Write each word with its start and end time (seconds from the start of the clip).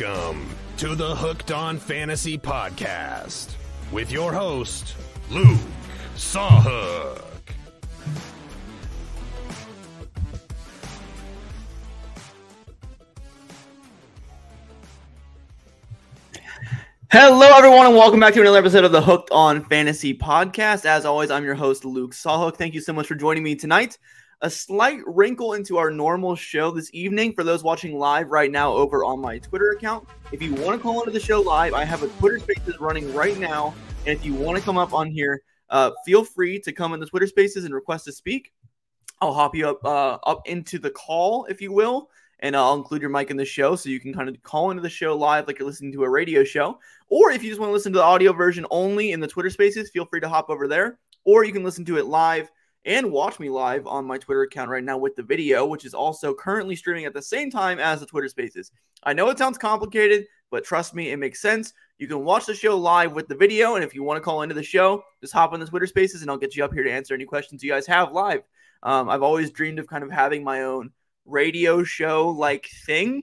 Welcome 0.00 0.46
to 0.76 0.94
the 0.94 1.16
Hooked 1.16 1.50
on 1.50 1.78
Fantasy 1.78 2.38
podcast 2.38 3.54
with 3.90 4.12
your 4.12 4.32
host, 4.32 4.94
Luke 5.28 5.58
Sawhook. 6.14 7.24
Hello, 17.10 17.48
everyone, 17.56 17.86
and 17.86 17.96
welcome 17.96 18.20
back 18.20 18.34
to 18.34 18.40
another 18.40 18.58
episode 18.58 18.84
of 18.84 18.92
the 18.92 19.02
Hooked 19.02 19.30
on 19.32 19.64
Fantasy 19.64 20.16
podcast. 20.16 20.84
As 20.84 21.06
always, 21.06 21.30
I'm 21.30 21.44
your 21.44 21.54
host, 21.54 21.84
Luke 21.84 22.12
Sawhook. 22.12 22.56
Thank 22.56 22.74
you 22.74 22.80
so 22.80 22.92
much 22.92 23.08
for 23.08 23.16
joining 23.16 23.42
me 23.42 23.56
tonight. 23.56 23.98
A 24.40 24.48
slight 24.48 25.00
wrinkle 25.04 25.54
into 25.54 25.78
our 25.78 25.90
normal 25.90 26.36
show 26.36 26.70
this 26.70 26.90
evening 26.92 27.32
for 27.32 27.42
those 27.42 27.64
watching 27.64 27.98
live 27.98 28.30
right 28.30 28.52
now 28.52 28.72
over 28.72 29.04
on 29.04 29.20
my 29.20 29.38
Twitter 29.38 29.70
account. 29.70 30.08
If 30.30 30.40
you 30.40 30.54
want 30.54 30.78
to 30.78 30.78
call 30.78 31.00
into 31.00 31.10
the 31.10 31.18
show 31.18 31.40
live, 31.40 31.74
I 31.74 31.84
have 31.84 32.04
a 32.04 32.08
Twitter 32.20 32.38
Spaces 32.38 32.78
running 32.78 33.12
right 33.12 33.36
now. 33.36 33.74
And 34.06 34.16
if 34.16 34.24
you 34.24 34.34
want 34.34 34.56
to 34.56 34.62
come 34.62 34.78
up 34.78 34.94
on 34.94 35.10
here, 35.10 35.42
uh, 35.70 35.90
feel 36.06 36.22
free 36.22 36.60
to 36.60 36.70
come 36.70 36.94
in 36.94 37.00
the 37.00 37.06
Twitter 37.06 37.26
Spaces 37.26 37.64
and 37.64 37.74
request 37.74 38.04
to 38.04 38.12
speak. 38.12 38.52
I'll 39.20 39.34
hop 39.34 39.56
you 39.56 39.70
up 39.70 39.84
uh, 39.84 40.18
up 40.22 40.46
into 40.46 40.78
the 40.78 40.90
call, 40.90 41.46
if 41.46 41.60
you 41.60 41.72
will, 41.72 42.08
and 42.38 42.54
I'll 42.54 42.74
include 42.74 43.00
your 43.00 43.10
mic 43.10 43.32
in 43.32 43.36
the 43.36 43.44
show 43.44 43.74
so 43.74 43.88
you 43.88 43.98
can 43.98 44.14
kind 44.14 44.28
of 44.28 44.40
call 44.44 44.70
into 44.70 44.84
the 44.84 44.88
show 44.88 45.16
live 45.16 45.48
like 45.48 45.58
you're 45.58 45.66
listening 45.66 45.90
to 45.94 46.04
a 46.04 46.08
radio 46.08 46.44
show. 46.44 46.78
Or 47.08 47.32
if 47.32 47.42
you 47.42 47.48
just 47.48 47.60
want 47.60 47.70
to 47.70 47.74
listen 47.74 47.92
to 47.92 47.98
the 47.98 48.04
audio 48.04 48.32
version 48.32 48.66
only 48.70 49.10
in 49.10 49.18
the 49.18 49.26
Twitter 49.26 49.50
Spaces, 49.50 49.90
feel 49.90 50.06
free 50.06 50.20
to 50.20 50.28
hop 50.28 50.48
over 50.48 50.68
there. 50.68 51.00
Or 51.24 51.44
you 51.44 51.52
can 51.52 51.64
listen 51.64 51.84
to 51.86 51.98
it 51.98 52.06
live 52.06 52.52
and 52.84 53.10
watch 53.10 53.38
me 53.40 53.50
live 53.50 53.86
on 53.86 54.04
my 54.04 54.18
Twitter 54.18 54.42
account 54.42 54.70
right 54.70 54.84
now 54.84 54.98
with 54.98 55.16
the 55.16 55.22
video, 55.22 55.66
which 55.66 55.84
is 55.84 55.94
also 55.94 56.34
currently 56.34 56.76
streaming 56.76 57.04
at 57.04 57.14
the 57.14 57.22
same 57.22 57.50
time 57.50 57.78
as 57.78 58.00
the 58.00 58.06
Twitter 58.06 58.28
Spaces. 58.28 58.70
I 59.02 59.12
know 59.12 59.28
it 59.28 59.38
sounds 59.38 59.58
complicated, 59.58 60.26
but 60.50 60.64
trust 60.64 60.94
me, 60.94 61.10
it 61.10 61.18
makes 61.18 61.40
sense. 61.40 61.72
You 61.98 62.06
can 62.06 62.24
watch 62.24 62.46
the 62.46 62.54
show 62.54 62.78
live 62.78 63.12
with 63.12 63.28
the 63.28 63.34
video, 63.34 63.74
and 63.74 63.84
if 63.84 63.94
you 63.94 64.02
want 64.02 64.16
to 64.16 64.22
call 64.22 64.42
into 64.42 64.54
the 64.54 64.62
show, 64.62 65.02
just 65.20 65.32
hop 65.32 65.52
on 65.52 65.60
the 65.60 65.66
Twitter 65.66 65.86
Spaces, 65.86 66.22
and 66.22 66.30
I'll 66.30 66.38
get 66.38 66.56
you 66.56 66.64
up 66.64 66.72
here 66.72 66.84
to 66.84 66.90
answer 66.90 67.14
any 67.14 67.24
questions 67.24 67.62
you 67.62 67.70
guys 67.70 67.86
have 67.86 68.12
live. 68.12 68.42
Um, 68.82 69.08
I've 69.08 69.22
always 69.22 69.50
dreamed 69.50 69.78
of 69.78 69.88
kind 69.88 70.04
of 70.04 70.10
having 70.10 70.44
my 70.44 70.62
own 70.62 70.90
radio 71.24 71.82
show 71.82 72.28
like 72.28 72.68
thing. 72.86 73.22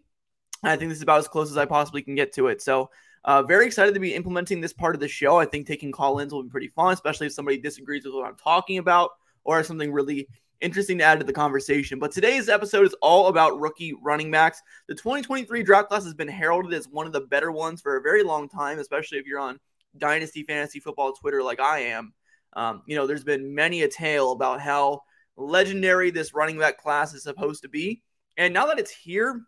I 0.63 0.75
think 0.75 0.89
this 0.89 0.97
is 0.97 1.03
about 1.03 1.19
as 1.19 1.27
close 1.27 1.49
as 1.49 1.57
I 1.57 1.65
possibly 1.65 2.01
can 2.01 2.15
get 2.15 2.33
to 2.33 2.47
it. 2.47 2.61
So, 2.61 2.89
uh, 3.23 3.41
very 3.41 3.65
excited 3.65 3.93
to 3.93 3.99
be 3.99 4.13
implementing 4.13 4.61
this 4.61 4.73
part 4.73 4.95
of 4.95 5.01
the 5.01 5.07
show. 5.07 5.37
I 5.37 5.45
think 5.45 5.65
taking 5.65 5.91
call 5.91 6.19
ins 6.19 6.33
will 6.33 6.43
be 6.43 6.49
pretty 6.49 6.67
fun, 6.67 6.93
especially 6.93 7.27
if 7.27 7.33
somebody 7.33 7.57
disagrees 7.57 8.05
with 8.05 8.13
what 8.13 8.27
I'm 8.27 8.35
talking 8.35 8.77
about 8.77 9.11
or 9.45 9.63
something 9.63 9.93
really 9.93 10.27
interesting 10.61 10.97
to 10.97 11.03
add 11.03 11.19
to 11.19 11.25
the 11.25 11.33
conversation. 11.33 11.99
But 11.99 12.11
today's 12.11 12.49
episode 12.49 12.85
is 12.85 12.95
all 13.01 13.27
about 13.27 13.59
rookie 13.59 13.93
running 14.01 14.31
backs. 14.31 14.61
The 14.87 14.95
2023 14.95 15.63
draft 15.63 15.89
class 15.89 16.03
has 16.03 16.13
been 16.13 16.27
heralded 16.27 16.73
as 16.73 16.87
one 16.87 17.05
of 17.05 17.13
the 17.13 17.21
better 17.21 17.51
ones 17.51 17.81
for 17.81 17.97
a 17.97 18.01
very 18.01 18.23
long 18.23 18.49
time, 18.49 18.79
especially 18.79 19.19
if 19.19 19.25
you're 19.25 19.39
on 19.39 19.59
Dynasty 19.97 20.43
Fantasy 20.43 20.79
Football 20.79 21.13
Twitter 21.13 21.43
like 21.43 21.59
I 21.59 21.79
am. 21.79 22.13
Um, 22.53 22.81
you 22.85 22.95
know, 22.95 23.05
there's 23.05 23.23
been 23.23 23.53
many 23.53 23.83
a 23.83 23.87
tale 23.87 24.31
about 24.31 24.61
how 24.61 25.01
legendary 25.37 26.11
this 26.11 26.33
running 26.33 26.57
back 26.57 26.77
class 26.77 27.13
is 27.13 27.23
supposed 27.23 27.63
to 27.63 27.69
be. 27.69 28.01
And 28.37 28.53
now 28.53 28.67
that 28.67 28.79
it's 28.79 28.91
here, 28.91 29.41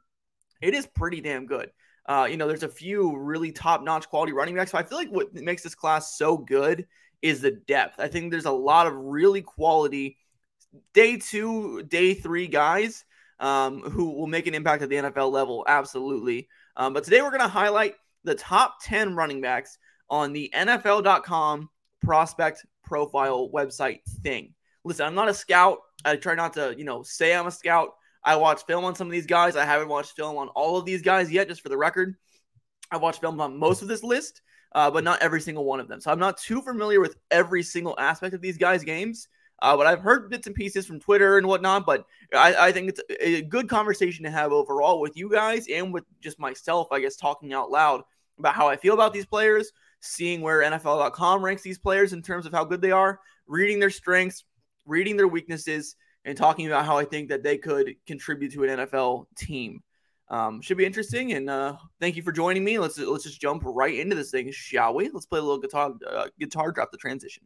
it 0.61 0.73
is 0.73 0.85
pretty 0.85 1.21
damn 1.21 1.45
good. 1.45 1.71
Uh, 2.05 2.27
you 2.29 2.37
know, 2.37 2.47
there's 2.47 2.63
a 2.63 2.69
few 2.69 3.17
really 3.17 3.51
top 3.51 3.83
notch 3.83 4.09
quality 4.09 4.31
running 4.31 4.55
backs. 4.55 4.71
So 4.71 4.77
I 4.77 4.83
feel 4.83 4.97
like 4.97 5.09
what 5.09 5.33
makes 5.33 5.63
this 5.63 5.75
class 5.75 6.17
so 6.17 6.37
good 6.37 6.85
is 7.21 7.41
the 7.41 7.51
depth. 7.51 7.99
I 7.99 8.07
think 8.07 8.31
there's 8.31 8.45
a 8.45 8.51
lot 8.51 8.87
of 8.87 8.95
really 8.95 9.41
quality 9.41 10.17
day 10.93 11.17
two, 11.17 11.83
day 11.83 12.13
three 12.13 12.47
guys 12.47 13.05
um, 13.39 13.81
who 13.81 14.11
will 14.11 14.27
make 14.27 14.47
an 14.47 14.55
impact 14.55 14.83
at 14.83 14.89
the 14.89 14.95
NFL 14.95 15.31
level. 15.31 15.63
Absolutely. 15.67 16.47
Um, 16.75 16.93
but 16.93 17.03
today 17.03 17.21
we're 17.21 17.29
going 17.31 17.41
to 17.41 17.47
highlight 17.47 17.95
the 18.23 18.35
top 18.35 18.77
10 18.83 19.15
running 19.15 19.41
backs 19.41 19.77
on 20.09 20.33
the 20.33 20.51
NFL.com 20.55 21.69
prospect 22.01 22.65
profile 22.83 23.49
website 23.49 24.01
thing. 24.21 24.53
Listen, 24.83 25.05
I'm 25.05 25.15
not 25.15 25.29
a 25.29 25.33
scout. 25.33 25.79
I 26.05 26.15
try 26.15 26.35
not 26.35 26.53
to, 26.53 26.73
you 26.77 26.83
know, 26.83 27.03
say 27.03 27.35
I'm 27.35 27.47
a 27.47 27.51
scout. 27.51 27.89
I 28.23 28.35
watch 28.35 28.65
film 28.65 28.85
on 28.85 28.95
some 28.95 29.07
of 29.07 29.11
these 29.11 29.25
guys. 29.25 29.55
I 29.55 29.65
haven't 29.65 29.89
watched 29.89 30.15
film 30.15 30.37
on 30.37 30.49
all 30.49 30.77
of 30.77 30.85
these 30.85 31.01
guys 31.01 31.31
yet, 31.31 31.47
just 31.47 31.61
for 31.61 31.69
the 31.69 31.77
record. 31.77 32.15
I've 32.91 33.01
watched 33.01 33.21
film 33.21 33.39
on 33.41 33.57
most 33.57 33.81
of 33.81 33.87
this 33.87 34.03
list 34.03 34.41
uh, 34.77 34.91
but 34.91 35.03
not 35.03 35.19
every 35.23 35.41
single 35.41 35.65
one 35.65 35.79
of 35.79 35.87
them. 35.87 35.99
So 35.99 36.11
I'm 36.11 36.19
not 36.19 36.37
too 36.37 36.61
familiar 36.61 37.01
with 37.01 37.15
every 37.31 37.63
single 37.63 37.95
aspect 37.97 38.35
of 38.35 38.41
these 38.41 38.59
guys' 38.59 38.83
games. 38.83 39.27
Uh, 39.59 39.75
but 39.75 39.87
I've 39.87 40.01
heard 40.01 40.29
bits 40.29 40.45
and 40.45 40.55
pieces 40.55 40.85
from 40.85 40.99
Twitter 40.99 41.39
and 41.39 41.47
whatnot. 41.47 41.87
But 41.87 42.05
I, 42.31 42.67
I, 42.67 42.71
think 42.71 42.89
it's 42.89 43.01
a 43.19 43.41
good 43.41 43.67
conversation 43.67 44.23
to 44.25 44.29
have 44.29 44.51
overall 44.51 45.01
with 45.01 45.17
you 45.17 45.31
guys 45.31 45.65
and 45.67 45.91
with 45.91 46.03
just 46.21 46.39
myself, 46.39 46.89
I 46.91 46.99
guess, 46.99 47.15
talking 47.15 47.53
out 47.53 47.71
loud 47.71 48.03
about 48.37 48.53
how 48.53 48.67
I 48.67 48.75
feel 48.75 48.93
about 48.93 49.13
these 49.13 49.25
players, 49.25 49.71
seeing 50.01 50.41
where 50.41 50.61
NFL.com 50.61 51.43
ranks 51.43 51.63
these 51.63 51.79
players 51.79 52.13
in 52.13 52.21
terms 52.21 52.45
of 52.45 52.51
how 52.51 52.63
good 52.63 52.79
they 52.79 52.91
are, 52.91 53.19
reading 53.47 53.79
their 53.79 53.89
strengths, 53.89 54.43
reading 54.85 55.17
their 55.17 55.27
weaknesses, 55.27 55.95
and 56.23 56.37
talking 56.37 56.67
about 56.67 56.85
how 56.85 56.99
I 56.99 57.05
think 57.05 57.29
that 57.29 57.41
they 57.41 57.57
could 57.57 57.95
contribute 58.05 58.53
to 58.53 58.63
an 58.65 58.77
NFL 58.77 59.25
team. 59.35 59.81
Um, 60.29 60.61
should 60.61 60.77
be 60.77 60.85
interesting, 60.85 61.33
and 61.33 61.49
uh, 61.49 61.77
thank 62.01 62.17
you 62.17 62.21
for 62.21 62.33
joining 62.33 62.63
me. 62.63 62.79
Let's 62.79 62.97
let's 62.97 63.23
just 63.23 63.39
jump 63.39 63.63
right 63.65 63.97
into 63.97 64.15
this 64.15 64.29
thing, 64.29 64.51
shall 64.51 64.93
we? 64.93 65.09
Let's 65.09 65.25
play 65.25 65.39
a 65.39 65.41
little 65.41 65.59
guitar 65.59 65.93
uh, 66.05 66.27
guitar 66.37 66.71
drop 66.71 66.91
the 66.91 66.97
transition. 66.97 67.43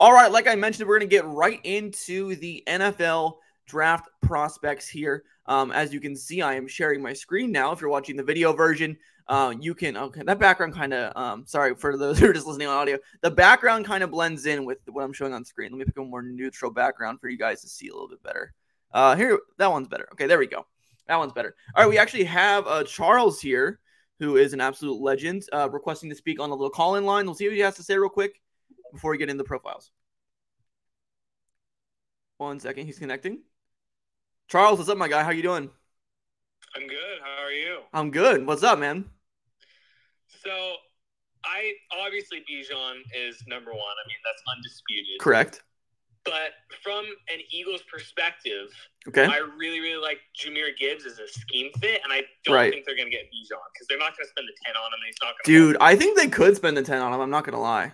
All 0.00 0.12
right, 0.12 0.30
like 0.30 0.46
I 0.48 0.54
mentioned, 0.54 0.88
we're 0.88 0.98
going 0.98 1.08
to 1.08 1.16
get 1.16 1.24
right 1.24 1.60
into 1.64 2.34
the 2.36 2.62
NFL 2.66 3.34
draft 3.68 4.08
prospects 4.22 4.88
here. 4.88 5.22
Um, 5.46 5.70
as 5.70 5.92
you 5.92 6.00
can 6.00 6.16
see, 6.16 6.42
I 6.42 6.54
am 6.54 6.66
sharing 6.66 7.00
my 7.00 7.12
screen 7.12 7.52
now. 7.52 7.70
If 7.70 7.80
you're 7.80 7.90
watching 7.90 8.16
the 8.16 8.24
video 8.24 8.52
version, 8.52 8.96
uh, 9.28 9.54
you 9.60 9.74
can 9.74 9.96
okay 9.96 10.22
that 10.24 10.38
background 10.38 10.74
kind 10.74 10.94
of 10.94 11.14
um, 11.14 11.46
sorry 11.46 11.74
for 11.74 11.96
those 11.98 12.18
who 12.20 12.30
are 12.30 12.32
just 12.32 12.46
listening 12.46 12.66
on 12.66 12.76
audio. 12.76 12.98
The 13.20 13.30
background 13.30 13.84
kind 13.84 14.02
of 14.02 14.10
blends 14.10 14.46
in 14.46 14.64
with 14.64 14.78
what 14.86 15.04
i'm 15.04 15.12
showing 15.12 15.34
on 15.34 15.44
screen. 15.44 15.70
Let 15.70 15.78
me 15.78 15.84
pick 15.84 15.98
a 15.98 16.02
more 16.02 16.22
neutral 16.22 16.70
background 16.70 17.20
for 17.20 17.28
you 17.28 17.38
guys 17.38 17.60
to 17.60 17.68
see 17.68 17.88
a 17.88 17.92
little 17.92 18.08
bit 18.08 18.22
better. 18.22 18.54
Uh 18.92 19.14
here 19.16 19.38
that 19.58 19.70
one's 19.70 19.88
better. 19.88 20.08
Okay 20.12 20.26
there 20.26 20.38
we 20.38 20.46
go. 20.46 20.66
That 21.06 21.18
one's 21.18 21.34
better. 21.34 21.54
All 21.76 21.84
right 21.84 21.90
we 21.90 21.98
actually 21.98 22.24
have 22.24 22.66
uh 22.66 22.84
charles 22.84 23.40
here 23.40 23.80
who 24.18 24.36
is 24.36 24.54
an 24.54 24.62
absolute 24.62 25.00
legend 25.00 25.44
uh 25.52 25.68
requesting 25.70 26.08
to 26.08 26.16
speak 26.16 26.40
on 26.40 26.48
the 26.48 26.56
little 26.56 26.70
call 26.70 26.96
in 26.96 27.04
line. 27.04 27.26
We'll 27.26 27.34
see 27.34 27.46
what 27.46 27.54
he 27.54 27.60
has 27.60 27.76
to 27.76 27.82
say 27.82 27.98
real 27.98 28.08
quick 28.08 28.40
before 28.92 29.10
we 29.10 29.18
get 29.18 29.28
into 29.28 29.42
the 29.42 29.48
profiles. 29.48 29.90
One 32.38 32.60
second 32.60 32.86
he's 32.86 32.98
connecting 32.98 33.42
charles 34.48 34.78
what's 34.78 34.90
up 34.90 34.98
my 34.98 35.08
guy 35.08 35.22
how 35.22 35.30
you 35.30 35.42
doing 35.42 35.70
i'm 36.74 36.86
good 36.86 37.18
how 37.22 37.44
are 37.44 37.52
you 37.52 37.78
i'm 37.92 38.10
good 38.10 38.46
what's 38.46 38.62
up 38.62 38.78
man 38.78 39.04
so 40.42 40.76
I 41.44 41.72
obviously 42.04 42.38
Bijan 42.50 43.00
is 43.14 43.42
number 43.46 43.70
one. 43.70 43.80
I 43.80 44.04
mean, 44.06 44.18
that's 44.24 44.42
undisputed. 44.54 45.20
Correct. 45.20 45.62
But 46.24 46.52
from 46.82 47.06
an 47.32 47.40
Eagles 47.50 47.82
perspective, 47.90 48.68
okay, 49.08 49.24
I 49.24 49.38
really, 49.56 49.80
really 49.80 50.02
like 50.02 50.18
Jahmyr 50.36 50.76
Gibbs 50.78 51.06
as 51.06 51.18
a 51.18 51.28
scheme 51.28 51.70
fit, 51.80 52.00
and 52.04 52.12
I 52.12 52.22
don't 52.44 52.54
right. 52.54 52.72
think 52.72 52.84
they're 52.84 52.96
going 52.96 53.10
to 53.10 53.16
get 53.16 53.24
Bijan 53.26 53.56
because 53.72 53.86
they're 53.88 53.98
not 53.98 54.16
going 54.16 54.26
to 54.26 54.30
spend 54.30 54.48
the 54.48 54.56
ten 54.64 54.76
on 54.76 54.92
him. 54.92 54.98
he's 55.06 55.16
not 55.22 55.34
going. 55.42 55.44
Dude, 55.44 55.76
I 55.80 55.96
think 55.96 56.18
they 56.18 56.28
could 56.28 56.56
spend 56.56 56.76
the 56.76 56.82
ten 56.82 57.00
on 57.00 57.14
him. 57.14 57.20
I'm 57.20 57.30
not 57.30 57.44
going 57.44 57.54
to 57.54 57.60
lie. 57.60 57.92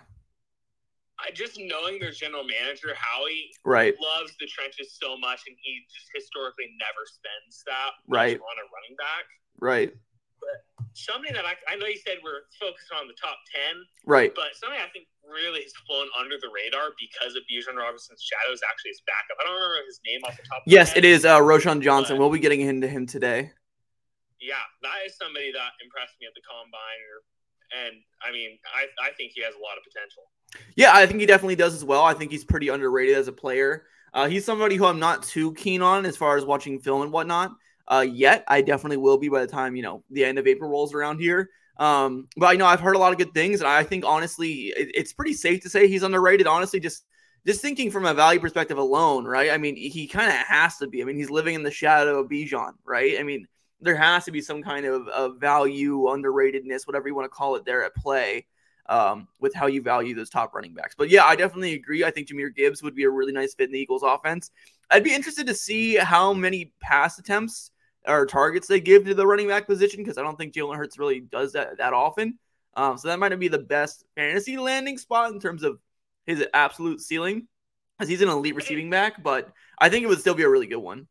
Just 1.33 1.57
knowing 1.57 1.99
their 1.99 2.11
general 2.11 2.43
manager 2.43 2.93
Howie 2.93 3.49
right 3.63 3.95
loves 3.97 4.35
the 4.39 4.45
trenches 4.45 4.97
so 5.01 5.17
much, 5.17 5.41
and 5.47 5.55
he 5.59 5.81
just 5.89 6.11
historically 6.13 6.69
never 6.77 7.07
spends 7.07 7.63
that 7.65 7.97
right 8.07 8.37
on 8.37 8.55
a 8.59 8.65
running 8.69 8.95
back. 8.99 9.25
Right. 9.59 9.93
But 10.39 10.85
something 10.95 11.33
that 11.35 11.43
I, 11.43 11.55
I 11.67 11.75
know 11.75 11.87
you 11.87 11.99
said 11.99 12.23
we're 12.23 12.47
focused 12.55 12.91
on 12.95 13.07
the 13.07 13.17
top 13.19 13.39
10. 13.73 13.83
Right. 14.07 14.31
But 14.35 14.55
something 14.55 14.79
I 14.79 14.87
think 14.95 15.07
really 15.27 15.61
has 15.61 15.75
flown 15.83 16.07
under 16.15 16.39
the 16.39 16.47
radar 16.49 16.95
because 16.95 17.35
of 17.35 17.43
Bijan 17.51 17.75
Robinson's 17.75 18.23
shadow 18.23 18.55
is 18.55 18.63
actually 18.63 18.95
his 18.95 19.03
backup. 19.03 19.35
I 19.39 19.47
don't 19.47 19.59
remember 19.59 19.83
his 19.85 19.99
name 20.07 20.23
off 20.23 20.39
the 20.39 20.47
top 20.47 20.63
Yes, 20.65 20.95
it 20.95 21.03
is 21.03 21.27
uh, 21.27 21.39
Roschon 21.43 21.83
Johnson. 21.83 22.17
We'll 22.17 22.31
be 22.31 22.39
getting 22.39 22.61
into 22.61 22.87
him 22.87 23.05
today. 23.05 23.51
Yeah, 24.39 24.61
that 24.83 25.03
is 25.05 25.17
somebody 25.19 25.51
that 25.51 25.75
impressed 25.83 26.15
me 26.21 26.27
at 26.27 26.35
the 26.35 26.45
combine. 26.45 27.01
Or, 27.11 27.17
and 27.83 27.93
I 28.23 28.31
mean, 28.31 28.55
I, 28.71 28.87
I 29.01 29.11
think 29.17 29.33
he 29.35 29.43
has 29.43 29.57
a 29.57 29.61
lot 29.61 29.75
of 29.75 29.83
potential. 29.83 30.31
Yeah, 30.75 30.91
I 30.93 31.05
think 31.05 31.19
he 31.19 31.25
definitely 31.25 31.55
does 31.55 31.73
as 31.73 31.83
well. 31.83 32.03
I 32.03 32.13
think 32.13 32.31
he's 32.31 32.45
pretty 32.45 32.69
underrated 32.69 33.17
as 33.17 33.27
a 33.27 33.33
player. 33.33 33.85
Uh, 34.13 34.27
he's 34.27 34.45
somebody 34.45 34.75
who 34.75 34.85
I'm 34.85 34.99
not 34.99 35.23
too 35.23 35.53
keen 35.53 35.81
on 35.81 36.05
as 36.05 36.15
far 36.15 36.37
as 36.37 36.45
watching 36.45 36.79
film 36.79 37.01
and 37.01 37.11
whatnot 37.11 37.51
uh, 37.87 38.05
yet. 38.07 38.43
I 38.47 38.61
definitely 38.61 38.97
will 38.97 39.17
be 39.17 39.29
by 39.29 39.41
the 39.41 39.51
time 39.51 39.75
you 39.75 39.83
know 39.83 40.03
the 40.09 40.25
end 40.25 40.39
of 40.39 40.47
April 40.47 40.69
rolls 40.69 40.93
around 40.93 41.19
here. 41.19 41.49
Um, 41.77 42.29
but 42.37 42.47
I 42.47 42.53
know 42.53 42.65
I've 42.65 42.79
heard 42.79 42.95
a 42.95 42.99
lot 42.99 43.11
of 43.11 43.17
good 43.17 43.33
things, 43.33 43.59
and 43.59 43.67
I 43.67 43.83
think 43.83 44.05
honestly, 44.05 44.73
it, 44.77 44.91
it's 44.95 45.13
pretty 45.13 45.33
safe 45.33 45.61
to 45.63 45.69
say 45.69 45.87
he's 45.87 46.03
underrated. 46.03 46.47
Honestly, 46.47 46.79
just 46.79 47.05
just 47.45 47.61
thinking 47.61 47.91
from 47.91 48.05
a 48.05 48.13
value 48.13 48.39
perspective 48.39 48.77
alone, 48.77 49.25
right? 49.25 49.51
I 49.51 49.57
mean, 49.57 49.75
he 49.75 50.07
kind 50.07 50.29
of 50.29 50.35
has 50.47 50.77
to 50.77 50.87
be. 50.87 51.01
I 51.01 51.05
mean, 51.05 51.17
he's 51.17 51.29
living 51.29 51.53
in 51.53 51.63
the 51.63 51.71
shadow 51.71 52.19
of 52.19 52.29
Bijan, 52.29 52.71
right? 52.85 53.19
I 53.19 53.23
mean, 53.23 53.47
there 53.81 53.95
has 53.95 54.25
to 54.25 54.31
be 54.31 54.41
some 54.41 54.63
kind 54.63 54.85
of, 54.85 55.07
of 55.09 55.37
value, 55.37 56.05
underratedness, 56.07 56.87
whatever 56.87 57.07
you 57.07 57.13
want 57.13 57.25
to 57.25 57.35
call 57.35 57.55
it, 57.55 57.65
there 57.65 57.83
at 57.83 57.93
play 57.93 58.47
um, 58.87 59.27
with 59.39 59.53
how 59.53 59.67
you 59.67 59.81
value 59.81 60.15
those 60.15 60.29
top 60.29 60.53
running 60.53 60.73
backs. 60.73 60.95
But 60.97 61.09
yeah, 61.09 61.25
I 61.25 61.35
definitely 61.35 61.73
agree. 61.73 62.03
I 62.03 62.11
think 62.11 62.27
Jahmyr 62.27 62.53
Gibbs 62.55 62.83
would 62.83 62.95
be 62.95 63.03
a 63.03 63.09
really 63.09 63.31
nice 63.31 63.53
fit 63.53 63.67
in 63.69 63.73
the 63.73 63.79
Eagles 63.79 64.03
offense. 64.03 64.51
I'd 64.91 65.03
be 65.03 65.13
interested 65.13 65.47
to 65.47 65.55
see 65.55 65.95
how 65.95 66.33
many 66.33 66.71
pass 66.79 67.17
attempts 67.17 67.71
or 68.07 68.25
targets 68.25 68.67
they 68.67 68.79
give 68.79 69.05
to 69.05 69.13
the 69.13 69.25
running 69.25 69.47
back 69.47 69.65
position 69.65 70.01
because 70.01 70.17
I 70.17 70.21
don't 70.21 70.37
think 70.37 70.53
Jalen 70.53 70.77
Hurts 70.77 70.99
really 70.99 71.21
does 71.21 71.53
that 71.53 71.77
that 71.77 71.93
often. 71.93 72.37
Um, 72.75 72.97
so 72.97 73.07
that 73.07 73.19
might 73.19 73.29
not 73.29 73.39
be 73.39 73.47
the 73.47 73.57
best 73.57 74.03
fantasy 74.15 74.57
landing 74.57 74.97
spot 74.97 75.31
in 75.31 75.39
terms 75.39 75.63
of 75.63 75.79
his 76.27 76.45
absolute 76.53 77.01
ceiling, 77.01 77.47
as 77.99 78.09
he's 78.09 78.21
an 78.21 78.29
elite 78.29 78.55
receiving 78.55 78.89
back. 78.89 79.23
But 79.23 79.49
I 79.79 79.89
think 79.89 80.03
it 80.03 80.07
would 80.07 80.19
still 80.19 80.35
be 80.35 80.43
a 80.43 80.49
really 80.49 80.67
good 80.67 80.77
one. 80.77 81.07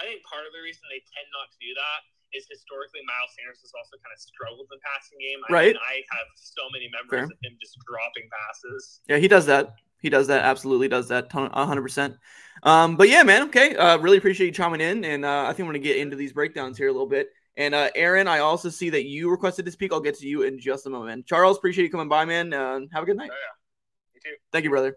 I 0.00 0.04
think 0.04 0.24
part 0.24 0.44
of 0.46 0.52
the 0.52 0.60
reason 0.60 0.82
they 0.90 0.98
tend 0.98 1.28
not 1.32 1.50
to 1.52 1.58
do 1.60 1.72
that 1.74 2.00
is 2.34 2.46
historically 2.50 3.00
Miles 3.06 3.30
Sanders 3.36 3.60
has 3.60 3.72
also 3.76 3.96
kind 4.00 4.12
of 4.12 4.20
struggled 4.20 4.66
in 4.66 4.72
the 4.72 4.82
passing 4.82 5.18
game. 5.20 5.38
I 5.48 5.52
right. 5.52 5.74
Mean, 5.74 5.84
I 5.84 6.02
have 6.16 6.28
so 6.34 6.62
many 6.72 6.88
memories 6.88 7.28
Fair. 7.28 7.32
of 7.32 7.40
him 7.44 7.56
just 7.60 7.78
dropping 7.86 8.28
passes. 8.32 9.00
Yeah, 9.08 9.18
he 9.18 9.28
does 9.28 9.46
that. 9.46 9.76
He 10.00 10.10
does 10.10 10.26
that. 10.26 10.44
Absolutely 10.44 10.88
does 10.88 11.08
that. 11.08 11.30
hundred 11.30 11.82
percent. 11.82 12.16
Um, 12.64 12.96
but 12.96 13.08
yeah, 13.08 13.22
man. 13.22 13.44
Okay. 13.48 13.76
Uh, 13.76 13.98
really 13.98 14.18
appreciate 14.18 14.46
you 14.46 14.52
chiming 14.52 14.80
in, 14.80 15.04
and 15.04 15.24
uh, 15.24 15.46
I 15.46 15.52
think 15.52 15.66
we're 15.66 15.74
gonna 15.74 15.84
get 15.84 15.98
into 15.98 16.16
these 16.16 16.32
breakdowns 16.32 16.76
here 16.76 16.88
a 16.88 16.92
little 16.92 17.08
bit. 17.08 17.28
And 17.56 17.74
uh, 17.74 17.90
Aaron, 17.94 18.28
I 18.28 18.38
also 18.38 18.68
see 18.70 18.90
that 18.90 19.04
you 19.04 19.30
requested 19.30 19.66
to 19.66 19.70
speak. 19.72 19.92
I'll 19.92 20.00
get 20.00 20.18
to 20.18 20.26
you 20.26 20.42
in 20.42 20.58
just 20.58 20.86
a 20.86 20.90
moment. 20.90 21.26
Charles, 21.26 21.58
appreciate 21.58 21.84
you 21.84 21.90
coming 21.90 22.08
by, 22.08 22.24
man. 22.24 22.52
Uh, 22.52 22.80
have 22.92 23.02
a 23.02 23.06
good 23.06 23.16
night. 23.16 23.30
Oh, 23.30 23.36
yeah. 23.36 24.14
You 24.14 24.20
too. 24.24 24.36
Thank 24.52 24.64
you, 24.64 24.70
brother. 24.70 24.96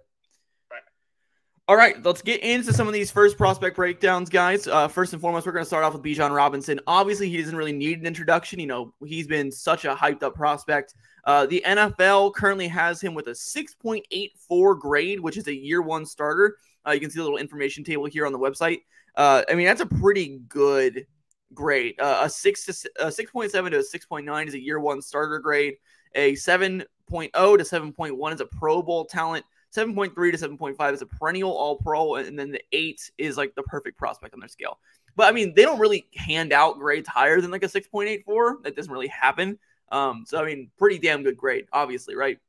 All 1.68 1.76
right, 1.76 1.96
let's 2.06 2.22
get 2.22 2.44
into 2.44 2.72
some 2.72 2.88
of 2.88 2.94
these 2.94 3.10
first 3.10 3.38
prospect 3.38 3.76
breakdowns, 3.76 4.30
guys. 4.30 4.68
Uh, 4.68 4.88
first 4.88 5.14
and 5.14 5.22
foremost, 5.22 5.48
we're 5.48 5.52
going 5.52 5.64
to 5.64 5.68
start 5.68 5.84
off 5.84 5.94
with 5.94 6.04
Bijan 6.04 6.30
Robinson. 6.30 6.80
Obviously, 6.86 7.28
he 7.28 7.42
doesn't 7.42 7.56
really 7.56 7.74
need 7.74 8.00
an 8.00 8.06
introduction. 8.06 8.60
You 8.60 8.68
know, 8.68 8.94
he's 9.04 9.26
been 9.26 9.52
such 9.52 9.84
a 9.84 9.96
hyped 9.96 10.22
up 10.22 10.36
prospect. 10.36 10.94
Uh, 11.24 11.48
the 11.48 11.64
NFL 11.66 12.36
currently 12.36 12.68
has 12.68 13.02
him 13.02 13.16
with 13.16 13.30
a 13.30 13.32
6.84 13.32 14.80
grade, 14.80 15.20
which 15.20 15.38
is 15.38 15.48
a 15.48 15.56
year 15.56 15.82
one 15.82 16.06
starter. 16.06 16.56
Uh, 16.86 16.92
you 16.92 17.00
can 17.00 17.10
see 17.10 17.18
the 17.18 17.24
little 17.24 17.40
information 17.40 17.84
table 17.84 18.06
here 18.06 18.28
on 18.28 18.32
the 18.32 18.38
website. 18.38 18.82
Uh, 19.16 19.42
I 19.50 19.56
mean, 19.56 19.66
that's 19.66 19.82
a 19.82 19.88
pretty 19.88 20.42
good 20.48 21.08
grade. 21.56 21.96
Uh, 22.00 22.22
a 22.26 22.30
six 22.30 22.66
to 22.66 22.90
a 23.00 23.08
6.7 23.08 23.52
to 23.52 23.78
a 23.78 23.80
6.9 23.80 24.48
is 24.48 24.54
a 24.54 24.62
year 24.62 24.80
one 24.80 25.02
starter 25.02 25.40
grade. 25.40 25.78
A 26.14 26.34
7.0 26.34 26.86
to 27.32 27.64
7.1 27.64 28.34
is 28.36 28.42
a 28.42 28.46
Pro 28.46 28.84
Bowl 28.84 29.06
talent. 29.06 29.44
7.3 29.76 30.14
to 30.14 30.38
7.5 30.38 30.94
is 30.94 31.02
a 31.02 31.06
perennial 31.06 31.52
all 31.52 31.78
pro, 31.78 32.16
and 32.16 32.38
then 32.38 32.52
the 32.52 32.62
eight 32.72 33.12
is 33.18 33.38
like 33.38 33.56
the 33.56 33.64
perfect 33.64 33.98
prospect 33.98 34.34
on 34.34 34.40
their 34.40 34.50
scale. 34.50 34.80
But 35.16 35.28
I 35.28 35.32
mean, 35.32 35.54
they 35.56 35.64
don't 35.64 35.80
really 35.80 36.08
hand 36.16 36.54
out 36.54 36.80
grades 36.80 37.08
higher 37.08 37.42
than 37.42 37.52
like 37.52 37.64
a 37.64 37.68
6.84. 37.68 38.64
That 38.64 38.76
doesn't 38.76 38.92
really 38.92 39.08
happen. 39.08 39.60
Um, 39.92 40.24
so 40.28 40.42
I 40.42 40.46
mean, 40.46 40.72
pretty 40.78 41.00
damn 41.00 41.24
good 41.24 41.38
grade, 41.38 41.66
obviously, 41.72 42.16
right? 42.16 42.40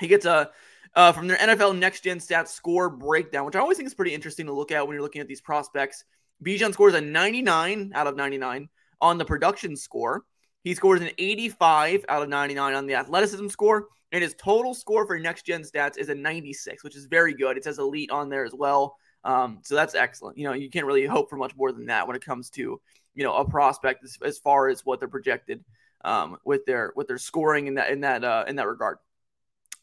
He 0.00 0.08
gets 0.08 0.26
a 0.26 0.50
uh, 0.94 1.12
from 1.12 1.26
their 1.26 1.38
NFL 1.38 1.78
Next 1.78 2.02
Gen 2.02 2.18
Stats 2.18 2.48
score 2.48 2.90
breakdown, 2.90 3.46
which 3.46 3.56
I 3.56 3.60
always 3.60 3.76
think 3.76 3.86
is 3.86 3.94
pretty 3.94 4.14
interesting 4.14 4.46
to 4.46 4.52
look 4.52 4.72
at 4.72 4.86
when 4.86 4.94
you're 4.94 5.02
looking 5.02 5.22
at 5.22 5.28
these 5.28 5.40
prospects. 5.40 6.04
Bijan 6.44 6.72
scores 6.72 6.94
a 6.94 7.00
99 7.00 7.92
out 7.94 8.06
of 8.06 8.16
99 8.16 8.68
on 9.00 9.18
the 9.18 9.24
production 9.24 9.76
score. 9.76 10.24
He 10.64 10.74
scores 10.74 11.00
an 11.00 11.10
85 11.18 12.04
out 12.08 12.22
of 12.22 12.28
99 12.28 12.74
on 12.74 12.86
the 12.86 12.94
athleticism 12.94 13.48
score, 13.48 13.88
and 14.12 14.22
his 14.22 14.34
total 14.34 14.74
score 14.74 15.06
for 15.06 15.18
next 15.18 15.46
gen 15.46 15.62
stats 15.62 15.96
is 15.96 16.10
a 16.10 16.14
96, 16.14 16.84
which 16.84 16.94
is 16.94 17.06
very 17.06 17.34
good. 17.34 17.56
It 17.56 17.64
says 17.64 17.78
elite 17.78 18.10
on 18.10 18.28
there 18.28 18.44
as 18.44 18.52
well. 18.52 18.96
Um, 19.24 19.60
so 19.62 19.74
that's 19.74 19.94
excellent. 19.94 20.36
You 20.36 20.44
know, 20.44 20.52
you 20.52 20.68
can't 20.68 20.86
really 20.86 21.06
hope 21.06 21.30
for 21.30 21.36
much 21.36 21.56
more 21.56 21.72
than 21.72 21.86
that 21.86 22.06
when 22.06 22.14
it 22.14 22.24
comes 22.24 22.50
to, 22.50 22.80
you 23.14 23.24
know, 23.24 23.34
a 23.34 23.48
prospect 23.48 24.04
as, 24.04 24.18
as 24.22 24.38
far 24.38 24.68
as 24.68 24.84
what 24.84 25.00
they're 25.00 25.08
projected 25.08 25.64
um, 26.04 26.36
with 26.44 26.64
their 26.66 26.92
with 26.94 27.08
their 27.08 27.18
scoring 27.18 27.66
in 27.68 27.74
that 27.74 27.90
in 27.90 28.00
that 28.00 28.22
uh, 28.22 28.44
in 28.46 28.56
that 28.56 28.68
regard. 28.68 28.98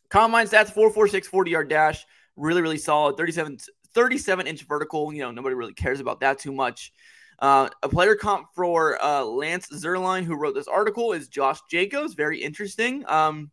Combine 0.09 0.47
stats 0.47 0.71
446 0.71 1.27
40 1.27 1.51
yard 1.51 1.69
dash, 1.69 2.05
really 2.35 2.61
really 2.61 2.77
solid. 2.77 3.17
37 3.17 3.57
37 3.93 4.47
inch 4.47 4.63
vertical. 4.63 5.13
You 5.13 5.21
know, 5.23 5.31
nobody 5.31 5.55
really 5.55 5.73
cares 5.73 5.99
about 5.99 6.19
that 6.19 6.39
too 6.39 6.51
much. 6.51 6.91
Uh, 7.39 7.69
a 7.83 7.89
player 7.89 8.15
comp 8.15 8.47
for 8.53 9.01
uh, 9.01 9.23
Lance 9.23 9.69
Zierlein, 9.69 10.25
who 10.25 10.35
wrote 10.35 10.55
this 10.55 10.67
article, 10.67 11.13
is 11.13 11.29
Josh 11.29 11.59
Jacobs. 11.71 12.13
Very 12.13 12.43
interesting. 12.43 13.07
Um, 13.07 13.49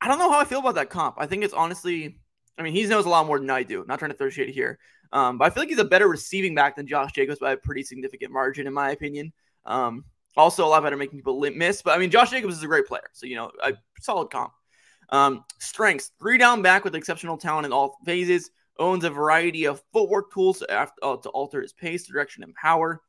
I 0.00 0.08
don't 0.08 0.18
know 0.18 0.30
how 0.30 0.40
I 0.40 0.44
feel 0.44 0.60
about 0.60 0.76
that 0.76 0.90
comp. 0.90 1.16
I 1.18 1.26
think 1.26 1.44
it's 1.44 1.54
honestly, 1.54 2.18
I 2.56 2.62
mean, 2.62 2.72
he 2.72 2.86
knows 2.86 3.06
a 3.06 3.08
lot 3.08 3.26
more 3.26 3.38
than 3.38 3.50
I 3.50 3.62
do. 3.62 3.84
Not 3.88 3.98
trying 3.98 4.10
to 4.10 4.16
throw 4.16 4.30
shade 4.30 4.50
here, 4.50 4.78
um, 5.12 5.38
but 5.38 5.46
I 5.46 5.50
feel 5.50 5.62
like 5.62 5.70
he's 5.70 5.78
a 5.78 5.84
better 5.84 6.08
receiving 6.08 6.54
back 6.54 6.76
than 6.76 6.86
Josh 6.86 7.12
Jacobs 7.12 7.40
by 7.40 7.52
a 7.52 7.56
pretty 7.56 7.82
significant 7.82 8.32
margin, 8.32 8.66
in 8.66 8.72
my 8.72 8.90
opinion. 8.90 9.32
Um, 9.66 10.04
also, 10.36 10.64
a 10.64 10.68
lot 10.68 10.82
better 10.82 10.96
making 10.96 11.18
people 11.18 11.40
miss. 11.40 11.82
But 11.82 11.96
I 11.96 11.98
mean, 11.98 12.10
Josh 12.10 12.30
Jacobs 12.30 12.56
is 12.56 12.62
a 12.62 12.68
great 12.68 12.86
player, 12.86 13.10
so 13.12 13.26
you 13.26 13.36
know, 13.36 13.50
a 13.62 13.72
solid 14.00 14.30
comp. 14.30 14.52
Um, 15.10 15.44
strengths: 15.58 16.12
three 16.20 16.38
down 16.38 16.62
back 16.62 16.84
with 16.84 16.94
exceptional 16.94 17.36
talent 17.36 17.66
in 17.66 17.72
all 17.72 17.98
phases. 18.04 18.50
Owns 18.78 19.02
a 19.02 19.10
variety 19.10 19.66
of 19.66 19.82
footwork 19.92 20.32
tools 20.32 20.60
to, 20.60 20.72
uh, 20.72 21.16
to 21.16 21.28
alter 21.30 21.60
his 21.60 21.72
pace, 21.72 22.06
direction, 22.06 22.44
and 22.44 22.54
power. 22.54 23.02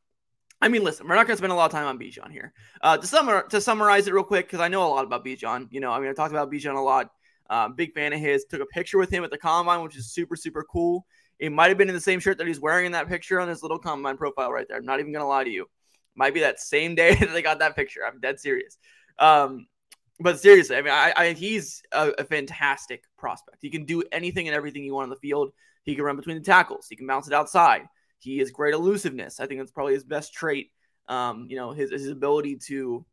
I 0.61 0.67
mean, 0.67 0.83
listen, 0.83 1.07
we're 1.07 1.15
not 1.15 1.25
going 1.25 1.35
to 1.35 1.37
spend 1.37 1.53
a 1.53 1.55
lot 1.55 1.65
of 1.65 1.71
time 1.71 1.87
on 1.87 1.97
Bijan 1.97 2.31
here. 2.31 2.53
Uh, 2.81 2.97
to, 2.97 3.07
summa- 3.07 3.45
to 3.49 3.61
summarize 3.61 4.07
it 4.07 4.13
real 4.13 4.23
quick, 4.23 4.47
because 4.47 4.59
I 4.59 4.67
know 4.67 4.85
a 4.85 4.89
lot 4.89 5.05
about 5.05 5.23
Bijan. 5.23 5.67
You 5.71 5.79
know, 5.79 5.91
I 5.91 5.99
mean, 5.99 6.09
I 6.09 6.13
talked 6.13 6.33
about 6.33 6.51
Bijan 6.51 6.75
a 6.75 6.81
lot. 6.81 7.11
Uh, 7.49 7.69
big 7.69 7.93
fan 7.93 8.13
of 8.13 8.19
his. 8.19 8.45
Took 8.45 8.61
a 8.61 8.65
picture 8.65 8.97
with 8.97 9.09
him 9.09 9.23
at 9.23 9.31
the 9.31 9.37
combine, 9.37 9.81
which 9.83 9.95
is 9.95 10.11
super, 10.11 10.35
super 10.35 10.63
cool. 10.63 11.05
It 11.39 11.51
might 11.51 11.69
have 11.69 11.77
been 11.77 11.87
in 11.87 11.95
the 11.95 12.01
same 12.01 12.19
shirt 12.19 12.37
that 12.37 12.47
he's 12.47 12.59
wearing 12.59 12.85
in 12.85 12.91
that 12.91 13.07
picture 13.07 13.39
on 13.39 13.47
his 13.47 13.63
little 13.63 13.79
combine 13.79 14.17
profile 14.17 14.51
right 14.51 14.67
there. 14.67 14.77
I'm 14.77 14.85
not 14.85 14.99
even 14.99 15.13
going 15.13 15.23
to 15.23 15.27
lie 15.27 15.45
to 15.45 15.49
you. 15.49 15.69
Might 16.15 16.33
be 16.33 16.41
that 16.41 16.59
same 16.59 16.95
day 16.95 17.15
that 17.19 17.31
they 17.31 17.41
got 17.41 17.59
that 17.59 17.75
picture. 17.75 18.01
I'm 18.05 18.19
dead 18.19 18.39
serious. 18.39 18.77
Um, 19.17 19.67
but 20.19 20.39
seriously, 20.39 20.75
I 20.75 20.81
mean, 20.81 20.91
I, 20.91 21.13
I 21.15 21.31
he's 21.31 21.81
a, 21.93 22.11
a, 22.17 22.23
fantastic 22.25 23.03
prospect. 23.17 23.59
He 23.61 23.69
can 23.69 23.85
do 23.85 24.03
anything 24.11 24.47
and 24.47 24.55
everything 24.55 24.83
you 24.83 24.93
want 24.93 25.05
on 25.05 25.09
the 25.09 25.15
field. 25.15 25.51
He 25.83 25.95
can 25.95 26.03
run 26.03 26.17
between 26.17 26.37
the 26.37 26.43
tackles. 26.43 26.87
He 26.89 26.97
can 26.97 27.07
bounce 27.07 27.27
it 27.27 27.33
outside. 27.33 27.83
He 28.19 28.37
has 28.39 28.51
great 28.51 28.73
elusiveness. 28.73 29.39
I 29.39 29.47
think 29.47 29.59
that's 29.59 29.71
probably 29.71 29.93
his 29.93 30.03
best 30.03 30.33
trait. 30.33 30.71
Um, 31.07 31.47
you 31.49 31.55
know, 31.55 31.71
his, 31.71 31.91
his 31.91 32.09
ability 32.09 32.57
to, 32.67 33.05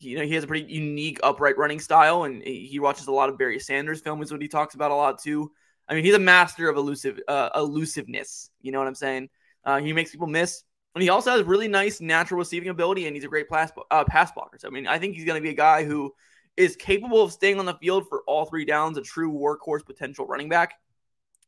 you 0.00 0.18
know, 0.18 0.24
he 0.24 0.34
has 0.34 0.44
a 0.44 0.46
pretty 0.46 0.72
unique 0.72 1.20
upright 1.22 1.56
running 1.56 1.78
style, 1.78 2.24
and 2.24 2.42
he 2.42 2.78
watches 2.80 3.06
a 3.06 3.12
lot 3.12 3.28
of 3.28 3.38
Barry 3.38 3.60
Sanders 3.60 4.00
film, 4.00 4.20
is 4.22 4.32
what 4.32 4.42
he 4.42 4.48
talks 4.48 4.74
about 4.74 4.90
a 4.90 4.94
lot 4.94 5.22
too. 5.22 5.52
I 5.88 5.94
mean, 5.94 6.04
he's 6.04 6.14
a 6.14 6.18
master 6.18 6.68
of 6.68 6.76
elusive 6.76 7.20
uh, 7.28 7.50
elusiveness. 7.54 8.50
You 8.60 8.72
know 8.72 8.78
what 8.78 8.88
I'm 8.88 8.94
saying? 8.94 9.28
Uh, 9.64 9.78
he 9.78 9.92
makes 9.92 10.10
people 10.10 10.26
miss, 10.26 10.64
and 10.94 11.02
he 11.02 11.08
also 11.08 11.30
has 11.30 11.42
really 11.44 11.68
nice 11.68 12.00
natural 12.00 12.38
receiving 12.38 12.68
ability, 12.68 13.06
and 13.06 13.14
he's 13.14 13.24
a 13.24 13.28
great 13.28 13.48
pass 13.48 13.70
uh, 13.90 14.04
pass 14.04 14.32
blocker. 14.32 14.58
So, 14.58 14.68
I 14.68 14.70
mean, 14.70 14.86
I 14.86 14.98
think 14.98 15.14
he's 15.14 15.24
going 15.24 15.40
to 15.40 15.42
be 15.42 15.50
a 15.50 15.54
guy 15.54 15.84
who 15.84 16.12
is 16.56 16.74
capable 16.74 17.22
of 17.22 17.32
staying 17.32 17.58
on 17.58 17.66
the 17.66 17.74
field 17.74 18.08
for 18.08 18.22
all 18.26 18.46
three 18.46 18.64
downs, 18.64 18.96
a 18.96 19.02
true 19.02 19.30
workhorse 19.32 19.84
potential 19.84 20.26
running 20.26 20.48
back 20.48 20.74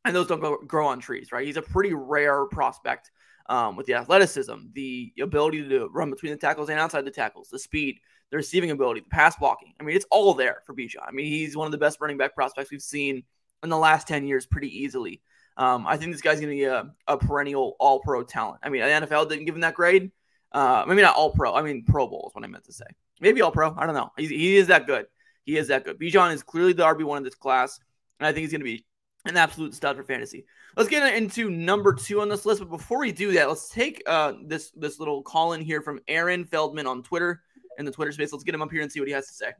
and 0.05 0.15
those 0.15 0.27
don't 0.27 0.67
grow 0.67 0.87
on 0.87 0.99
trees, 0.99 1.31
right? 1.31 1.45
He's 1.45 1.57
a 1.57 1.61
pretty 1.61 1.93
rare 1.93 2.45
prospect 2.45 3.11
um, 3.47 3.75
with 3.75 3.85
the 3.85 3.95
athleticism, 3.95 4.53
the 4.73 5.11
ability 5.21 5.67
to 5.67 5.87
run 5.89 6.09
between 6.09 6.31
the 6.31 6.37
tackles 6.37 6.69
and 6.69 6.79
outside 6.79 7.05
the 7.05 7.11
tackles, 7.11 7.49
the 7.49 7.59
speed, 7.59 7.99
the 8.31 8.37
receiving 8.37 8.71
ability, 8.71 9.01
the 9.01 9.09
pass 9.09 9.35
blocking. 9.35 9.73
I 9.79 9.83
mean, 9.83 9.95
it's 9.95 10.05
all 10.11 10.33
there 10.33 10.61
for 10.65 10.75
Bijan. 10.75 11.07
I 11.07 11.11
mean, 11.11 11.25
he's 11.25 11.57
one 11.57 11.65
of 11.65 11.71
the 11.71 11.77
best 11.77 11.99
running 11.99 12.17
back 12.17 12.35
prospects 12.35 12.71
we've 12.71 12.81
seen 12.81 13.23
in 13.63 13.69
the 13.69 13.77
last 13.77 14.07
10 14.07 14.25
years 14.25 14.45
pretty 14.45 14.69
easily. 14.83 15.21
Um, 15.57 15.85
I 15.87 15.97
think 15.97 16.11
this 16.13 16.21
guy's 16.21 16.39
going 16.39 16.51
to 16.51 16.55
be 16.55 16.63
a, 16.63 16.93
a 17.07 17.17
perennial 17.17 17.75
all 17.79 17.99
pro 17.99 18.23
talent. 18.23 18.59
I 18.63 18.69
mean, 18.69 18.81
the 18.81 18.87
NFL 18.87 19.27
didn't 19.27 19.45
give 19.45 19.55
him 19.55 19.61
that 19.61 19.73
grade. 19.73 20.11
Uh, 20.51 20.85
maybe 20.87 21.01
not 21.01 21.15
all 21.15 21.31
pro. 21.31 21.53
I 21.53 21.61
mean, 21.61 21.83
Pro 21.83 22.07
Bowl 22.07 22.29
is 22.29 22.35
what 22.35 22.43
I 22.43 22.47
meant 22.47 22.63
to 22.65 22.73
say. 22.73 22.85
Maybe 23.19 23.41
all 23.41 23.51
pro. 23.51 23.75
I 23.77 23.85
don't 23.85 23.95
know. 23.95 24.11
He's, 24.17 24.29
he 24.29 24.57
is 24.57 24.67
that 24.67 24.87
good. 24.87 25.05
He 25.43 25.57
is 25.57 25.67
that 25.67 25.85
good. 25.85 25.99
Bijan 25.99 26.33
is 26.33 26.43
clearly 26.43 26.73
the 26.73 26.83
RB1 26.83 27.17
in 27.17 27.23
this 27.23 27.35
class. 27.35 27.79
And 28.19 28.27
I 28.27 28.31
think 28.31 28.43
he's 28.43 28.51
going 28.51 28.61
to 28.61 28.65
be 28.65 28.85
an 29.25 29.37
absolute 29.37 29.73
stud 29.73 29.97
for 29.97 30.03
fantasy. 30.03 30.45
Let's 30.77 30.89
get 30.89 31.13
into 31.15 31.49
number 31.49 31.93
two 31.93 32.21
on 32.21 32.29
this 32.29 32.45
list. 32.45 32.59
But 32.59 32.69
before 32.69 32.99
we 32.99 33.11
do 33.11 33.33
that, 33.33 33.49
let's 33.49 33.69
take 33.69 34.01
uh, 34.07 34.33
this 34.45 34.71
this 34.71 34.99
little 34.99 35.21
call 35.21 35.53
in 35.53 35.61
here 35.61 35.81
from 35.81 35.99
Aaron 36.07 36.45
Feldman 36.45 36.87
on 36.87 37.03
Twitter 37.03 37.41
in 37.77 37.85
the 37.85 37.91
Twitter 37.91 38.11
space. 38.11 38.31
Let's 38.31 38.43
get 38.43 38.55
him 38.55 38.61
up 38.61 38.71
here 38.71 38.81
and 38.81 38.91
see 38.91 38.99
what 38.99 39.07
he 39.07 39.13
has 39.13 39.27
to 39.27 39.33
say. 39.33 39.51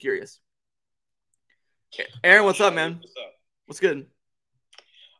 Curious. 0.00 0.40
Aaron, 2.24 2.44
what's 2.44 2.60
up, 2.60 2.74
man? 2.74 2.98
What's 3.00 3.16
up? 3.16 3.32
What's 3.66 3.80
good? 3.80 4.06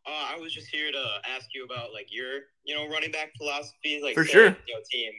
Uh, 0.07 0.35
I 0.35 0.39
was 0.39 0.53
just 0.53 0.69
here 0.69 0.93
to 0.93 1.05
ask 1.29 1.47
you 1.55 1.65
about 1.65 1.93
like 1.93 2.07
your, 2.11 2.41
you 2.65 2.75
know, 2.75 2.89
running 2.89 3.11
back 3.11 3.33
philosophy. 3.39 4.01
Like 4.03 4.15
for 4.15 4.25
sure, 4.25 4.57
you 4.67 4.75
know, 4.75 4.81
team 4.91 5.13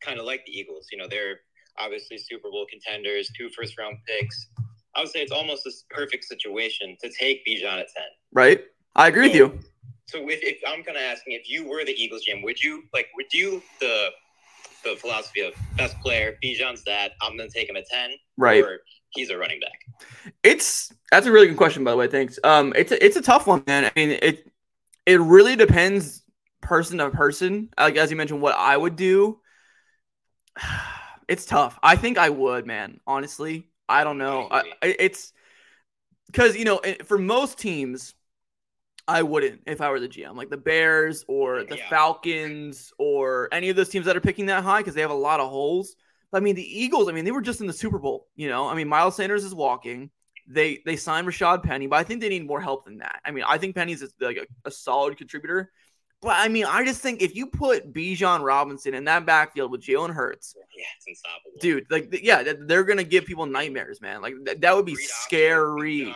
kind 0.00 0.18
of 0.18 0.24
like 0.24 0.44
the 0.46 0.52
Eagles. 0.52 0.88
You 0.90 0.98
know, 0.98 1.06
they're 1.08 1.40
obviously 1.78 2.18
Super 2.18 2.50
Bowl 2.50 2.66
contenders, 2.68 3.30
two 3.36 3.48
first 3.50 3.78
round 3.78 3.98
picks. 4.06 4.48
I 4.96 5.00
would 5.00 5.08
say 5.08 5.20
it's 5.20 5.32
almost 5.32 5.66
a 5.66 5.72
perfect 5.90 6.24
situation 6.24 6.96
to 7.02 7.10
take 7.10 7.44
Bijan 7.46 7.80
at 7.80 7.88
10. 7.94 8.02
Right. 8.32 8.64
I 8.96 9.08
agree 9.08 9.32
so, 9.32 9.48
with 9.48 9.54
you. 9.54 9.60
So 10.06 10.28
if, 10.28 10.40
if 10.42 10.60
I'm 10.66 10.82
kind 10.82 10.96
of 10.96 11.02
asking 11.02 11.34
if 11.34 11.48
you 11.48 11.68
were 11.68 11.84
the 11.84 11.92
Eagles 11.92 12.22
GM, 12.28 12.42
would 12.44 12.62
you 12.62 12.84
like 12.92 13.08
would 13.16 13.32
you 13.32 13.62
the 13.80 14.10
the 14.84 14.96
philosophy 14.96 15.40
of 15.40 15.54
best 15.76 15.98
player, 16.00 16.36
Bijan's 16.44 16.84
that, 16.84 17.12
I'm 17.22 17.36
gonna 17.36 17.48
take 17.48 17.68
him 17.68 17.76
at 17.76 17.86
10. 17.90 18.10
Right. 18.36 18.62
Or 18.62 18.80
he's 19.10 19.30
a 19.30 19.38
running 19.38 19.60
back. 19.60 20.32
It's 20.42 20.92
that's 21.10 21.26
a 21.26 21.32
really 21.32 21.48
good 21.48 21.56
question, 21.56 21.84
by 21.84 21.92
the 21.92 21.96
way. 21.96 22.08
Thanks. 22.08 22.38
Um 22.44 22.72
it's 22.76 22.92
a, 22.92 23.04
it's 23.04 23.16
a 23.16 23.22
tough 23.22 23.46
one, 23.46 23.64
man. 23.66 23.84
I 23.84 23.92
mean 23.96 24.10
it 24.10 24.50
it 25.06 25.20
really 25.20 25.56
depends 25.56 26.22
person 26.60 26.98
to 26.98 27.10
person. 27.10 27.70
Like 27.78 27.96
as 27.96 28.10
you 28.10 28.16
mentioned, 28.16 28.40
what 28.40 28.54
I 28.56 28.76
would 28.76 28.96
do. 28.96 29.40
It's 31.26 31.46
tough. 31.46 31.78
I 31.82 31.96
think 31.96 32.18
I 32.18 32.28
would, 32.28 32.66
man. 32.66 33.00
Honestly, 33.06 33.70
I 33.88 34.04
don't 34.04 34.18
know. 34.18 34.48
I, 34.50 34.64
it's 34.82 35.32
because 36.26 36.56
you 36.56 36.64
know 36.64 36.80
for 37.04 37.18
most 37.18 37.58
teams, 37.58 38.14
I 39.06 39.22
wouldn't 39.22 39.62
if 39.66 39.80
I 39.80 39.90
were 39.90 40.00
the 40.00 40.08
GM, 40.08 40.36
like 40.36 40.50
the 40.50 40.56
Bears 40.56 41.24
or 41.28 41.64
the 41.64 41.76
Yeah. 41.76 41.88
Falcons 41.88 42.92
or 42.98 43.48
any 43.52 43.68
of 43.68 43.76
those 43.76 43.88
teams 43.90 44.06
that 44.06 44.16
are 44.16 44.20
picking 44.20 44.46
that 44.46 44.64
high 44.64 44.80
because 44.80 44.94
they 44.94 45.02
have 45.02 45.10
a 45.10 45.14
lot 45.14 45.40
of 45.40 45.50
holes. 45.50 45.96
I 46.32 46.40
mean, 46.40 46.56
the 46.56 46.80
Eagles. 46.82 47.08
I 47.08 47.12
mean, 47.12 47.24
they 47.24 47.30
were 47.32 47.42
just 47.42 47.60
in 47.60 47.66
the 47.68 47.72
Super 47.72 47.98
Bowl. 47.98 48.28
You 48.34 48.48
know, 48.48 48.66
I 48.68 48.74
mean, 48.74 48.88
Miles 48.88 49.16
Sanders 49.16 49.44
is 49.44 49.54
walking. 49.54 50.10
They 50.48 50.80
they 50.84 50.96
signed 50.96 51.26
Rashad 51.26 51.62
Penny, 51.62 51.86
but 51.86 51.96
I 51.96 52.04
think 52.04 52.20
they 52.20 52.28
need 52.28 52.46
more 52.46 52.60
help 52.60 52.84
than 52.86 52.98
that. 52.98 53.20
I 53.24 53.30
mean, 53.30 53.44
I 53.46 53.58
think 53.58 53.74
Penny's 53.76 54.02
is 54.02 54.14
like 54.20 54.36
a, 54.38 54.46
a 54.68 54.70
solid 54.70 55.16
contributor, 55.16 55.70
but 56.22 56.36
I 56.36 56.48
mean, 56.48 56.64
I 56.64 56.84
just 56.84 57.00
think 57.00 57.20
if 57.22 57.34
you 57.34 57.46
put 57.46 57.92
Bijan 57.92 58.42
Robinson 58.42 58.94
in 58.94 59.04
that 59.04 59.26
backfield 59.26 59.70
with 59.70 59.82
Jalen 59.82 60.10
Hurts, 60.14 60.54
Yeah, 60.76 60.84
it's 60.96 61.06
unstoppable. 61.06 61.52
dude, 61.60 61.86
like 61.90 62.20
yeah, 62.22 62.52
they're 62.66 62.84
gonna 62.84 63.04
give 63.04 63.26
people 63.26 63.46
nightmares, 63.46 64.00
man. 64.00 64.22
Like 64.22 64.34
th- 64.44 64.60
that 64.60 64.74
would 64.74 64.86
be 64.86 64.92
option, 64.92 65.08
scary. 65.10 66.14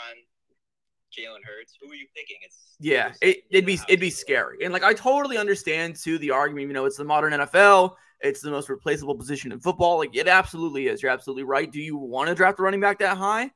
Jalen 1.17 1.43
Hurts. 1.45 1.75
Who 1.83 1.91
are 1.91 1.95
you 1.95 2.07
picking? 2.15 2.37
It's 2.43 2.77
Yeah, 2.79 3.13
it, 3.21 3.39
it'd 3.51 3.67
be 3.67 3.79
it'd 3.89 4.01
be 4.01 4.11
scary, 4.11 4.65
and 4.65 4.73
like 4.73 4.83
I 4.85 4.95
totally 4.95 5.37
understand 5.37 5.97
too 5.97 6.19
the 6.19 6.31
argument. 6.31 6.69
You 6.69 6.75
know, 6.75 6.85
it's 6.85 6.97
the 6.97 7.05
modern 7.05 7.33
NFL. 7.33 7.95
It's 8.21 8.41
the 8.41 8.51
most 8.51 8.69
replaceable 8.69 9.15
position 9.15 9.53
in 9.53 9.61
football. 9.61 9.99
Like 9.99 10.15
it 10.17 10.27
absolutely 10.29 10.89
is. 10.89 11.03
You're 11.03 11.13
absolutely 11.13 11.45
right. 11.45 11.71
Do 11.71 11.81
you 11.81 11.97
want 11.97 12.29
to 12.29 12.35
draft 12.35 12.59
a 12.61 12.63
running 12.63 12.81
back 12.81 12.99
that 12.99 13.17
high? 13.17 13.51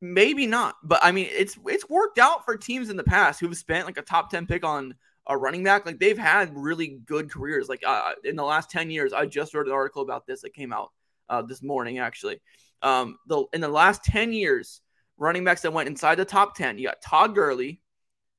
Maybe 0.00 0.46
not, 0.48 0.74
but 0.82 0.98
I 1.02 1.12
mean, 1.12 1.28
it's 1.30 1.56
it's 1.66 1.88
worked 1.88 2.18
out 2.18 2.44
for 2.44 2.56
teams 2.56 2.90
in 2.90 2.96
the 2.96 3.04
past 3.04 3.38
who've 3.38 3.56
spent 3.56 3.86
like 3.86 3.98
a 3.98 4.02
top 4.02 4.30
ten 4.30 4.46
pick 4.46 4.64
on 4.64 4.94
a 5.26 5.36
running 5.36 5.64
back. 5.64 5.86
Like 5.86 5.98
they've 5.98 6.18
had 6.18 6.56
really 6.56 7.00
good 7.04 7.30
careers. 7.30 7.68
Like 7.68 7.82
uh, 7.86 8.12
in 8.24 8.36
the 8.36 8.44
last 8.44 8.70
ten 8.70 8.90
years, 8.90 9.12
I 9.12 9.26
just 9.26 9.54
wrote 9.54 9.66
an 9.66 9.72
article 9.72 10.02
about 10.02 10.26
this 10.26 10.42
that 10.42 10.54
came 10.54 10.72
out 10.72 10.90
uh, 11.28 11.42
this 11.42 11.62
morning 11.62 11.98
actually. 11.98 12.40
Um, 12.82 13.16
the 13.26 13.44
in 13.52 13.60
the 13.60 13.68
last 13.68 14.04
ten 14.04 14.32
years, 14.32 14.80
running 15.16 15.44
backs 15.44 15.62
that 15.62 15.72
went 15.72 15.88
inside 15.88 16.16
the 16.16 16.24
top 16.24 16.56
ten, 16.56 16.78
you 16.78 16.88
got 16.88 17.02
Todd 17.02 17.34
Gurley, 17.34 17.80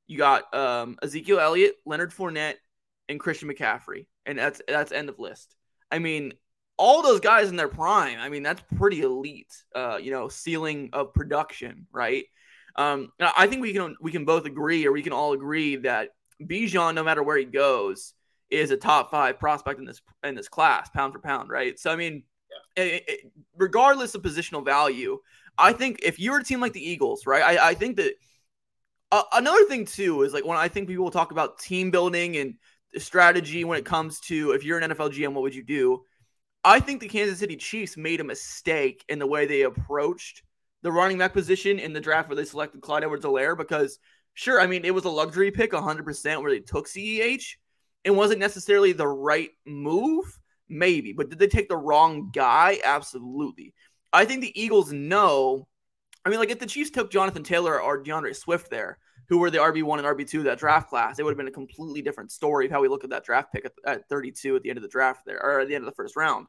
you 0.08 0.18
got 0.18 0.54
um, 0.54 0.98
Ezekiel 1.02 1.40
Elliott, 1.40 1.76
Leonard 1.86 2.12
Fournette, 2.12 2.56
and 3.10 3.20
Christian 3.20 3.50
McCaffrey, 3.50 4.08
and 4.26 4.38
that's 4.38 4.62
that's 4.68 4.92
end 4.92 5.10
of 5.10 5.20
list. 5.20 5.56
I 5.92 6.00
mean, 6.00 6.34
all 6.78 7.02
those 7.02 7.20
guys 7.20 7.50
in 7.50 7.56
their 7.56 7.68
prime. 7.68 8.20
I 8.20 8.30
mean, 8.30 8.44
that's 8.44 8.64
pretty 8.78 9.02
elite. 9.02 9.54
Uh, 9.74 10.00
you 10.02 10.12
know, 10.12 10.28
ceiling 10.28 10.90
of 10.94 11.14
production, 11.14 11.88
right? 11.92 12.26
Um, 12.76 13.12
I 13.20 13.48
think 13.48 13.62
we 13.62 13.74
can 13.74 13.96
we 14.02 14.12
can 14.12 14.26
both 14.26 14.46
agree, 14.46 14.86
or 14.86 14.92
we 14.92 15.04
can 15.04 15.14
all 15.14 15.34
agree 15.34 15.78
that 15.78 16.10
Bijan, 16.42 16.96
no 16.96 17.04
matter 17.04 17.24
where 17.24 17.38
he 17.38 17.46
goes, 17.46 18.14
is 18.50 18.72
a 18.72 18.78
top 18.78 19.12
five 19.12 19.40
prospect 19.40 19.80
in 19.80 19.86
this 19.86 20.02
in 20.24 20.36
this 20.36 20.50
class, 20.50 20.90
pound 20.90 21.14
for 21.14 21.20
pound, 21.20 21.50
right? 21.50 21.78
So 21.80 21.92
I 21.92 21.96
mean, 21.96 22.24
it- 22.76 23.04
it- 23.08 23.32
regardless 23.58 24.16
of 24.16 24.22
positional 24.22 24.64
value, 24.64 25.20
I 25.58 25.74
think 25.74 26.00
if 26.04 26.20
you're 26.20 26.40
a 26.40 26.44
team 26.44 26.60
like 26.62 26.74
the 26.74 26.88
Eagles, 26.88 27.26
right? 27.26 27.44
I, 27.44 27.70
I 27.70 27.74
think 27.74 27.98
that 27.98 28.14
uh, 29.12 29.24
another 29.34 29.66
thing 29.66 29.86
too 29.86 30.24
is 30.24 30.34
like 30.34 30.46
when 30.46 30.58
I 30.58 30.68
think 30.68 30.88
people 30.88 31.12
talk 31.12 31.32
about 31.32 31.60
team 31.60 31.92
building 31.92 32.38
and 32.38 32.56
strategy 32.98 33.64
when 33.64 33.78
it 33.78 33.86
comes 33.86 34.20
to 34.22 34.52
if 34.52 34.64
you're 34.64 34.78
an 34.78 34.84
NFL 34.84 35.10
GM, 35.10 35.34
what 35.34 35.44
would 35.44 35.56
you 35.56 35.64
do? 35.64 36.04
I 36.64 36.80
think 36.80 37.02
the 37.02 37.08
Kansas 37.10 37.40
City 37.40 37.58
Chiefs 37.58 37.98
made 37.98 38.22
a 38.22 38.24
mistake 38.26 39.04
in 39.10 39.20
the 39.20 39.28
way 39.28 39.46
they 39.46 39.64
approached 39.64 40.44
the 40.82 40.92
running 40.92 41.18
back 41.18 41.34
position 41.34 41.80
in 41.80 41.94
the 41.94 42.02
draft 42.02 42.30
where 42.30 42.36
they 42.36 42.46
selected 42.46 42.82
Clyde 42.82 43.04
Edwards-Helaire 43.04 43.58
because 43.58 44.00
sure, 44.34 44.60
I 44.60 44.68
mean 44.68 44.86
it 44.86 44.94
was 44.94 45.06
a 45.06 45.10
luxury 45.10 45.52
pick 45.52 45.72
100% 45.72 46.42
where 46.42 46.52
they 46.52 46.60
took 46.60 46.88
CEH. 46.88 47.56
It 48.04 48.12
wasn't 48.12 48.40
necessarily 48.40 48.92
the 48.92 49.08
right 49.08 49.52
move, 49.66 50.40
maybe, 50.68 51.14
but 51.14 51.30
did 51.30 51.40
they 51.40 51.48
take 51.48 51.70
the 51.70 51.78
wrong 51.78 52.32
guy? 52.34 52.80
Absolutely. 52.84 53.74
I 54.12 54.26
think 54.26 54.42
the 54.42 54.62
Eagles 54.62 54.92
know. 54.92 55.68
I 56.26 56.30
mean, 56.30 56.40
like 56.40 56.52
if 56.52 56.60
the 56.60 56.66
Chiefs 56.66 56.92
took 56.92 57.12
Jonathan 57.12 57.44
Taylor 57.44 57.82
or 57.82 58.04
DeAndre 58.04 58.36
Swift 58.36 58.70
there, 58.70 58.98
who 59.30 59.38
were 59.38 59.50
the 59.50 59.58
RB1 59.58 59.98
and 59.98 60.08
RB2 60.08 60.40
of 60.40 60.44
that 60.46 60.60
draft 60.60 60.90
class, 60.90 61.18
it 61.18 61.24
would 61.24 61.32
have 61.32 61.38
been 61.38 61.48
a 61.48 61.52
completely 61.52 62.02
different 62.02 62.32
story 62.32 62.66
of 62.66 62.72
how 62.72 62.82
we 62.82 62.88
look 62.88 63.04
at 63.04 63.10
that 63.10 63.24
draft 63.24 63.52
pick 63.54 63.66
at, 63.66 63.74
at 63.86 64.10
32 64.10 64.56
at 64.56 64.64
the 64.64 64.70
end 64.70 64.78
of 64.78 64.84
the 64.84 64.90
draft 64.90 65.26
there, 65.26 65.42
or 65.44 65.62
at 65.62 65.68
the 65.68 65.76
end 65.76 65.84
of 65.84 65.90
the 65.90 65.96
first 65.96 66.16
round. 66.16 66.48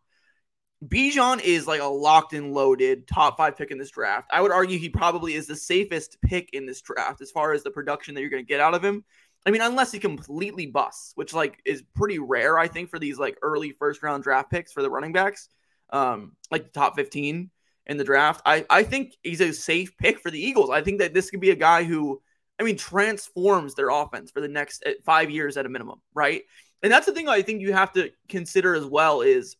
Bijan 0.86 1.40
is 1.40 1.66
like 1.66 1.80
a 1.80 1.86
locked 1.86 2.32
and 2.32 2.52
loaded 2.52 3.06
top 3.06 3.36
five 3.36 3.56
pick 3.56 3.70
in 3.70 3.78
this 3.78 3.90
draft. 3.90 4.28
I 4.32 4.40
would 4.40 4.50
argue 4.50 4.78
he 4.78 4.88
probably 4.88 5.34
is 5.34 5.46
the 5.46 5.56
safest 5.56 6.18
pick 6.22 6.50
in 6.52 6.66
this 6.66 6.80
draft 6.80 7.20
as 7.20 7.30
far 7.30 7.52
as 7.52 7.62
the 7.62 7.70
production 7.70 8.14
that 8.14 8.20
you're 8.20 8.30
going 8.30 8.44
to 8.44 8.48
get 8.48 8.60
out 8.60 8.74
of 8.74 8.84
him. 8.84 9.04
I 9.46 9.50
mean, 9.50 9.62
unless 9.62 9.92
he 9.92 9.98
completely 9.98 10.66
busts, 10.66 11.12
which 11.14 11.34
like 11.34 11.60
is 11.64 11.82
pretty 11.94 12.18
rare, 12.18 12.58
I 12.58 12.68
think, 12.68 12.90
for 12.90 12.98
these 12.98 13.18
like 13.18 13.38
early 13.42 13.72
first 13.72 14.02
round 14.02 14.22
draft 14.22 14.50
picks 14.50 14.72
for 14.72 14.82
the 14.82 14.90
running 14.90 15.12
backs, 15.12 15.48
um, 15.90 16.32
like 16.50 16.64
the 16.64 16.70
top 16.70 16.96
15 16.96 17.50
in 17.86 17.96
the 17.96 18.04
draft. 18.04 18.40
I, 18.46 18.64
I 18.70 18.82
think 18.82 19.14
he's 19.22 19.40
a 19.40 19.52
safe 19.52 19.96
pick 19.98 20.18
for 20.20 20.30
the 20.30 20.40
Eagles. 20.40 20.70
I 20.70 20.82
think 20.82 21.00
that 21.00 21.14
this 21.14 21.30
could 21.30 21.40
be 21.40 21.50
a 21.50 21.56
guy 21.56 21.84
who, 21.84 22.22
I 22.58 22.62
mean, 22.62 22.76
transforms 22.76 23.74
their 23.74 23.90
offense 23.90 24.30
for 24.30 24.40
the 24.40 24.48
next 24.48 24.82
uh, 24.86 24.92
five 25.04 25.30
years 25.30 25.56
at 25.56 25.66
a 25.66 25.68
minimum, 25.68 26.00
right? 26.14 26.42
And 26.82 26.90
that's 26.90 27.06
the 27.06 27.12
thing 27.12 27.28
I 27.28 27.42
think 27.42 27.60
you 27.60 27.72
have 27.72 27.92
to 27.92 28.10
consider 28.28 28.74
as 28.74 28.86
well 28.86 29.20
is 29.20 29.56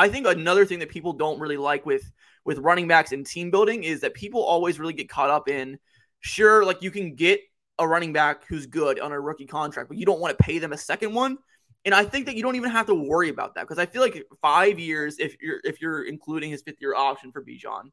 I 0.00 0.08
think 0.08 0.26
another 0.26 0.64
thing 0.64 0.78
that 0.78 0.88
people 0.88 1.12
don't 1.12 1.38
really 1.38 1.58
like 1.58 1.84
with 1.84 2.10
with 2.46 2.56
running 2.58 2.88
backs 2.88 3.12
and 3.12 3.26
team 3.26 3.50
building 3.50 3.84
is 3.84 4.00
that 4.00 4.14
people 4.14 4.42
always 4.42 4.80
really 4.80 4.94
get 4.94 5.10
caught 5.10 5.28
up 5.28 5.46
in 5.46 5.78
sure 6.20 6.64
like 6.64 6.82
you 6.82 6.90
can 6.90 7.14
get 7.14 7.40
a 7.78 7.86
running 7.86 8.14
back 8.14 8.46
who's 8.46 8.66
good 8.66 8.98
on 8.98 9.12
a 9.12 9.20
rookie 9.20 9.46
contract, 9.46 9.88
but 9.88 9.98
you 9.98 10.06
don't 10.06 10.18
want 10.18 10.36
to 10.36 10.42
pay 10.42 10.58
them 10.58 10.72
a 10.72 10.78
second 10.78 11.12
one. 11.12 11.36
And 11.84 11.94
I 11.94 12.04
think 12.04 12.26
that 12.26 12.34
you 12.34 12.42
don't 12.42 12.56
even 12.56 12.70
have 12.70 12.86
to 12.86 12.94
worry 12.94 13.28
about 13.28 13.54
that 13.54 13.62
because 13.62 13.78
I 13.78 13.84
feel 13.84 14.00
like 14.00 14.22
five 14.40 14.78
years, 14.78 15.18
if 15.18 15.36
you're 15.42 15.60
if 15.64 15.82
you're 15.82 16.04
including 16.04 16.50
his 16.50 16.62
fifth 16.62 16.80
year 16.80 16.94
option 16.94 17.30
for 17.30 17.44
Bijan, 17.44 17.90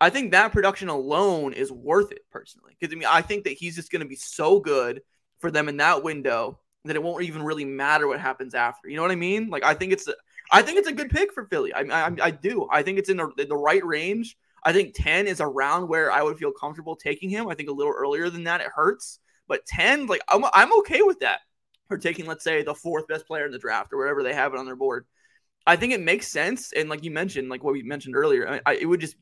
I 0.00 0.08
think 0.08 0.32
that 0.32 0.52
production 0.52 0.88
alone 0.88 1.52
is 1.52 1.70
worth 1.70 2.10
it 2.10 2.24
personally. 2.30 2.74
Because 2.80 2.94
I 2.94 2.98
mean, 2.98 3.08
I 3.10 3.20
think 3.20 3.44
that 3.44 3.52
he's 3.52 3.76
just 3.76 3.92
going 3.92 4.00
to 4.00 4.08
be 4.08 4.16
so 4.16 4.60
good 4.60 5.02
for 5.40 5.50
them 5.50 5.68
in 5.68 5.76
that 5.76 6.02
window 6.02 6.58
that 6.86 6.96
it 6.96 7.02
won't 7.02 7.24
even 7.24 7.42
really 7.42 7.66
matter 7.66 8.08
what 8.08 8.18
happens 8.18 8.54
after. 8.54 8.88
You 8.88 8.96
know 8.96 9.02
what 9.02 9.10
I 9.10 9.16
mean? 9.16 9.50
Like 9.50 9.64
I 9.64 9.74
think 9.74 9.92
it's 9.92 10.08
I 10.50 10.62
think 10.62 10.78
it's 10.78 10.88
a 10.88 10.92
good 10.92 11.10
pick 11.10 11.32
for 11.32 11.46
Philly. 11.46 11.72
I 11.72 11.80
I, 11.80 12.14
I 12.22 12.30
do. 12.30 12.68
I 12.70 12.82
think 12.82 12.98
it's 12.98 13.08
in 13.08 13.16
the, 13.16 13.46
the 13.48 13.56
right 13.56 13.84
range. 13.84 14.36
I 14.64 14.72
think 14.72 14.94
10 14.94 15.26
is 15.26 15.40
around 15.40 15.88
where 15.88 16.10
I 16.10 16.22
would 16.22 16.38
feel 16.38 16.52
comfortable 16.52 16.96
taking 16.96 17.30
him. 17.30 17.48
I 17.48 17.54
think 17.54 17.68
a 17.68 17.72
little 17.72 17.94
earlier 17.96 18.28
than 18.28 18.44
that, 18.44 18.60
it 18.60 18.68
hurts. 18.74 19.20
But 19.46 19.66
10, 19.66 20.06
like, 20.06 20.20
I'm, 20.28 20.44
I'm 20.52 20.76
okay 20.80 21.02
with 21.02 21.20
that 21.20 21.40
for 21.88 21.96
taking, 21.96 22.26
let's 22.26 22.44
say, 22.44 22.62
the 22.62 22.74
fourth 22.74 23.06
best 23.08 23.26
player 23.26 23.46
in 23.46 23.52
the 23.52 23.58
draft 23.58 23.92
or 23.92 23.98
wherever 23.98 24.22
they 24.22 24.34
have 24.34 24.52
it 24.52 24.58
on 24.58 24.66
their 24.66 24.76
board. 24.76 25.06
I 25.66 25.76
think 25.76 25.92
it 25.92 26.00
makes 26.00 26.28
sense. 26.28 26.72
And 26.72 26.88
like 26.88 27.04
you 27.04 27.10
mentioned, 27.10 27.48
like 27.48 27.62
what 27.62 27.72
we 27.72 27.82
mentioned 27.82 28.16
earlier, 28.16 28.48
I, 28.48 28.60
I, 28.66 28.74
it 28.74 28.86
would 28.86 29.00
just 29.00 29.16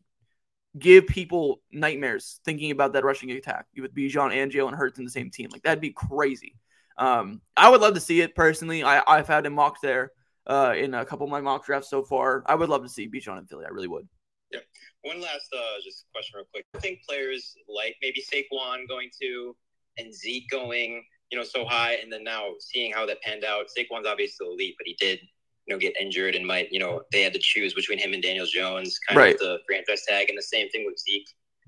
give 0.79 1.07
people 1.07 1.61
nightmares 1.73 2.41
thinking 2.45 2.71
about 2.71 2.93
that 2.93 3.05
rushing 3.05 3.31
attack 3.31 3.67
with 3.79 3.95
Bijan 3.95 4.35
and 4.35 4.53
Jalen 4.53 4.75
Hurts 4.75 4.99
in 4.99 5.05
the 5.05 5.11
same 5.11 5.31
team. 5.31 5.49
Like, 5.53 5.63
that'd 5.63 5.81
be 5.81 5.93
crazy. 5.93 6.57
Um, 6.99 7.41
I 7.57 7.69
would 7.69 7.81
love 7.81 7.95
to 7.95 8.01
see 8.01 8.21
it 8.21 8.35
personally. 8.35 8.83
I, 8.83 9.03
I've 9.07 9.29
had 9.29 9.47
him 9.47 9.55
mocked 9.55 9.83
there 9.83 10.13
uh, 10.47 10.75
in 10.77 10.95
a 10.95 11.05
couple 11.05 11.25
of 11.25 11.31
my 11.31 11.41
mock 11.41 11.65
drafts 11.67 11.91
so 11.91 12.03
far. 12.03 12.43
I 12.47 12.55
would 12.55 12.69
love 12.69 12.83
to 12.83 12.89
see 12.89 13.09
Bijan 13.09 13.39
in 13.39 13.47
Philly. 13.47 13.65
I 13.67 13.71
really 13.71 13.89
would. 13.89 14.09
Yeah. 14.53 14.61
One 15.03 15.21
last 15.21 15.49
uh, 15.57 15.81
just 15.85 16.05
question, 16.13 16.37
real 16.37 16.47
quick. 16.53 16.67
I 16.75 16.79
think 16.79 17.01
players 17.09 17.55
like 17.69 17.97
maybe 18.03 18.23
Saquon 18.33 18.89
going 18.89 19.11
to 19.23 19.57
and 19.99 20.15
Zeke 20.15 20.49
going, 20.51 21.05
you 21.31 21.39
know, 21.39 21.45
so 21.45 21.65
high, 21.65 21.95
and 22.03 22.13
then 22.13 22.23
now 22.25 22.51
seeing 22.61 22.93
how 22.93 23.07
that 23.07 23.21
panned 23.23 23.45
out. 23.45 23.67
Saquon's 23.77 24.07
obviously 24.07 24.47
elite, 24.47 24.75
but 24.79 24.87
he 24.87 24.95
did, 25.01 25.19
you 25.67 25.75
know, 25.75 25.79
get 25.79 25.95
injured 26.01 26.35
and 26.35 26.47
might, 26.47 26.71
you 26.71 26.79
know, 26.79 27.03
they 27.13 27.23
had 27.23 27.33
to 27.33 27.39
choose 27.41 27.75
between 27.75 27.99
him 27.99 28.13
and 28.13 28.23
Daniel 28.23 28.47
Jones, 28.47 28.99
kind 29.09 29.19
Right. 29.19 29.35
of 29.35 29.41
the 29.41 29.59
franchise 29.67 30.05
tag, 30.07 30.29
and 30.29 30.39
the 30.39 30.43
same 30.43 30.69
thing 30.71 30.85
with 30.87 30.99
Zeke. 30.99 31.27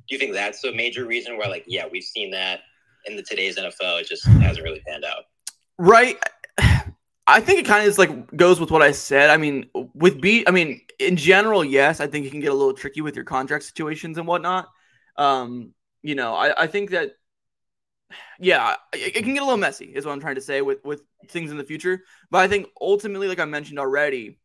Do 0.09 0.15
you 0.15 0.19
think 0.19 0.33
that's 0.33 0.63
a 0.65 0.73
major 0.73 1.05
reason 1.07 1.37
why, 1.37 1.49
like, 1.49 1.65
yeah, 1.67 1.87
we've 1.91 2.05
seen 2.05 2.31
that 2.31 2.61
in 3.07 3.17
the 3.17 3.23
today's 3.23 3.59
NFL, 3.59 4.01
it 4.01 4.09
just 4.09 4.25
hasn't 4.27 4.65
really 4.65 4.81
panned 4.87 5.05
out? 5.05 5.25
Right. 5.79 6.17
I 7.29 7.41
think 7.41 7.61
it 7.61 7.67
kind 7.67 7.83
of 7.83 7.89
is 7.89 7.99
like 7.99 8.35
goes 8.35 8.59
with 8.59 8.71
what 8.71 8.83
I 8.83 8.93
said. 8.93 9.31
I 9.31 9.37
mean, 9.37 9.69
with 9.95 10.21
B, 10.21 10.45
I 10.47 10.51
mean, 10.51 10.81
in 10.99 11.17
general, 11.17 11.65
yes, 11.65 12.01
I 12.01 12.07
think 12.07 12.27
it 12.27 12.31
can 12.31 12.41
get 12.41 12.53
a 12.53 12.55
little 12.55 12.73
tricky 12.73 13.03
with 13.03 13.17
your 13.17 13.25
contract 13.27 13.65
situations 13.65 14.17
and 14.17 14.27
whatnot. 14.27 14.69
Um, 15.17 15.75
you 16.03 16.15
know, 16.15 16.35
I, 16.35 16.63
I 16.63 16.67
think 16.69 16.91
that, 16.91 17.13
yeah, 18.41 18.77
it, 18.93 19.17
it 19.17 19.25
can 19.25 19.35
get 19.35 19.43
a 19.43 19.45
little 19.45 19.59
messy, 19.59 19.87
is 19.87 20.07
what 20.07 20.13
I'm 20.13 20.21
trying 20.21 20.37
to 20.37 20.41
say 20.41 20.63
with 20.63 20.85
with 20.85 21.03
things 21.29 21.51
in 21.51 21.59
the 21.59 21.65
future. 21.65 22.03
But 22.31 22.39
I 22.39 22.49
think 22.49 22.69
ultimately, 22.81 23.29
like 23.29 23.41
I 23.41 23.45
mentioned 23.45 23.79
already, 23.79 24.39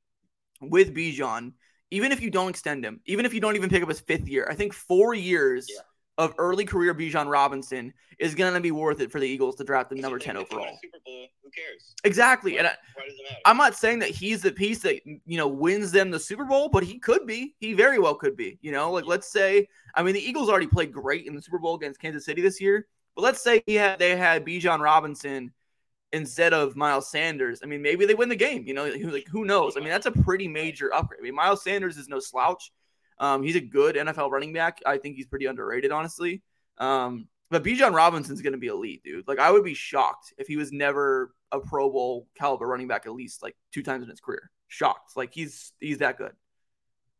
with 0.62 0.94
Bijan, 0.96 1.54
even 1.92 2.12
if 2.12 2.22
you 2.22 2.32
don't 2.32 2.50
extend 2.50 2.86
him, 2.86 3.02
even 3.06 3.26
if 3.26 3.34
you 3.34 3.42
don't 3.42 3.56
even 3.58 3.70
pick 3.70 3.84
up 3.84 3.90
his 3.90 4.02
fifth 4.02 4.28
year, 4.28 4.48
I 4.50 4.56
think 4.56 4.74
four 4.74 5.14
years 5.14 5.68
Yeah. 5.70 5.82
Of 6.18 6.34
early 6.38 6.66
career 6.66 6.94
Bijan 6.94 7.30
Robinson 7.30 7.94
is 8.20 8.36
going 8.36 8.54
to 8.54 8.60
be 8.60 8.72
worth 8.72 9.00
it 9.00 9.12
for 9.12 9.20
the 9.20 9.28
Eagles 9.28 9.56
to 9.56 9.64
draft 9.64 9.90
the 9.90 9.96
number 9.96 10.20
ten 10.20 10.36
think 10.36 10.50
they 10.50 10.56
win 10.56 10.64
a 10.64 10.68
overall. 10.68 10.80
Super 10.82 10.98
Bowl, 11.06 11.28
who 11.44 11.50
cares? 11.50 11.96
Exactly, 12.04 12.58
and 12.58 12.68
I, 12.68 12.76
Why 12.94 13.04
it 13.08 13.14
matter? 13.24 13.42
I'm 13.46 13.58
not 13.58 13.76
saying 13.76 14.00
that 14.00 14.10
he's 14.10 14.42
the 14.42 14.52
piece 14.52 14.80
that 14.80 15.06
you 15.06 15.38
know 15.38 15.48
wins 15.48 15.92
them 15.92 16.12
the 16.12 16.20
Super 16.20 16.46
Bowl, 16.46 16.70
but 16.70 16.84
he 16.84 17.00
could 17.00 17.26
be. 17.26 17.56
He 17.60 17.74
very 17.74 18.00
well 18.00 18.16
could 18.16 18.38
be. 18.38 18.60
You 18.62 18.72
know, 18.72 18.92
like 18.92 19.06
let's 19.06 19.32
say, 19.32 19.68
I 19.96 20.04
mean, 20.04 20.14
the 20.14 20.24
Eagles 20.28 20.50
already 20.50 20.68
played 20.68 20.92
great 20.92 21.26
in 21.26 21.36
the 21.36 21.42
Super 21.42 21.60
Bowl 21.60 21.76
against 21.76 22.00
Kansas 22.00 22.26
City 22.26 22.42
this 22.42 22.62
year, 22.62 22.88
but 23.16 23.24
let's 23.24 23.42
say 23.42 23.64
he 23.66 23.76
had 23.76 24.00
they 24.00 24.16
had 24.16 24.46
Bijan 24.46 24.80
Robinson 24.80 25.52
instead 26.12 26.54
of 26.54 26.76
Miles 26.76 27.10
Sanders. 27.10 27.62
I 27.64 27.66
mean, 27.66 27.82
maybe 27.82 28.06
they 28.06 28.14
win 28.14 28.30
the 28.30 28.36
game. 28.36 28.68
You 28.68 28.76
know, 28.76 28.86
like 28.86 29.28
who 29.28 29.46
knows? 29.46 29.76
I 29.76 29.80
mean, 29.80 29.90
that's 29.90 30.06
a 30.06 30.12
pretty 30.12 30.48
major 30.48 30.94
upgrade. 30.94 31.20
I 31.20 31.24
mean, 31.24 31.36
Miles 31.36 31.64
Sanders 31.64 31.98
is 31.98 32.08
no 32.08 32.20
slouch. 32.20 32.72
Um, 33.20 33.44
he's 33.44 33.56
a 33.56 33.62
good 33.62 33.96
NFL 33.96 34.30
running 34.32 34.54
back. 34.54 34.80
I 34.86 34.98
think 34.98 35.16
he's 35.16 35.28
pretty 35.28 35.46
underrated, 35.46 35.92
honestly. 35.92 36.42
Um, 36.78 37.28
But 37.50 37.64
Bijan 37.64 37.94
Robinson's 37.94 38.42
going 38.42 38.54
to 38.54 38.60
be 38.60 38.68
elite, 38.68 39.04
dude. 39.04 39.28
Like 39.28 39.40
I 39.40 39.52
would 39.52 39.64
be 39.64 39.76
shocked 39.76 40.34
if 40.38 40.48
he 40.48 40.58
was 40.58 40.72
never 40.72 41.34
a 41.52 41.60
Pro 41.60 41.90
Bowl 41.90 42.28
caliber 42.36 42.68
running 42.68 42.88
back 42.88 43.06
at 43.06 43.14
least 43.14 43.44
like 43.44 43.56
two 43.72 43.84
times 43.84 44.04
in 44.04 44.10
his 44.10 44.20
career. 44.20 44.50
Shocked. 44.68 45.16
Like 45.16 45.34
he's 45.34 45.72
he's 45.80 46.00
that 46.00 46.18
good. 46.18 46.32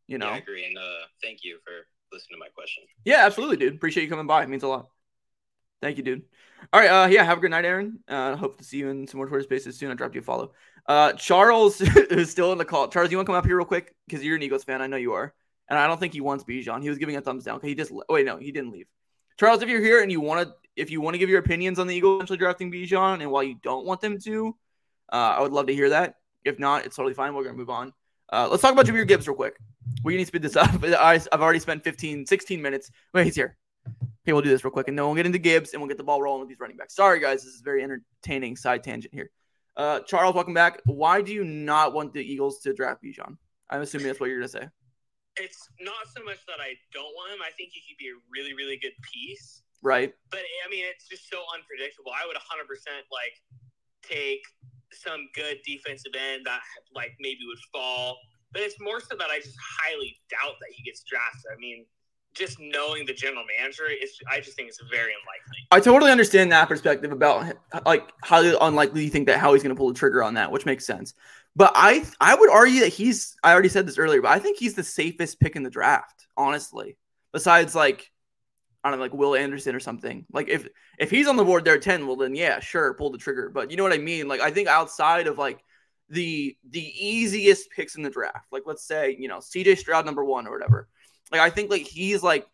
You 0.08 0.18
know. 0.18 0.26
Yeah, 0.26 0.34
I 0.34 0.38
agree, 0.38 0.64
and 0.66 0.76
uh, 0.76 1.06
thank 1.22 1.44
you 1.44 1.58
for 1.64 1.72
listening 2.12 2.36
to 2.36 2.40
my 2.40 2.48
question. 2.48 2.82
Yeah, 3.04 3.24
absolutely, 3.24 3.56
dude. 3.58 3.74
Appreciate 3.74 4.02
you 4.02 4.10
coming 4.10 4.26
by. 4.26 4.42
It 4.42 4.48
means 4.48 4.64
a 4.64 4.68
lot. 4.68 4.88
Thank 5.80 5.98
you, 5.98 6.02
dude. 6.02 6.22
All 6.72 6.80
right, 6.80 6.88
uh, 6.88 7.06
yeah, 7.06 7.22
have 7.24 7.38
a 7.38 7.40
good 7.40 7.50
night, 7.50 7.64
Aaron. 7.64 8.00
Uh, 8.08 8.36
hope 8.36 8.58
to 8.58 8.64
see 8.64 8.78
you 8.78 8.88
in 8.88 9.06
some 9.06 9.18
more 9.18 9.26
Twitter 9.28 9.44
spaces 9.44 9.78
soon. 9.78 9.90
I 9.90 9.94
dropped 9.94 10.14
you 10.14 10.20
a 10.20 10.24
follow. 10.24 10.52
Uh, 10.86 11.12
Charles 11.12 11.80
is 12.10 12.30
still 12.30 12.52
in 12.52 12.58
the 12.58 12.64
call. 12.64 12.88
Charles, 12.88 13.10
you 13.10 13.18
want 13.18 13.26
to 13.26 13.32
come 13.32 13.38
up 13.38 13.46
here 13.46 13.56
real 13.56 13.66
quick 13.66 13.94
because 14.06 14.24
you're 14.24 14.36
an 14.36 14.42
Eagles 14.42 14.64
fan. 14.64 14.82
I 14.82 14.86
know 14.86 14.96
you 14.96 15.12
are, 15.12 15.32
and 15.68 15.78
I 15.78 15.86
don't 15.86 15.98
think 15.98 16.12
he 16.12 16.20
wants 16.20 16.44
Bijan. 16.44 16.82
He 16.82 16.88
was 16.88 16.98
giving 16.98 17.16
a 17.16 17.20
thumbs 17.20 17.44
down. 17.44 17.56
Okay, 17.56 17.68
he 17.68 17.74
just 17.74 17.92
oh, 17.92 18.02
wait, 18.08 18.26
no, 18.26 18.36
he 18.36 18.52
didn't 18.52 18.72
leave. 18.72 18.86
Charles, 19.38 19.62
if 19.62 19.68
you're 19.68 19.80
here 19.80 20.02
and 20.02 20.10
you 20.10 20.20
want 20.20 20.46
to, 20.46 20.54
if 20.76 20.90
you 20.90 21.00
want 21.00 21.14
to 21.14 21.18
give 21.18 21.28
your 21.28 21.40
opinions 21.40 21.78
on 21.78 21.86
the 21.86 21.94
Eagles 21.94 22.16
eventually 22.16 22.38
drafting 22.38 22.70
Bijan 22.70 23.20
and 23.20 23.30
why 23.30 23.42
you 23.42 23.56
don't 23.62 23.86
want 23.86 24.00
them 24.00 24.18
to, 24.20 24.56
uh, 25.12 25.34
I 25.38 25.42
would 25.42 25.52
love 25.52 25.66
to 25.66 25.74
hear 25.74 25.90
that. 25.90 26.16
If 26.44 26.58
not, 26.58 26.84
it's 26.84 26.96
totally 26.96 27.14
fine. 27.14 27.34
We're 27.34 27.44
gonna 27.44 27.56
move 27.56 27.70
on. 27.70 27.92
Uh, 28.32 28.48
let's 28.50 28.62
talk 28.62 28.72
about 28.72 28.86
Jahmyr 28.86 29.06
Gibbs 29.06 29.26
real 29.26 29.36
quick. 29.36 29.56
We 30.02 30.14
need 30.16 30.24
to 30.24 30.26
speed 30.26 30.42
this 30.42 30.56
up. 30.56 30.82
I, 30.82 31.20
I've 31.32 31.40
already 31.40 31.58
spent 31.58 31.84
15, 31.84 32.26
16 32.26 32.62
minutes. 32.62 32.90
Wait, 33.12 33.24
he's 33.24 33.36
here. 33.36 33.56
Okay, 34.26 34.32
we'll 34.32 34.42
do 34.42 34.48
this 34.48 34.64
real 34.64 34.70
quick, 34.70 34.88
and 34.88 34.98
then 34.98 35.04
we'll 35.04 35.14
get 35.14 35.26
into 35.26 35.38
Gibbs 35.38 35.72
and 35.72 35.82
we'll 35.82 35.88
get 35.88 35.98
the 35.98 36.04
ball 36.04 36.22
rolling 36.22 36.40
with 36.40 36.48
these 36.48 36.58
running 36.58 36.78
backs. 36.78 36.96
Sorry, 36.96 37.20
guys, 37.20 37.44
this 37.44 37.52
is 37.52 37.60
very 37.60 37.82
entertaining 37.82 38.56
side 38.56 38.82
tangent 38.82 39.12
here. 39.12 39.30
Uh, 39.76 40.00
Charles, 40.00 40.34
welcome 40.34 40.54
back. 40.54 40.80
Why 40.86 41.20
do 41.20 41.32
you 41.32 41.44
not 41.44 41.92
want 41.92 42.14
the 42.14 42.20
Eagles 42.20 42.60
to 42.60 42.72
draft 42.72 43.02
Bijan? 43.02 43.36
I'm 43.68 43.82
assuming 43.82 44.06
that's 44.06 44.20
what 44.20 44.30
you're 44.30 44.38
gonna 44.38 44.48
say. 44.48 44.68
It's 45.36 45.68
not 45.80 46.06
so 46.14 46.22
much 46.22 46.38
that 46.46 46.62
I 46.62 46.78
don't 46.92 47.10
want 47.14 47.34
him. 47.34 47.42
I 47.42 47.50
think 47.56 47.70
he 47.74 47.82
could 47.82 47.98
be 47.98 48.10
a 48.10 48.18
really, 48.30 48.54
really 48.54 48.78
good 48.78 48.94
piece. 49.02 49.62
Right. 49.82 50.14
But 50.30 50.40
I 50.40 50.70
mean, 50.70 50.84
it's 50.88 51.08
just 51.08 51.28
so 51.28 51.42
unpredictable. 51.52 52.12
I 52.14 52.26
would 52.26 52.36
100% 52.36 52.40
like 53.12 53.36
take 54.02 54.42
some 54.92 55.28
good 55.34 55.58
defensive 55.66 56.12
end 56.14 56.46
that 56.46 56.60
like 56.94 57.12
maybe 57.20 57.40
would 57.46 57.58
fall. 57.72 58.16
But 58.52 58.62
it's 58.62 58.80
more 58.80 59.00
so 59.00 59.16
that 59.18 59.28
I 59.30 59.40
just 59.40 59.58
highly 59.58 60.16
doubt 60.30 60.54
that 60.60 60.70
he 60.70 60.82
gets 60.84 61.02
drafted. 61.02 61.50
I 61.52 61.58
mean, 61.58 61.84
just 62.34 62.58
knowing 62.60 63.06
the 63.06 63.12
general 63.12 63.44
manager, 63.58 63.84
it's 63.88 64.18
I 64.30 64.40
just 64.40 64.56
think 64.56 64.68
it's 64.68 64.80
very 64.90 65.12
unlikely. 65.12 65.66
I 65.70 65.80
totally 65.80 66.10
understand 66.10 66.52
that 66.52 66.68
perspective 66.68 67.12
about 67.12 67.56
like 67.84 68.10
how 68.22 68.42
unlikely 68.66 69.04
you 69.04 69.10
think 69.10 69.26
that 69.26 69.38
Howie's 69.38 69.62
going 69.62 69.74
to 69.74 69.78
pull 69.78 69.88
the 69.88 69.98
trigger 69.98 70.22
on 70.22 70.34
that, 70.34 70.50
which 70.50 70.66
makes 70.66 70.84
sense. 70.86 71.14
But 71.56 71.72
I 71.74 72.04
I 72.20 72.34
would 72.34 72.50
argue 72.50 72.80
that 72.80 72.92
he's 72.92 73.36
I 73.42 73.52
already 73.52 73.68
said 73.68 73.86
this 73.86 73.98
earlier, 73.98 74.20
but 74.20 74.32
I 74.32 74.38
think 74.38 74.58
he's 74.58 74.74
the 74.74 74.82
safest 74.82 75.40
pick 75.40 75.56
in 75.56 75.62
the 75.62 75.70
draft, 75.70 76.26
honestly. 76.36 76.96
Besides 77.32 77.74
like 77.74 78.10
I 78.82 78.90
don't 78.90 78.98
know, 78.98 79.04
like 79.04 79.14
Will 79.14 79.34
Anderson 79.34 79.74
or 79.74 79.80
something. 79.80 80.26
Like 80.32 80.48
if 80.48 80.68
if 80.98 81.10
he's 81.10 81.28
on 81.28 81.36
the 81.36 81.44
board 81.44 81.64
there 81.64 81.76
at 81.76 81.82
10, 81.82 82.06
well 82.06 82.16
then 82.16 82.34
yeah, 82.34 82.60
sure, 82.60 82.94
pull 82.94 83.10
the 83.10 83.18
trigger. 83.18 83.50
But 83.50 83.70
you 83.70 83.76
know 83.76 83.82
what 83.82 83.92
I 83.92 83.98
mean? 83.98 84.28
Like 84.28 84.40
I 84.40 84.50
think 84.50 84.68
outside 84.68 85.26
of 85.26 85.38
like 85.38 85.60
the 86.08 86.56
the 86.68 86.82
easiest 86.82 87.70
picks 87.70 87.94
in 87.94 88.02
the 88.02 88.10
draft, 88.10 88.46
like 88.52 88.64
let's 88.66 88.84
say, 88.84 89.16
you 89.18 89.28
know, 89.28 89.38
CJ 89.38 89.78
Stroud 89.78 90.04
number 90.04 90.24
one 90.24 90.46
or 90.46 90.52
whatever. 90.52 90.88
Like 91.30 91.40
I 91.40 91.50
think 91.50 91.70
like 91.70 91.82
he's 91.82 92.22
like 92.22 92.46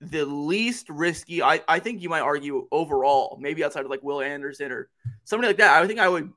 the 0.00 0.24
least 0.24 0.88
risky. 0.88 1.42
I, 1.42 1.62
I 1.68 1.78
think 1.78 2.02
you 2.02 2.08
might 2.08 2.20
argue 2.20 2.66
overall, 2.70 3.38
maybe 3.40 3.64
outside 3.64 3.84
of 3.84 3.90
like 3.90 4.02
Will 4.02 4.20
Anderson 4.20 4.72
or 4.72 4.88
somebody 5.24 5.48
like 5.48 5.58
that. 5.58 5.82
I 5.82 5.86
think 5.86 6.00
I 6.00 6.08
would 6.08 6.32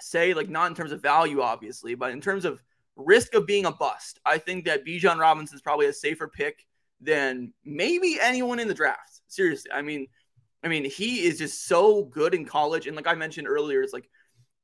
say 0.00 0.34
like 0.34 0.48
not 0.48 0.68
in 0.68 0.74
terms 0.74 0.92
of 0.92 1.02
value, 1.02 1.40
obviously, 1.40 1.94
but 1.94 2.12
in 2.12 2.20
terms 2.20 2.44
of 2.44 2.62
risk 2.96 3.34
of 3.34 3.46
being 3.46 3.66
a 3.66 3.72
bust. 3.72 4.20
I 4.24 4.38
think 4.38 4.64
that 4.64 4.84
Bijan 4.84 5.18
Robinson 5.18 5.56
is 5.56 5.62
probably 5.62 5.86
a 5.86 5.92
safer 5.92 6.28
pick 6.28 6.66
than 7.00 7.52
maybe 7.64 8.18
anyone 8.20 8.58
in 8.58 8.68
the 8.68 8.74
draft. 8.74 9.20
Seriously, 9.28 9.70
I 9.72 9.82
mean, 9.82 10.06
I 10.62 10.68
mean 10.68 10.84
he 10.84 11.24
is 11.24 11.38
just 11.38 11.66
so 11.66 12.04
good 12.04 12.34
in 12.34 12.44
college, 12.44 12.86
and 12.86 12.96
like 12.96 13.06
I 13.06 13.14
mentioned 13.14 13.48
earlier, 13.48 13.82
it's 13.82 13.92
like 13.92 14.08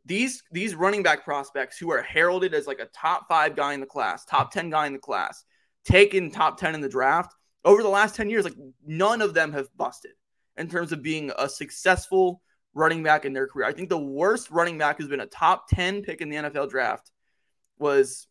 these 0.05 0.43
these 0.51 0.75
running 0.75 1.03
back 1.03 1.25
prospects 1.25 1.79
who 1.79 1.91
are 1.93 2.03
heralded 2.03 2.55
as 2.55 2.67
like 2.67 2.81
a 2.81 2.87
top 2.87 3.29
five 3.29 3.55
guy 3.57 3.75
in 3.75 3.81
the 3.81 3.87
class, 3.87 4.25
top 4.25 4.51
ten 4.51 4.71
guy 4.71 4.87
in 4.87 4.93
the 4.93 4.99
class, 4.99 5.45
taken 5.85 6.31
top 6.31 6.59
ten 6.59 6.75
in 6.75 6.81
the 6.81 6.89
draft 6.89 7.35
over 7.65 7.83
the 7.83 7.89
last 7.89 8.17
10 8.17 8.31
years, 8.31 8.45
like 8.45 8.57
none 8.85 9.23
of 9.23 9.35
them 9.35 9.53
have 9.53 9.69
busted 9.77 10.13
in 10.57 10.69
terms 10.69 10.93
of 10.93 11.03
being 11.03 11.33
a 11.39 11.49
successful 11.49 12.43
running 12.75 13.03
back 13.03 13.25
in 13.25 13.33
their 13.33 13.47
career. 13.47 13.67
I 13.67 13.73
think 13.73 13.89
the 13.89 13.99
worst 13.99 14.51
running 14.51 14.79
back 14.79 14.99
who's 14.99 15.09
been 15.09 15.21
a 15.21 15.27
top 15.27 15.69
10 15.69 16.03
pick 16.03 16.21
in 16.21 16.29
the 16.29 16.37
NFL 16.37 16.71
draft 16.71 17.11
was, 17.79 18.27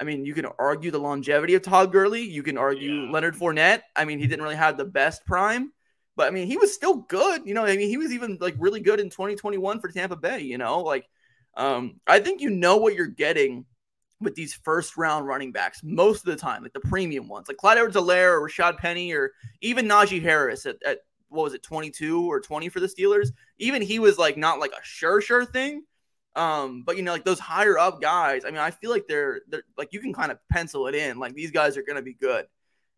I 0.00 0.04
mean, 0.04 0.24
you 0.24 0.34
can 0.34 0.46
argue 0.58 0.90
the 0.90 0.98
longevity 0.98 1.54
of 1.54 1.62
Todd 1.62 1.92
Gurley. 1.92 2.22
You 2.22 2.42
can 2.42 2.56
argue 2.56 2.92
Yeah. 2.92 3.10
Leonard 3.10 3.36
Fournette. 3.36 3.82
I 3.94 4.04
mean, 4.04 4.18
he 4.18 4.26
didn't 4.26 4.42
really 4.42 4.56
have 4.56 4.76
the 4.76 4.84
best 4.84 5.24
prime, 5.26 5.72
but 6.16 6.26
I 6.26 6.30
mean, 6.30 6.46
he 6.46 6.56
was 6.56 6.74
still 6.74 6.96
good. 6.96 7.42
You 7.44 7.54
know, 7.54 7.64
I 7.64 7.76
mean, 7.76 7.88
he 7.88 7.98
was 7.98 8.12
even 8.12 8.38
like 8.40 8.54
really 8.58 8.80
good 8.80 9.00
in 9.00 9.10
2021 9.10 9.80
for 9.80 9.88
Tampa 9.88 10.16
Bay, 10.16 10.40
you 10.40 10.58
know, 10.58 10.80
like, 10.80 11.06
um, 11.56 12.00
I 12.06 12.20
think 12.20 12.40
you 12.40 12.48
know 12.50 12.78
what 12.78 12.94
you're 12.94 13.06
getting 13.06 13.66
with 14.22 14.34
these 14.34 14.54
first 14.54 14.96
round 14.96 15.26
running 15.26 15.52
backs 15.52 15.82
most 15.82 16.20
of 16.20 16.26
the 16.26 16.36
time, 16.36 16.62
like 16.62 16.72
the 16.72 16.80
premium 16.80 17.28
ones, 17.28 17.48
like 17.48 17.56
Clyde 17.56 17.78
Edwards 17.78 17.96
Helaire 17.96 18.40
or 18.40 18.48
Rashad 18.48 18.78
Penny 18.78 19.12
or 19.12 19.32
even 19.60 19.86
Najee 19.86 20.22
Harris 20.22 20.64
at, 20.64 20.76
at 20.86 21.00
what 21.32 21.44
was 21.44 21.54
it, 21.54 21.62
22 21.62 22.30
or 22.30 22.40
20 22.40 22.68
for 22.68 22.80
the 22.80 22.86
Steelers. 22.86 23.30
Even 23.58 23.82
he 23.82 23.98
was 23.98 24.18
like 24.18 24.36
not 24.36 24.58
like 24.58 24.72
a 24.72 24.84
sure, 24.84 25.20
sure 25.20 25.44
thing. 25.44 25.84
Um, 26.34 26.82
but 26.82 26.96
you 26.96 27.02
know, 27.02 27.12
like 27.12 27.24
those 27.24 27.38
higher 27.38 27.78
up 27.78 28.00
guys, 28.00 28.44
I 28.44 28.50
mean, 28.50 28.58
I 28.58 28.70
feel 28.70 28.90
like 28.90 29.06
they're 29.06 29.40
they're 29.48 29.64
like 29.76 29.92
you 29.92 30.00
can 30.00 30.14
kind 30.14 30.32
of 30.32 30.38
pencil 30.50 30.86
it 30.86 30.94
in, 30.94 31.18
like 31.18 31.34
these 31.34 31.50
guys 31.50 31.76
are 31.76 31.82
gonna 31.82 32.02
be 32.02 32.14
good. 32.14 32.46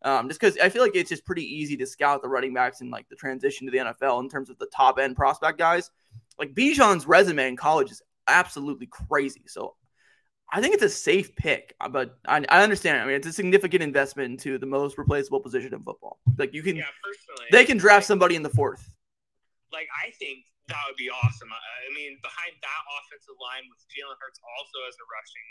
Um, 0.03 0.27
just 0.27 0.39
because 0.39 0.57
I 0.59 0.69
feel 0.69 0.83
like 0.83 0.95
it's 0.95 1.09
just 1.09 1.25
pretty 1.25 1.43
easy 1.43 1.75
to 1.77 1.85
scout 1.85 2.21
the 2.21 2.29
running 2.29 2.53
backs 2.53 2.81
and 2.81 2.91
like 2.91 3.09
the 3.09 3.15
transition 3.15 3.65
to 3.65 3.71
the 3.71 3.79
NFL 3.79 4.21
in 4.21 4.29
terms 4.29 4.49
of 4.49 4.57
the 4.59 4.67
top 4.67 4.99
end 4.99 5.15
prospect 5.15 5.57
guys. 5.57 5.89
Like 6.37 6.53
Bijan's 6.53 7.07
resume 7.07 7.47
in 7.47 7.57
college 7.57 7.91
is 7.91 8.01
absolutely 8.27 8.87
crazy. 8.87 9.43
So 9.47 9.75
I 10.51 10.61
think 10.61 10.75
it's 10.75 10.83
a 10.83 10.89
safe 10.89 11.35
pick, 11.35 11.75
uh, 11.81 11.89
but 11.89 12.17
I, 12.27 12.45
I 12.49 12.63
understand. 12.63 13.01
I 13.01 13.05
mean, 13.05 13.15
it's 13.15 13.27
a 13.27 13.33
significant 13.33 13.81
investment 13.81 14.31
into 14.31 14.57
the 14.57 14.65
most 14.65 14.97
replaceable 14.97 15.39
position 15.39 15.73
in 15.73 15.81
football. 15.81 16.19
Like 16.37 16.53
you 16.53 16.61
can, 16.61 16.75
Yeah, 16.75 16.85
personally, 17.03 17.49
they 17.51 17.65
can 17.65 17.77
draft 17.77 18.05
like, 18.05 18.13
somebody 18.13 18.35
in 18.35 18.43
the 18.43 18.53
fourth. 18.53 18.89
Like 19.73 19.87
I 19.91 20.11
think 20.11 20.45
that 20.69 20.77
would 20.87 20.97
be 20.97 21.09
awesome. 21.09 21.49
I, 21.49 21.57
I 21.57 21.91
mean, 21.93 22.17
behind 22.21 22.53
that 22.61 22.81
offensive 23.01 23.37
line 23.41 23.65
with 23.69 23.81
Jalen 23.89 24.17
Hurts 24.21 24.39
also 24.41 24.77
as 24.87 24.95
a 24.97 25.05
rushing 25.09 25.49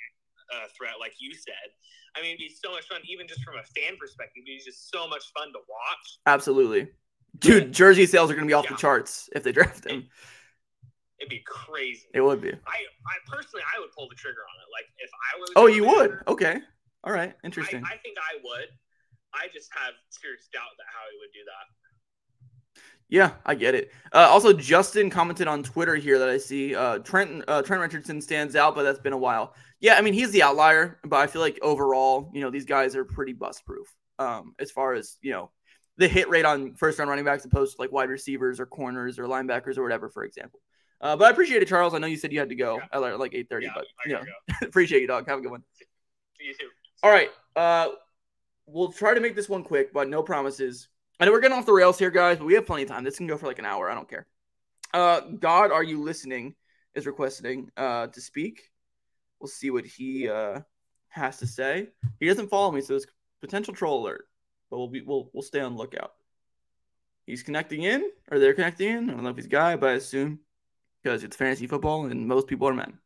uh, 0.54 0.66
threat, 0.78 0.94
like 1.00 1.14
you 1.18 1.34
said, 1.34 1.68
I 2.16 2.22
mean, 2.22 2.38
it'd 2.38 2.46
be 2.46 2.54
so 2.54 2.70
much 2.70 2.86
fun, 2.86 3.02
even 3.06 3.26
just 3.26 3.42
from 3.42 3.58
a 3.58 3.66
fan 3.74 3.98
perspective. 3.98 4.46
It'd 4.46 4.46
be 4.46 4.62
just 4.62 4.90
so 4.90 5.10
much 5.10 5.26
fun 5.34 5.50
to 5.52 5.60
watch. 5.66 6.06
Absolutely, 6.26 6.88
dude. 7.38 7.72
Jersey 7.72 8.06
sales 8.06 8.30
are 8.30 8.34
going 8.34 8.46
to 8.46 8.50
be 8.50 8.54
off 8.54 8.68
the 8.68 8.78
charts 8.78 9.28
if 9.34 9.42
they 9.42 9.52
draft 9.52 9.86
him. 9.86 10.06
It'd 11.18 11.30
be 11.30 11.42
crazy. 11.46 12.06
It 12.12 12.20
would 12.20 12.40
be. 12.40 12.50
I, 12.50 12.78
I 13.06 13.16
personally, 13.26 13.62
I 13.74 13.80
would 13.80 13.92
pull 13.92 14.08
the 14.08 14.16
trigger 14.16 14.40
on 14.40 14.56
it. 14.60 14.68
Like 14.72 14.86
if 14.98 15.10
I 15.14 15.38
were. 15.38 15.46
the 15.46 15.52
Oh, 15.56 15.66
you 15.66 15.86
would? 15.86 16.18
Okay. 16.28 16.60
All 17.04 17.12
right. 17.12 17.30
I, 17.30 17.46
Interesting. 17.46 17.84
I 17.84 17.96
think 18.02 18.16
I 18.18 18.38
would. 18.42 18.68
I 19.32 19.46
just 19.52 19.70
have 19.72 19.94
serious 20.10 20.48
doubt 20.52 20.74
that 20.78 20.86
Howie 20.88 21.18
would 21.20 21.32
do 21.32 21.40
that. 21.46 21.66
Yeah, 23.08 23.32
I 23.44 23.54
get 23.54 23.74
it. 23.74 23.92
Uh, 24.12 24.28
also, 24.30 24.52
Justin 24.52 25.10
commented 25.10 25.46
on 25.46 25.62
Twitter 25.62 25.94
here 25.94 26.18
that 26.18 26.28
I 26.28 26.38
see 26.38 26.74
uh, 26.74 26.98
Trent 26.98 27.44
uh, 27.46 27.62
Trent 27.62 27.82
Richardson 27.82 28.20
stands 28.20 28.56
out, 28.56 28.74
but 28.74 28.82
that's 28.82 28.98
been 28.98 29.12
a 29.12 29.18
while. 29.18 29.54
Yeah, 29.80 29.94
I 29.94 30.00
mean 30.00 30.14
he's 30.14 30.30
the 30.30 30.42
outlier, 30.42 30.98
but 31.04 31.16
I 31.16 31.26
feel 31.26 31.42
like 31.42 31.58
overall, 31.60 32.30
you 32.32 32.40
know, 32.40 32.50
these 32.50 32.64
guys 32.64 32.96
are 32.96 33.04
pretty 33.04 33.34
bust 33.34 33.64
proof. 33.66 33.86
Um, 34.18 34.54
as 34.58 34.70
far 34.70 34.94
as 34.94 35.18
you 35.20 35.32
know, 35.32 35.50
the 35.98 36.08
hit 36.08 36.28
rate 36.30 36.44
on 36.46 36.74
first 36.74 36.98
round 36.98 37.10
running 37.10 37.24
backs 37.24 37.44
opposed 37.44 37.76
to 37.76 37.82
like 37.82 37.92
wide 37.92 38.08
receivers 38.08 38.58
or 38.58 38.66
corners 38.66 39.18
or 39.18 39.24
linebackers 39.24 39.76
or 39.76 39.82
whatever, 39.82 40.08
for 40.08 40.24
example. 40.24 40.60
Uh, 41.04 41.14
but 41.14 41.26
I 41.26 41.30
appreciate 41.30 41.62
it, 41.62 41.68
Charles. 41.68 41.92
I 41.94 41.98
know 41.98 42.06
you 42.06 42.16
said 42.16 42.32
you 42.32 42.38
had 42.40 42.48
to 42.48 42.54
go 42.54 42.78
Yeah. 42.78 42.86
at 42.92 43.18
like- 43.20 43.34
eight 43.34 43.48
thirty, 43.50 43.66
Yeah, 43.66 43.72
but 43.74 43.84
I 44.04 44.08
you 44.08 44.14
know, 44.14 44.22
appreciate 44.62 45.02
you, 45.02 45.06
dog. 45.06 45.28
Have 45.28 45.38
a 45.38 45.42
good 45.42 45.50
one. 45.50 45.62
You 46.40 46.54
too. 46.54 46.68
All 47.02 47.10
right. 47.10 47.28
Uh, 47.54 47.90
we'll 48.66 48.90
try 48.90 49.12
to 49.14 49.20
make 49.20 49.36
this 49.36 49.48
one 49.48 49.62
quick, 49.62 49.92
but 49.92 50.08
no 50.08 50.22
promises. 50.22 50.88
I 51.20 51.26
know 51.26 51.32
we're 51.32 51.40
getting 51.40 51.56
off 51.56 51.66
the 51.66 51.72
rails 51.72 51.98
here, 51.98 52.10
guys, 52.10 52.38
but 52.38 52.46
we 52.46 52.54
have 52.54 52.66
plenty 52.66 52.82
of 52.84 52.88
time. 52.88 53.04
This 53.04 53.18
can 53.18 53.26
go 53.26 53.36
for 53.36 53.46
like 53.46 53.58
an 53.58 53.66
hour. 53.66 53.90
I 53.90 53.94
don't 53.94 54.08
care. 54.08 54.26
Uh, 54.94 55.20
God, 55.20 55.70
are 55.72 55.82
you 55.82 56.02
listening? 56.02 56.54
Is 56.94 57.06
requesting 57.06 57.70
uh 57.76 58.06
to 58.06 58.20
speak. 58.20 58.62
We'll 59.40 59.48
see 59.48 59.70
what 59.70 59.84
he 59.84 60.28
uh 60.28 60.60
has 61.08 61.36
to 61.38 61.46
say. 61.46 61.88
He 62.20 62.26
doesn't 62.28 62.48
follow 62.48 62.70
me, 62.72 62.80
so 62.80 62.94
it's 62.94 63.06
potential 63.40 63.74
troll 63.74 64.04
alert. 64.04 64.26
But 64.70 64.78
we'll 64.78 64.88
be 64.88 65.02
we'll 65.02 65.28
we'll 65.34 65.42
stay 65.42 65.60
on 65.60 65.76
lookout. 65.76 66.12
He's 67.26 67.42
connecting 67.42 67.82
in, 67.82 68.08
or 68.30 68.38
they're 68.38 68.54
connecting 68.54 68.88
in. 68.88 69.10
I 69.10 69.12
don't 69.14 69.22
know 69.24 69.30
if 69.30 69.36
he's 69.36 69.46
a 69.46 69.48
guy, 69.48 69.76
but 69.76 69.90
I 69.90 69.92
assume 69.94 70.38
because 71.04 71.22
it's 71.22 71.36
fantasy 71.36 71.66
football 71.66 72.06
and 72.06 72.26
most 72.26 72.46
people 72.46 72.66
are 72.66 72.74
men. 72.74 72.98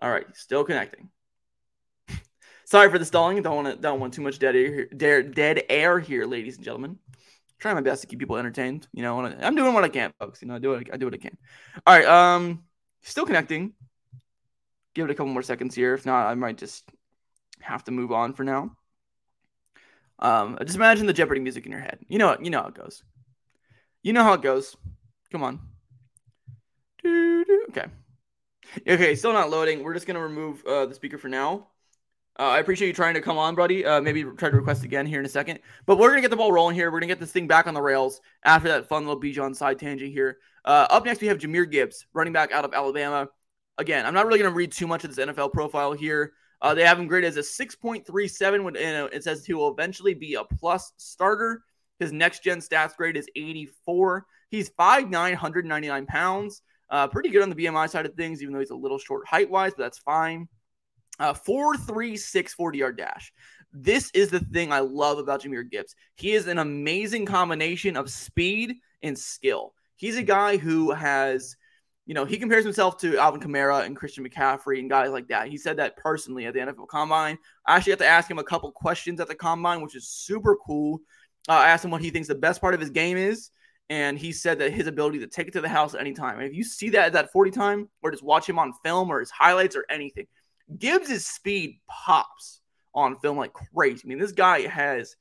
All 0.00 0.10
right, 0.10 0.26
still 0.34 0.64
connecting. 0.64 1.10
Sorry 2.64 2.90
for 2.90 2.98
the 2.98 3.04
stalling. 3.04 3.42
Don't 3.42 3.64
want 3.64 3.80
don't 3.80 4.00
want 4.00 4.14
too 4.14 4.22
much 4.22 4.38
dead 4.38 4.56
air, 4.56 5.22
dead, 5.22 5.64
air 5.68 6.00
here, 6.00 6.24
ladies 6.24 6.56
and 6.56 6.64
gentlemen. 6.64 6.98
trying 7.58 7.74
my 7.74 7.82
best 7.82 8.00
to 8.02 8.06
keep 8.06 8.18
people 8.18 8.36
entertained. 8.36 8.88
You 8.92 9.02
know, 9.02 9.20
I'm 9.20 9.54
doing 9.54 9.74
what 9.74 9.84
I 9.84 9.88
can, 9.88 10.12
folks. 10.18 10.42
You 10.42 10.48
know, 10.48 10.56
I 10.56 10.58
do 10.58 10.70
what 10.70 10.94
I 10.94 10.96
do 10.96 11.06
what 11.06 11.14
I 11.14 11.18
can. 11.18 11.36
All 11.86 11.94
right, 11.94 12.06
um, 12.06 12.64
still 13.02 13.26
connecting. 13.26 13.74
Give 14.94 15.04
it 15.04 15.10
a 15.10 15.14
couple 15.14 15.32
more 15.32 15.42
seconds 15.42 15.74
here. 15.74 15.92
If 15.92 16.06
not, 16.06 16.26
I 16.26 16.34
might 16.34 16.56
just 16.56 16.84
have 17.60 17.84
to 17.84 17.90
move 17.90 18.12
on 18.12 18.32
for 18.32 18.44
now. 18.44 18.74
Um, 20.18 20.56
just 20.62 20.76
imagine 20.76 21.06
the 21.06 21.12
Jeopardy 21.12 21.40
music 21.40 21.66
in 21.66 21.72
your 21.72 21.82
head. 21.82 21.98
You 22.08 22.18
know, 22.18 22.36
you 22.40 22.48
know 22.48 22.62
how 22.62 22.68
it 22.68 22.74
goes. 22.74 23.02
You 24.02 24.14
know 24.14 24.22
how 24.22 24.32
it 24.32 24.40
goes. 24.40 24.74
Come 25.30 25.42
on. 25.42 25.60
Okay. 27.70 27.86
Okay, 28.88 29.14
still 29.14 29.32
not 29.32 29.50
loading. 29.50 29.82
We're 29.82 29.94
just 29.94 30.06
gonna 30.06 30.20
remove 30.20 30.64
uh, 30.66 30.86
the 30.86 30.94
speaker 30.94 31.18
for 31.18 31.28
now. 31.28 31.68
Uh, 32.38 32.48
I 32.48 32.58
appreciate 32.58 32.88
you 32.88 32.94
trying 32.94 33.14
to 33.14 33.22
come 33.22 33.38
on, 33.38 33.54
buddy. 33.54 33.84
Uh, 33.84 34.00
maybe 34.00 34.22
try 34.22 34.50
to 34.50 34.56
request 34.56 34.84
again 34.84 35.06
here 35.06 35.20
in 35.20 35.26
a 35.26 35.28
second. 35.28 35.60
But 35.86 35.98
we're 35.98 36.10
gonna 36.10 36.20
get 36.20 36.30
the 36.30 36.36
ball 36.36 36.52
rolling 36.52 36.74
here. 36.74 36.90
We're 36.90 37.00
gonna 37.00 37.06
get 37.06 37.20
this 37.20 37.32
thing 37.32 37.46
back 37.46 37.66
on 37.66 37.74
the 37.74 37.80
rails 37.80 38.20
after 38.44 38.68
that 38.68 38.88
fun 38.88 39.06
little 39.06 39.20
Bijan 39.20 39.56
side 39.56 39.78
tangent 39.78 40.12
here. 40.12 40.38
Uh, 40.64 40.86
up 40.90 41.04
next, 41.04 41.20
we 41.20 41.28
have 41.28 41.38
Jahmyr 41.38 41.70
Gibbs, 41.70 42.06
running 42.12 42.32
back 42.32 42.52
out 42.52 42.64
of 42.64 42.74
Alabama. 42.74 43.28
Again, 43.78 44.04
I'm 44.04 44.14
not 44.14 44.26
really 44.26 44.38
gonna 44.38 44.54
read 44.54 44.72
too 44.72 44.86
much 44.86 45.04
of 45.04 45.14
this 45.14 45.24
NFL 45.24 45.52
profile 45.52 45.92
here. 45.92 46.32
Uh, 46.60 46.74
they 46.74 46.84
have 46.84 46.98
him 46.98 47.06
graded 47.06 47.28
as 47.28 47.36
a 47.36 47.42
6.37. 47.42 48.64
When 48.64 48.76
it 48.76 49.24
says 49.24 49.46
he 49.46 49.54
will 49.54 49.72
eventually 49.72 50.14
be 50.14 50.34
a 50.34 50.44
plus 50.44 50.92
starter. 50.96 51.62
His 51.98 52.12
next 52.12 52.42
gen 52.42 52.58
stats 52.60 52.96
grade 52.96 53.16
is 53.16 53.28
84. 53.34 54.26
He's 54.50 54.70
5'9", 54.70 55.10
199 55.10 56.06
pounds. 56.06 56.62
Uh, 56.88 57.08
pretty 57.08 57.30
good 57.30 57.42
on 57.42 57.50
the 57.50 57.56
BMI 57.56 57.88
side 57.90 58.06
of 58.06 58.14
things, 58.14 58.42
even 58.42 58.54
though 58.54 58.60
he's 58.60 58.70
a 58.70 58.76
little 58.76 58.98
short 58.98 59.26
height 59.26 59.50
wise, 59.50 59.72
but 59.76 59.84
that's 59.84 59.98
fine. 59.98 60.48
Uh, 61.18 61.32
4'3", 61.32 62.54
40 62.54 62.78
yard 62.78 62.96
dash. 62.96 63.32
This 63.72 64.10
is 64.12 64.30
the 64.30 64.40
thing 64.40 64.72
I 64.72 64.80
love 64.80 65.18
about 65.18 65.42
Jahmyr 65.42 65.68
Gibbs. 65.68 65.94
He 66.14 66.32
is 66.32 66.46
an 66.46 66.58
amazing 66.58 67.26
combination 67.26 67.96
of 67.96 68.10
speed 68.10 68.76
and 69.02 69.18
skill. 69.18 69.74
He's 69.96 70.16
a 70.16 70.22
guy 70.22 70.56
who 70.56 70.92
has, 70.92 71.56
you 72.06 72.14
know, 72.14 72.24
he 72.24 72.38
compares 72.38 72.64
himself 72.64 72.98
to 72.98 73.18
Alvin 73.18 73.40
Kamara 73.40 73.84
and 73.84 73.96
Christian 73.96 74.26
McCaffrey 74.26 74.78
and 74.78 74.90
guys 74.90 75.10
like 75.10 75.28
that. 75.28 75.48
He 75.48 75.58
said 75.58 75.78
that 75.78 75.96
personally 75.96 76.46
at 76.46 76.54
the 76.54 76.60
NFL 76.60 76.88
Combine. 76.88 77.38
I 77.66 77.76
actually 77.76 77.92
have 77.92 77.98
to 78.00 78.06
ask 78.06 78.30
him 78.30 78.38
a 78.38 78.44
couple 78.44 78.70
questions 78.72 79.20
at 79.20 79.28
the 79.28 79.34
Combine, 79.34 79.80
which 79.80 79.96
is 79.96 80.08
super 80.08 80.56
cool. 80.64 81.00
Uh, 81.48 81.52
I 81.52 81.70
asked 81.70 81.84
him 81.84 81.90
what 81.90 82.02
he 82.02 82.10
thinks 82.10 82.28
the 82.28 82.34
best 82.34 82.60
part 82.60 82.74
of 82.74 82.80
his 82.80 82.90
game 82.90 83.16
is, 83.16 83.50
and 83.88 84.18
he 84.18 84.32
said 84.32 84.58
that 84.58 84.72
his 84.72 84.86
ability 84.86 85.20
to 85.20 85.26
take 85.26 85.48
it 85.48 85.52
to 85.52 85.60
the 85.60 85.68
house 85.68 85.94
at 85.94 86.00
any 86.00 86.12
time. 86.12 86.38
And 86.38 86.48
if 86.48 86.54
you 86.54 86.64
see 86.64 86.90
that 86.90 87.06
at 87.06 87.12
that 87.12 87.32
40 87.32 87.50
time, 87.52 87.88
or 88.02 88.10
just 88.10 88.22
watch 88.22 88.48
him 88.48 88.58
on 88.58 88.72
film 88.84 89.10
or 89.10 89.20
his 89.20 89.30
highlights 89.30 89.76
or 89.76 89.84
anything, 89.88 90.26
Gibbs' 90.76 91.24
speed 91.26 91.80
pops 91.88 92.60
on 92.94 93.18
film 93.18 93.36
like 93.36 93.52
crazy. 93.52 94.02
I 94.04 94.08
mean, 94.08 94.18
this 94.18 94.32
guy 94.32 94.66
has 94.66 95.14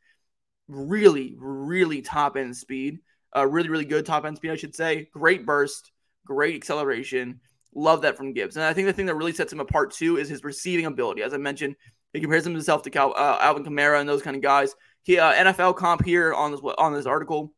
really, 0.68 1.36
really 1.38 2.02
top 2.02 2.38
end 2.38 2.56
speed, 2.56 3.00
uh, 3.36 3.46
really, 3.46 3.70
really 3.70 3.86
good 3.86 4.06
top 4.06 4.26
end 4.26 4.38
speed, 4.38 4.52
I 4.52 4.56
should 4.56 4.76
say. 4.76 5.10
Great 5.14 5.46
burst, 5.46 5.92
great 6.26 6.56
acceleration. 6.56 7.42
Love 7.76 8.02
that 8.02 8.18
from 8.18 8.34
Gibbs. 8.34 8.56
And 8.56 8.66
I 8.66 8.74
think 8.74 8.88
the 8.88 8.94
thing 8.94 9.06
that 9.08 9.16
really 9.16 9.34
sets 9.34 9.54
him 9.54 9.60
apart 9.60 9.92
too 9.92 10.18
is 10.18 10.30
his 10.30 10.44
receiving 10.44 10.86
ability. 10.86 11.22
As 11.22 11.34
I 11.34 11.38
mentioned, 11.38 11.76
he 12.14 12.22
compares 12.22 12.46
himself 12.46 12.82
to 12.84 12.90
Cal, 12.90 13.14
uh, 13.16 13.38
Alvin 13.42 13.66
Kamara 13.66 14.00
and 14.00 14.08
those 14.08 14.22
kind 14.22 14.38
of 14.38 14.42
guys. 14.42 14.74
He 15.04 15.20
uh, 15.20 15.34
NFL 15.34 15.76
comp 15.76 16.04
here 16.04 16.34
on 16.34 16.52
this 16.52 16.62
on 16.78 16.94
this 16.94 17.06
article 17.06 17.54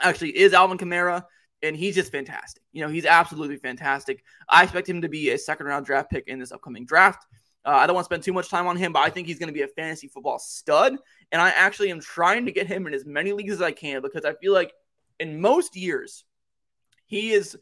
actually 0.00 0.36
is 0.38 0.52
Alvin 0.52 0.78
Kamara, 0.78 1.24
and 1.62 1.76
he's 1.76 1.94
just 1.94 2.12
fantastic. 2.12 2.62
You 2.72 2.82
know, 2.82 2.88
he's 2.88 3.06
absolutely 3.06 3.56
fantastic. 3.56 4.22
I 4.48 4.62
expect 4.62 4.88
him 4.88 5.02
to 5.02 5.08
be 5.08 5.30
a 5.30 5.38
second 5.38 5.66
round 5.66 5.86
draft 5.86 6.10
pick 6.10 6.28
in 6.28 6.38
this 6.38 6.52
upcoming 6.52 6.84
draft. 6.84 7.26
Uh, 7.64 7.70
I 7.70 7.86
don't 7.86 7.94
want 7.94 8.04
to 8.04 8.08
spend 8.08 8.22
too 8.22 8.32
much 8.32 8.48
time 8.48 8.66
on 8.66 8.76
him, 8.76 8.92
but 8.92 9.00
I 9.00 9.10
think 9.10 9.26
he's 9.26 9.38
going 9.38 9.48
to 9.48 9.54
be 9.54 9.62
a 9.62 9.68
fantasy 9.68 10.08
football 10.08 10.38
stud. 10.38 10.96
And 11.32 11.42
I 11.42 11.50
actually 11.50 11.90
am 11.90 12.00
trying 12.00 12.46
to 12.46 12.52
get 12.52 12.66
him 12.66 12.86
in 12.86 12.94
as 12.94 13.04
many 13.04 13.32
leagues 13.32 13.52
as 13.52 13.62
I 13.62 13.72
can 13.72 14.00
because 14.00 14.24
I 14.24 14.34
feel 14.34 14.52
like 14.52 14.72
in 15.18 15.40
most 15.40 15.76
years, 15.76 16.24
he 17.06 17.32
is 17.32 17.58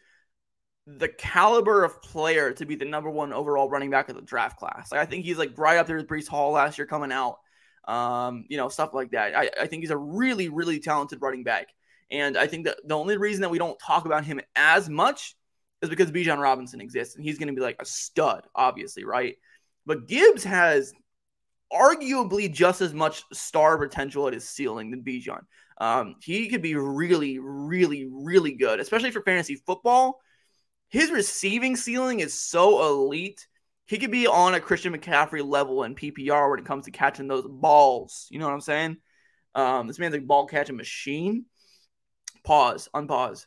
the 0.86 1.08
caliber 1.08 1.82
of 1.82 2.00
player 2.02 2.52
to 2.52 2.66
be 2.66 2.76
the 2.76 2.84
number 2.84 3.10
one 3.10 3.32
overall 3.32 3.68
running 3.68 3.90
back 3.90 4.08
of 4.08 4.14
the 4.14 4.22
draft 4.22 4.58
class. 4.58 4.92
Like, 4.92 5.00
I 5.00 5.06
think 5.06 5.24
he's 5.24 5.38
like 5.38 5.58
right 5.58 5.78
up 5.78 5.86
there 5.86 5.96
with 5.96 6.06
Breece 6.06 6.28
Hall 6.28 6.52
last 6.52 6.78
year 6.78 6.86
coming 6.86 7.10
out 7.10 7.38
um, 7.86 8.44
you 8.48 8.56
know, 8.56 8.68
stuff 8.68 8.94
like 8.94 9.12
that. 9.12 9.36
I, 9.36 9.50
I 9.60 9.66
think 9.66 9.82
he's 9.82 9.90
a 9.90 9.96
really, 9.96 10.48
really 10.48 10.80
talented 10.80 11.22
running 11.22 11.44
back. 11.44 11.68
And 12.10 12.36
I 12.36 12.46
think 12.46 12.66
that 12.66 12.78
the 12.84 12.96
only 12.96 13.16
reason 13.16 13.42
that 13.42 13.50
we 13.50 13.58
don't 13.58 13.78
talk 13.78 14.04
about 14.04 14.24
him 14.24 14.40
as 14.54 14.88
much 14.88 15.34
is 15.82 15.90
because 15.90 16.10
Bijan 16.10 16.40
Robinson 16.40 16.80
exists 16.80 17.16
and 17.16 17.24
he's 17.24 17.38
going 17.38 17.48
to 17.48 17.54
be 17.54 17.60
like 17.60 17.80
a 17.80 17.84
stud, 17.84 18.44
obviously, 18.54 19.04
right? 19.04 19.36
But 19.84 20.06
Gibbs 20.06 20.44
has 20.44 20.92
arguably 21.72 22.52
just 22.52 22.80
as 22.80 22.94
much 22.94 23.24
star 23.32 23.76
potential 23.76 24.26
at 24.28 24.34
his 24.34 24.48
ceiling 24.48 24.90
than 24.90 25.02
Bijan. 25.02 25.42
Um, 25.78 26.16
he 26.22 26.48
could 26.48 26.62
be 26.62 26.74
really, 26.74 27.38
really, 27.38 28.08
really 28.10 28.52
good, 28.52 28.80
especially 28.80 29.10
for 29.10 29.20
fantasy 29.22 29.56
football. 29.56 30.20
His 30.88 31.10
receiving 31.10 31.76
ceiling 31.76 32.20
is 32.20 32.34
so 32.34 32.86
elite 32.86 33.46
he 33.86 33.98
could 33.98 34.10
be 34.10 34.26
on 34.26 34.54
a 34.54 34.60
Christian 34.60 34.96
McCaffrey 34.96 35.46
level 35.46 35.84
in 35.84 35.94
PPR 35.94 36.50
when 36.50 36.58
it 36.58 36.66
comes 36.66 36.86
to 36.86 36.90
catching 36.90 37.28
those 37.28 37.46
balls. 37.48 38.26
You 38.30 38.40
know 38.40 38.46
what 38.46 38.54
I'm 38.54 38.60
saying? 38.60 38.96
Um, 39.54 39.86
this 39.86 39.98
man's 39.98 40.14
a 40.14 40.18
ball 40.18 40.46
catching 40.46 40.76
machine. 40.76 41.46
Pause, 42.46 42.88
unpause. 42.94 43.46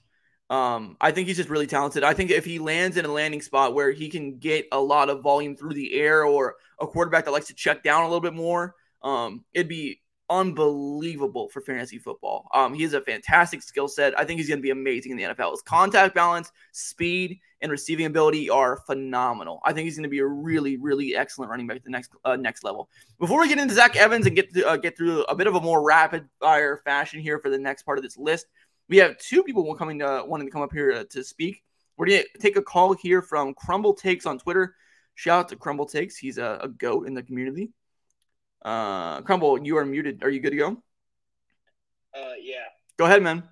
Um, 0.49 0.97
I 0.99 1.11
think 1.11 1.27
he's 1.27 1.37
just 1.37 1.49
really 1.49 1.67
talented. 1.67 2.03
I 2.03 2.13
think 2.13 2.31
if 2.31 2.43
he 2.43 2.59
lands 2.59 2.97
in 2.97 3.05
a 3.05 3.11
landing 3.11 3.41
spot 3.41 3.73
where 3.73 3.91
he 3.91 4.09
can 4.09 4.39
get 4.39 4.67
a 4.71 4.79
lot 4.79 5.09
of 5.09 5.21
volume 5.21 5.55
through 5.55 5.73
the 5.73 5.93
air 5.93 6.25
or 6.25 6.55
a 6.81 6.85
quarterback 6.85 7.25
that 7.25 7.31
likes 7.31 7.47
to 7.47 7.53
check 7.53 7.81
down 7.81 8.01
a 8.01 8.07
little 8.07 8.19
bit 8.19 8.33
more, 8.33 8.75
um, 9.01 9.45
it'd 9.53 9.69
be 9.69 10.01
unbelievable 10.29 11.49
for 11.49 11.61
fantasy 11.61 11.97
football. 11.97 12.47
Um, 12.53 12.73
he 12.73 12.83
has 12.83 12.93
a 12.93 13.01
fantastic 13.01 13.61
skill 13.61 13.87
set. 13.87 14.17
I 14.19 14.25
think 14.25 14.39
he's 14.39 14.47
going 14.47 14.59
to 14.59 14.63
be 14.63 14.69
amazing 14.69 15.11
in 15.11 15.17
the 15.17 15.23
NFL. 15.23 15.51
His 15.51 15.61
contact 15.61 16.13
balance, 16.13 16.51
speed, 16.71 17.39
and 17.61 17.71
receiving 17.71 18.05
ability 18.05 18.49
are 18.49 18.77
phenomenal. 18.85 19.59
I 19.63 19.73
think 19.73 19.85
he's 19.85 19.95
going 19.95 20.03
to 20.03 20.09
be 20.09 20.19
a 20.19 20.25
really, 20.25 20.77
really 20.77 21.15
excellent 21.15 21.51
running 21.51 21.67
back 21.67 21.77
at 21.77 21.83
the 21.83 21.89
next 21.89 22.11
uh, 22.25 22.35
next 22.35 22.63
level. 22.63 22.89
Before 23.19 23.39
we 23.39 23.49
get 23.49 23.59
into 23.59 23.73
Zach 23.73 23.95
Evans 23.95 24.25
and 24.27 24.35
get 24.35 24.53
to, 24.53 24.67
uh, 24.67 24.77
get 24.77 24.95
through 24.95 25.23
a 25.23 25.35
bit 25.35 25.47
of 25.47 25.55
a 25.55 25.61
more 25.61 25.83
rapid 25.83 26.27
fire 26.39 26.77
fashion 26.85 27.19
here 27.19 27.39
for 27.39 27.49
the 27.49 27.57
next 27.57 27.83
part 27.83 27.97
of 27.97 28.03
this 28.03 28.17
list, 28.17 28.45
we 28.89 28.97
have 28.97 29.17
two 29.19 29.43
people 29.43 29.73
coming 29.75 29.99
to 29.99 30.23
wanting 30.25 30.47
to 30.47 30.51
come 30.51 30.63
up 30.63 30.73
here 30.73 30.91
to, 30.91 31.05
to 31.05 31.23
speak. 31.23 31.63
We're 31.95 32.07
going 32.07 32.23
to 32.23 32.39
take 32.39 32.57
a 32.57 32.61
call 32.61 32.93
here 32.93 33.21
from 33.21 33.53
Crumble 33.53 33.93
Takes 33.93 34.25
on 34.25 34.39
Twitter. 34.39 34.75
Shout 35.15 35.39
out 35.39 35.49
to 35.49 35.55
Crumble 35.55 35.85
Takes. 35.85 36.17
He's 36.17 36.37
a, 36.37 36.59
a 36.63 36.67
goat 36.67 37.07
in 37.07 37.13
the 37.13 37.21
community. 37.21 37.71
Uh, 38.63 39.21
Crumble, 39.21 39.63
you 39.63 39.77
are 39.77 39.85
muted. 39.85 40.23
Are 40.23 40.29
you 40.29 40.39
good 40.39 40.51
to 40.51 40.57
go? 40.57 40.69
Uh, 42.15 42.33
yeah. 42.41 42.65
Go 42.97 43.05
ahead, 43.05 43.21
man. 43.21 43.43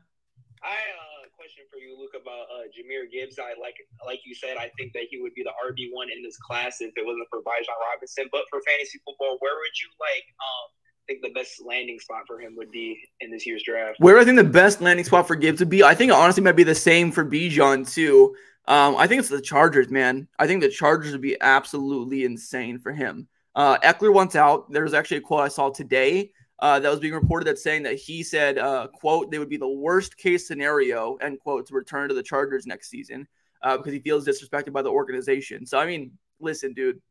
I 0.63 0.73
have 0.73 0.97
uh, 0.97 1.29
question 1.35 1.65
for 1.69 1.77
you, 1.77 1.93
Luke, 1.99 2.17
about 2.19 2.49
uh, 2.49 2.65
Jahmyr 2.73 3.05
Gibbs. 3.11 3.37
I 3.37 3.53
like, 3.61 3.75
like 4.05 4.19
you 4.25 4.33
said, 4.33 4.57
I 4.57 4.71
think 4.75 4.93
that 4.93 5.05
he 5.11 5.21
would 5.21 5.35
be 5.35 5.43
the 5.43 5.53
RB 5.61 5.93
one 5.93 6.07
in 6.09 6.23
this 6.23 6.37
class 6.37 6.81
if 6.81 6.91
it 6.97 7.05
wasn't 7.05 7.27
for 7.29 7.39
Bijan 7.45 7.77
Robinson. 7.93 8.25
But 8.31 8.49
for 8.49 8.59
fantasy 8.65 8.99
football, 9.05 9.37
where 9.39 9.53
would 9.53 9.75
you 9.77 9.89
like? 10.01 10.25
Um, 10.41 10.65
think 11.07 11.21
the 11.21 11.31
best 11.31 11.63
landing 11.65 11.99
spot 11.99 12.23
for 12.27 12.39
him 12.39 12.55
would 12.57 12.71
be 12.71 12.99
in 13.21 13.31
this 13.31 13.47
year's 13.47 13.63
draft. 13.63 13.97
Where 13.99 14.19
I 14.19 14.25
think 14.25 14.37
the 14.37 14.43
best 14.43 14.81
landing 14.81 15.05
spot 15.05 15.27
for 15.27 15.35
Gibbs 15.35 15.59
would 15.59 15.69
be, 15.69 15.83
I 15.83 15.95
think 15.95 16.11
it 16.11 16.15
honestly 16.15 16.43
might 16.43 16.55
be 16.55 16.63
the 16.63 16.75
same 16.75 17.11
for 17.11 17.25
Bijan 17.25 17.91
too. 17.91 18.35
Um, 18.67 18.97
I 18.97 19.07
think 19.07 19.19
it's 19.19 19.29
the 19.29 19.41
Chargers, 19.41 19.89
man. 19.89 20.27
I 20.37 20.45
think 20.45 20.61
the 20.61 20.69
Chargers 20.69 21.13
would 21.13 21.21
be 21.21 21.37
absolutely 21.39 22.25
insane 22.25 22.79
for 22.79 22.91
him. 22.91 23.27
Uh, 23.55 23.77
Ekeler 23.79 24.13
wants 24.13 24.35
out. 24.35 24.71
There's 24.71 24.93
actually 24.93 25.17
a 25.17 25.21
quote 25.21 25.41
I 25.41 25.47
saw 25.47 25.69
today 25.69 26.31
uh, 26.59 26.79
that 26.79 26.89
was 26.89 26.99
being 26.99 27.13
reported 27.13 27.45
that 27.45 27.57
saying 27.57 27.83
that 27.83 27.95
he 27.95 28.23
said, 28.23 28.57
uh, 28.57 28.87
"quote 28.87 29.31
They 29.31 29.39
would 29.39 29.49
be 29.49 29.57
the 29.57 29.67
worst 29.67 30.17
case 30.17 30.47
scenario," 30.47 31.15
end 31.15 31.39
quote, 31.39 31.65
to 31.67 31.73
return 31.73 32.09
to 32.09 32.15
the 32.15 32.21
Chargers 32.21 32.67
next 32.67 32.89
season 32.89 33.27
uh, 33.61 33.77
because 33.77 33.93
he 33.93 33.99
feels 33.99 34.27
disrespected 34.27 34.73
by 34.73 34.81
the 34.81 34.91
organization. 34.91 35.65
So 35.65 35.79
I 35.79 35.85
mean, 35.85 36.11
listen, 36.39 36.73
dude, 36.73 37.01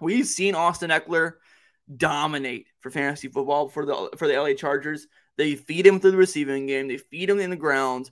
we've 0.00 0.26
seen 0.26 0.54
Austin 0.54 0.90
Ekeler 0.90 1.34
dominate 1.96 2.66
for 2.86 2.90
fantasy 2.90 3.26
football 3.26 3.68
for 3.68 3.84
the 3.84 4.10
for 4.16 4.28
the 4.28 4.40
LA 4.40 4.54
Chargers. 4.54 5.08
They 5.36 5.56
feed 5.56 5.86
him 5.86 5.98
through 5.98 6.12
the 6.12 6.16
receiving 6.16 6.66
game. 6.66 6.86
They 6.86 6.98
feed 6.98 7.28
him 7.28 7.40
in 7.40 7.50
the 7.50 7.56
ground. 7.56 8.10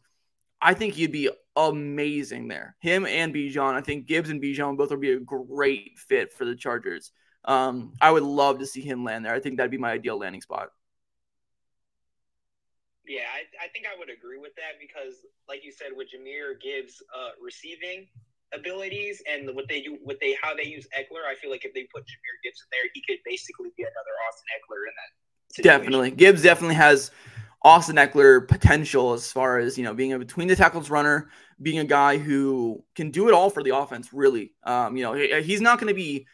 I 0.61 0.75
think 0.75 0.95
he'd 0.95 1.13
be 1.13 1.31
amazing 1.55 2.49
there. 2.49 2.77
Him 2.81 3.07
and 3.07 3.33
Bijan. 3.33 3.75
I 3.75 3.83
think 3.83 4.07
Gibbs 4.07 4.31
and 4.31 4.43
Bijan 4.43 4.77
both 4.77 4.91
would 4.91 5.01
be 5.01 5.13
a 5.13 5.21
great 5.21 5.99
fit 5.99 6.33
for 6.33 6.45
the 6.45 6.57
Chargers. 6.57 7.13
Um, 7.45 7.93
I 8.01 8.11
would 8.11 8.23
love 8.23 8.59
to 8.59 8.67
see 8.67 8.81
him 8.81 9.05
land 9.05 9.25
there. 9.25 9.35
I 9.35 9.41
think 9.41 9.59
that'd 9.59 9.71
be 9.71 9.79
my 9.79 9.93
ideal 9.93 10.19
landing 10.19 10.41
spot. 10.41 10.71
Yeah, 13.07 13.29
I, 13.33 13.67
I 13.67 13.69
think 13.69 13.85
I 13.87 13.99
would 13.99 14.09
agree 14.09 14.39
with 14.39 14.55
that 14.57 14.81
because, 14.81 15.21
like 15.47 15.63
you 15.63 15.71
said, 15.71 15.89
with 15.95 16.09
Jahmyr 16.09 16.59
Gibbs' 16.61 17.03
uh, 17.15 17.31
receiving 17.41 18.09
abilities 18.53 19.23
and 19.31 19.55
what 19.55 19.67
they 19.69 19.83
do, 19.83 19.99
what 20.03 20.19
they 20.21 20.37
how 20.43 20.55
they 20.55 20.65
use 20.65 20.87
Ekeler. 20.97 21.25
I 21.29 21.35
feel 21.35 21.51
like 21.51 21.65
if 21.65 21.75
they 21.75 21.85
put 21.85 22.03
Jahmyr 22.03 22.37
Gibbs 22.43 22.61
in 22.63 22.69
there, 22.71 22.91
he 22.93 23.03
could 23.07 23.19
basically 23.25 23.71
be 23.77 23.83
another 23.83 24.15
Austin 24.29 24.47
Ekeler 24.57 24.89
in 24.89 24.95
that. 24.97 25.55
Situation. 25.55 25.81
Definitely, 25.81 26.11
Gibbs 26.11 26.43
definitely 26.43 26.75
has 26.75 27.11
Austin 27.63 27.97
Ekeler 27.97 28.47
potential 28.47 29.13
as 29.13 29.31
far 29.31 29.59
as 29.59 29.79
you 29.79 29.85
know 29.85 29.95
being 29.95 30.13
a 30.13 30.19
between 30.19 30.49
the 30.49 30.57
tackles 30.57 30.91
runner, 30.91 31.29
being 31.63 31.79
a 31.79 31.85
guy 31.85 32.19
who 32.19 32.83
can 32.95 33.11
do 33.11 33.29
it 33.29 33.35
all 33.35 33.51
for 33.51 33.63
the 33.63 33.77
offense. 33.77 34.13
Really, 34.13 34.53
um, 34.65 34.97
you 34.97 35.05
know, 35.05 35.13
he, 35.13 35.43
he's 35.43 35.61
not 35.61 35.79
going 35.79 35.89
to 35.89 35.95
be 35.95 36.27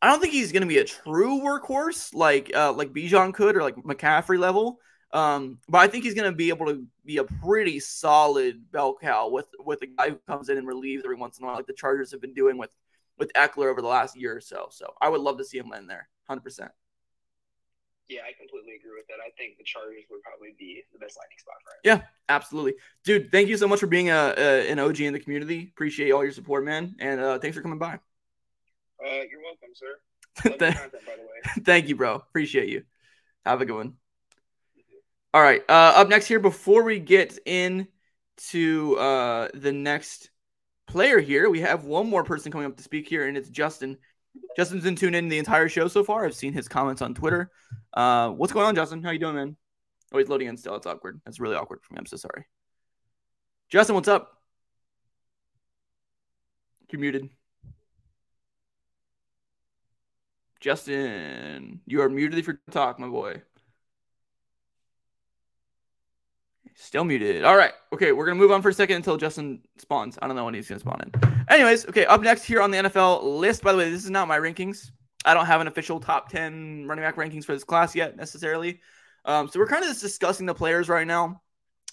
I 0.00 0.08
don't 0.08 0.20
think 0.20 0.32
he's 0.32 0.52
going 0.52 0.62
to 0.62 0.68
be 0.68 0.78
a 0.78 0.84
true 0.84 1.40
workhorse 1.40 2.14
like 2.14 2.54
uh, 2.54 2.72
like 2.72 2.92
Bijan 2.92 3.34
could 3.34 3.56
or 3.56 3.62
like 3.62 3.76
McCaffrey 3.76 4.38
level. 4.38 4.80
Um, 5.12 5.58
but 5.68 5.78
I 5.78 5.88
think 5.88 6.04
he's 6.04 6.14
going 6.14 6.30
to 6.30 6.36
be 6.36 6.50
able 6.50 6.66
to 6.66 6.86
be 7.04 7.16
a 7.16 7.24
pretty 7.24 7.80
solid 7.80 8.70
bell 8.70 8.96
cow 9.00 9.28
with 9.28 9.46
with 9.58 9.80
a 9.82 9.86
guy 9.86 10.10
who 10.10 10.16
comes 10.26 10.48
in 10.48 10.58
and 10.58 10.66
relieves 10.66 11.02
every 11.04 11.16
once 11.16 11.38
in 11.38 11.44
a 11.44 11.46
while, 11.46 11.56
like 11.56 11.66
the 11.66 11.72
Chargers 11.72 12.10
have 12.12 12.20
been 12.20 12.34
doing 12.34 12.58
with 12.58 12.74
with 13.18 13.32
Ekeler 13.32 13.70
over 13.70 13.80
the 13.80 13.88
last 13.88 14.16
year 14.16 14.36
or 14.36 14.40
so. 14.40 14.68
So 14.70 14.92
I 15.00 15.08
would 15.08 15.20
love 15.20 15.38
to 15.38 15.44
see 15.44 15.58
him 15.58 15.70
land 15.70 15.88
there, 15.88 16.08
hundred 16.28 16.42
percent. 16.42 16.70
Yeah, 18.08 18.20
I 18.22 18.32
completely 18.38 18.74
agree 18.76 18.92
with 18.96 19.06
that. 19.08 19.18
I 19.26 19.30
think 19.36 19.58
the 19.58 19.64
Chargers 19.64 20.04
would 20.10 20.22
probably 20.22 20.54
be 20.58 20.82
the 20.94 20.98
best 20.98 21.18
landing 21.18 21.38
spot 21.38 21.56
for 21.62 21.72
him. 21.72 21.98
Yeah, 22.00 22.06
Absolutely, 22.30 22.74
dude. 23.04 23.30
Thank 23.32 23.48
you 23.48 23.56
so 23.56 23.68
much 23.68 23.80
for 23.80 23.86
being 23.86 24.10
a, 24.10 24.34
a 24.36 24.70
an 24.70 24.78
OG 24.78 25.00
in 25.00 25.12
the 25.14 25.20
community. 25.20 25.70
Appreciate 25.72 26.10
all 26.12 26.22
your 26.22 26.32
support, 26.32 26.64
man, 26.64 26.96
and 27.00 27.20
uh, 27.20 27.38
thanks 27.38 27.56
for 27.56 27.62
coming 27.62 27.78
by. 27.78 27.94
Uh, 27.94 29.22
you're 29.30 29.42
welcome, 29.42 29.70
sir. 29.74 29.98
Content, 30.36 30.92
by 31.06 31.16
the 31.16 31.22
way. 31.22 31.62
Thank 31.64 31.88
you, 31.88 31.96
bro. 31.96 32.16
Appreciate 32.16 32.68
you. 32.68 32.84
Have 33.44 33.60
a 33.60 33.66
good 33.66 33.76
one. 33.76 33.94
All 35.34 35.42
right. 35.42 35.62
Uh, 35.68 35.92
up 35.96 36.08
next 36.08 36.26
here, 36.26 36.40
before 36.40 36.82
we 36.82 36.98
get 36.98 37.38
into 37.44 38.96
uh, 38.96 39.48
the 39.54 39.72
next 39.72 40.30
player 40.86 41.20
here, 41.20 41.50
we 41.50 41.60
have 41.60 41.84
one 41.84 42.08
more 42.08 42.24
person 42.24 42.50
coming 42.50 42.66
up 42.66 42.76
to 42.76 42.82
speak 42.82 43.08
here, 43.08 43.26
and 43.26 43.36
it's 43.36 43.50
Justin. 43.50 43.98
Justin's 44.56 44.84
been 44.84 44.96
tuned 44.96 45.16
in 45.16 45.28
the 45.28 45.38
entire 45.38 45.68
show 45.68 45.88
so 45.88 46.02
far. 46.02 46.24
I've 46.24 46.34
seen 46.34 46.52
his 46.52 46.68
comments 46.68 47.02
on 47.02 47.14
Twitter. 47.14 47.50
Uh, 47.92 48.30
what's 48.30 48.52
going 48.52 48.66
on, 48.66 48.74
Justin? 48.74 49.02
How 49.02 49.10
you 49.10 49.18
doing, 49.18 49.34
man? 49.34 49.56
Oh, 50.12 50.18
he's 50.18 50.28
loading 50.28 50.48
in 50.48 50.56
still. 50.56 50.76
It's 50.76 50.86
awkward. 50.86 51.20
That's 51.24 51.40
really 51.40 51.56
awkward 51.56 51.80
for 51.82 51.92
me. 51.92 51.98
I'm 51.98 52.06
so 52.06 52.16
sorry. 52.16 52.46
Justin, 53.68 53.94
what's 53.94 54.08
up? 54.08 54.40
You're 56.90 57.00
muted. 57.00 57.28
Justin, 60.60 61.80
you 61.86 62.00
are 62.00 62.08
muted 62.08 62.38
if 62.38 62.46
you're 62.46 62.60
talk, 62.70 62.98
my 62.98 63.08
boy. 63.08 63.42
Still 66.80 67.02
muted. 67.02 67.42
All 67.44 67.56
right. 67.56 67.72
Okay, 67.92 68.12
we're 68.12 68.24
gonna 68.24 68.38
move 68.38 68.52
on 68.52 68.62
for 68.62 68.68
a 68.68 68.72
second 68.72 68.96
until 68.96 69.16
Justin 69.16 69.60
spawns. 69.78 70.16
I 70.22 70.28
don't 70.28 70.36
know 70.36 70.44
when 70.44 70.54
he's 70.54 70.68
gonna 70.68 70.78
spawn 70.78 71.00
in. 71.02 71.44
Anyways, 71.50 71.86
okay, 71.88 72.06
up 72.06 72.20
next 72.20 72.44
here 72.44 72.62
on 72.62 72.70
the 72.70 72.78
NFL 72.78 73.24
list. 73.40 73.64
By 73.64 73.72
the 73.72 73.78
way, 73.78 73.90
this 73.90 74.04
is 74.04 74.10
not 74.10 74.28
my 74.28 74.38
rankings. 74.38 74.92
I 75.24 75.34
don't 75.34 75.46
have 75.46 75.60
an 75.60 75.66
official 75.66 75.98
top 75.98 76.28
10 76.30 76.86
running 76.86 77.04
back 77.04 77.16
rankings 77.16 77.44
for 77.44 77.52
this 77.52 77.64
class 77.64 77.96
yet 77.96 78.16
necessarily. 78.16 78.80
Um, 79.24 79.48
so 79.48 79.58
we're 79.58 79.66
kind 79.66 79.82
of 79.82 79.88
just 79.88 80.00
discussing 80.00 80.46
the 80.46 80.54
players 80.54 80.88
right 80.88 81.06
now, 81.06 81.42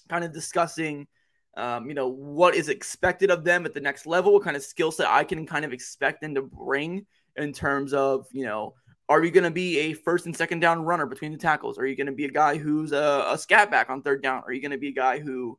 kind 0.08 0.24
of 0.24 0.32
discussing 0.32 1.08
um, 1.56 1.88
you 1.88 1.94
know, 1.94 2.08
what 2.08 2.54
is 2.54 2.68
expected 2.68 3.30
of 3.30 3.42
them 3.42 3.64
at 3.66 3.74
the 3.74 3.80
next 3.80 4.06
level, 4.06 4.34
what 4.34 4.44
kind 4.44 4.56
of 4.56 4.62
skill 4.62 4.92
set 4.92 5.08
I 5.08 5.24
can 5.24 5.46
kind 5.46 5.64
of 5.64 5.72
expect 5.72 6.20
them 6.20 6.34
to 6.34 6.42
bring 6.42 7.06
in 7.34 7.52
terms 7.52 7.92
of, 7.92 8.26
you 8.30 8.44
know, 8.44 8.74
are 9.08 9.22
you 9.22 9.30
going 9.30 9.44
to 9.44 9.50
be 9.50 9.78
a 9.78 9.92
first 9.92 10.26
and 10.26 10.36
second 10.36 10.60
down 10.60 10.84
runner 10.84 11.06
between 11.06 11.32
the 11.32 11.38
tackles? 11.38 11.78
Are 11.78 11.86
you 11.86 11.96
going 11.96 12.08
to 12.08 12.12
be 12.12 12.24
a 12.24 12.30
guy 12.30 12.56
who's 12.56 12.92
a, 12.92 13.26
a 13.30 13.38
scat 13.38 13.70
back 13.70 13.88
on 13.88 14.02
third 14.02 14.22
down? 14.22 14.42
Are 14.46 14.52
you 14.52 14.60
going 14.60 14.72
to 14.72 14.78
be 14.78 14.88
a 14.88 14.92
guy 14.92 15.18
who 15.20 15.58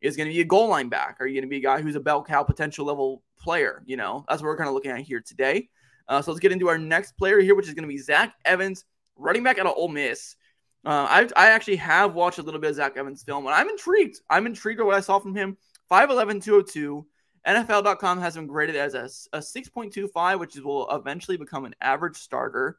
is 0.00 0.16
going 0.16 0.28
to 0.28 0.34
be 0.34 0.40
a 0.40 0.44
goal 0.44 0.68
line 0.68 0.88
back? 0.88 1.16
Are 1.20 1.26
you 1.26 1.34
going 1.34 1.48
to 1.48 1.50
be 1.50 1.56
a 1.56 1.62
guy 1.62 1.80
who's 1.80 1.96
a 1.96 2.00
bell 2.00 2.22
cow 2.22 2.44
potential 2.44 2.86
level 2.86 3.22
player? 3.38 3.82
You 3.86 3.96
know, 3.96 4.24
that's 4.28 4.40
what 4.40 4.48
we're 4.48 4.56
kind 4.56 4.68
of 4.68 4.74
looking 4.74 4.92
at 4.92 5.00
here 5.00 5.20
today. 5.20 5.68
Uh, 6.08 6.22
so 6.22 6.30
let's 6.30 6.40
get 6.40 6.52
into 6.52 6.68
our 6.68 6.78
next 6.78 7.16
player 7.16 7.40
here, 7.40 7.56
which 7.56 7.66
is 7.66 7.74
going 7.74 7.82
to 7.82 7.88
be 7.88 7.98
Zach 7.98 8.34
Evans, 8.44 8.84
running 9.16 9.42
back 9.42 9.58
out 9.58 9.66
of 9.66 9.74
Ole 9.76 9.88
Miss. 9.88 10.36
Uh, 10.84 11.06
I, 11.10 11.28
I 11.36 11.50
actually 11.50 11.76
have 11.76 12.14
watched 12.14 12.38
a 12.38 12.42
little 12.42 12.60
bit 12.60 12.70
of 12.70 12.76
Zach 12.76 12.96
Evans' 12.96 13.24
film, 13.24 13.46
and 13.46 13.54
I'm 13.54 13.68
intrigued. 13.68 14.20
I'm 14.30 14.46
intrigued 14.46 14.78
with 14.78 14.86
what 14.86 14.94
I 14.94 15.00
saw 15.00 15.18
from 15.18 15.34
him. 15.34 15.56
5'11, 15.90 16.44
202. 16.44 17.04
NFL.com 17.46 18.20
has 18.20 18.36
him 18.36 18.46
graded 18.46 18.76
as 18.76 18.94
a, 18.94 19.04
a 19.36 19.40
6.25, 19.40 20.40
which 20.40 20.56
will 20.56 20.90
eventually 20.90 21.36
become 21.36 21.64
an 21.64 21.74
average 21.80 22.16
starter. 22.16 22.78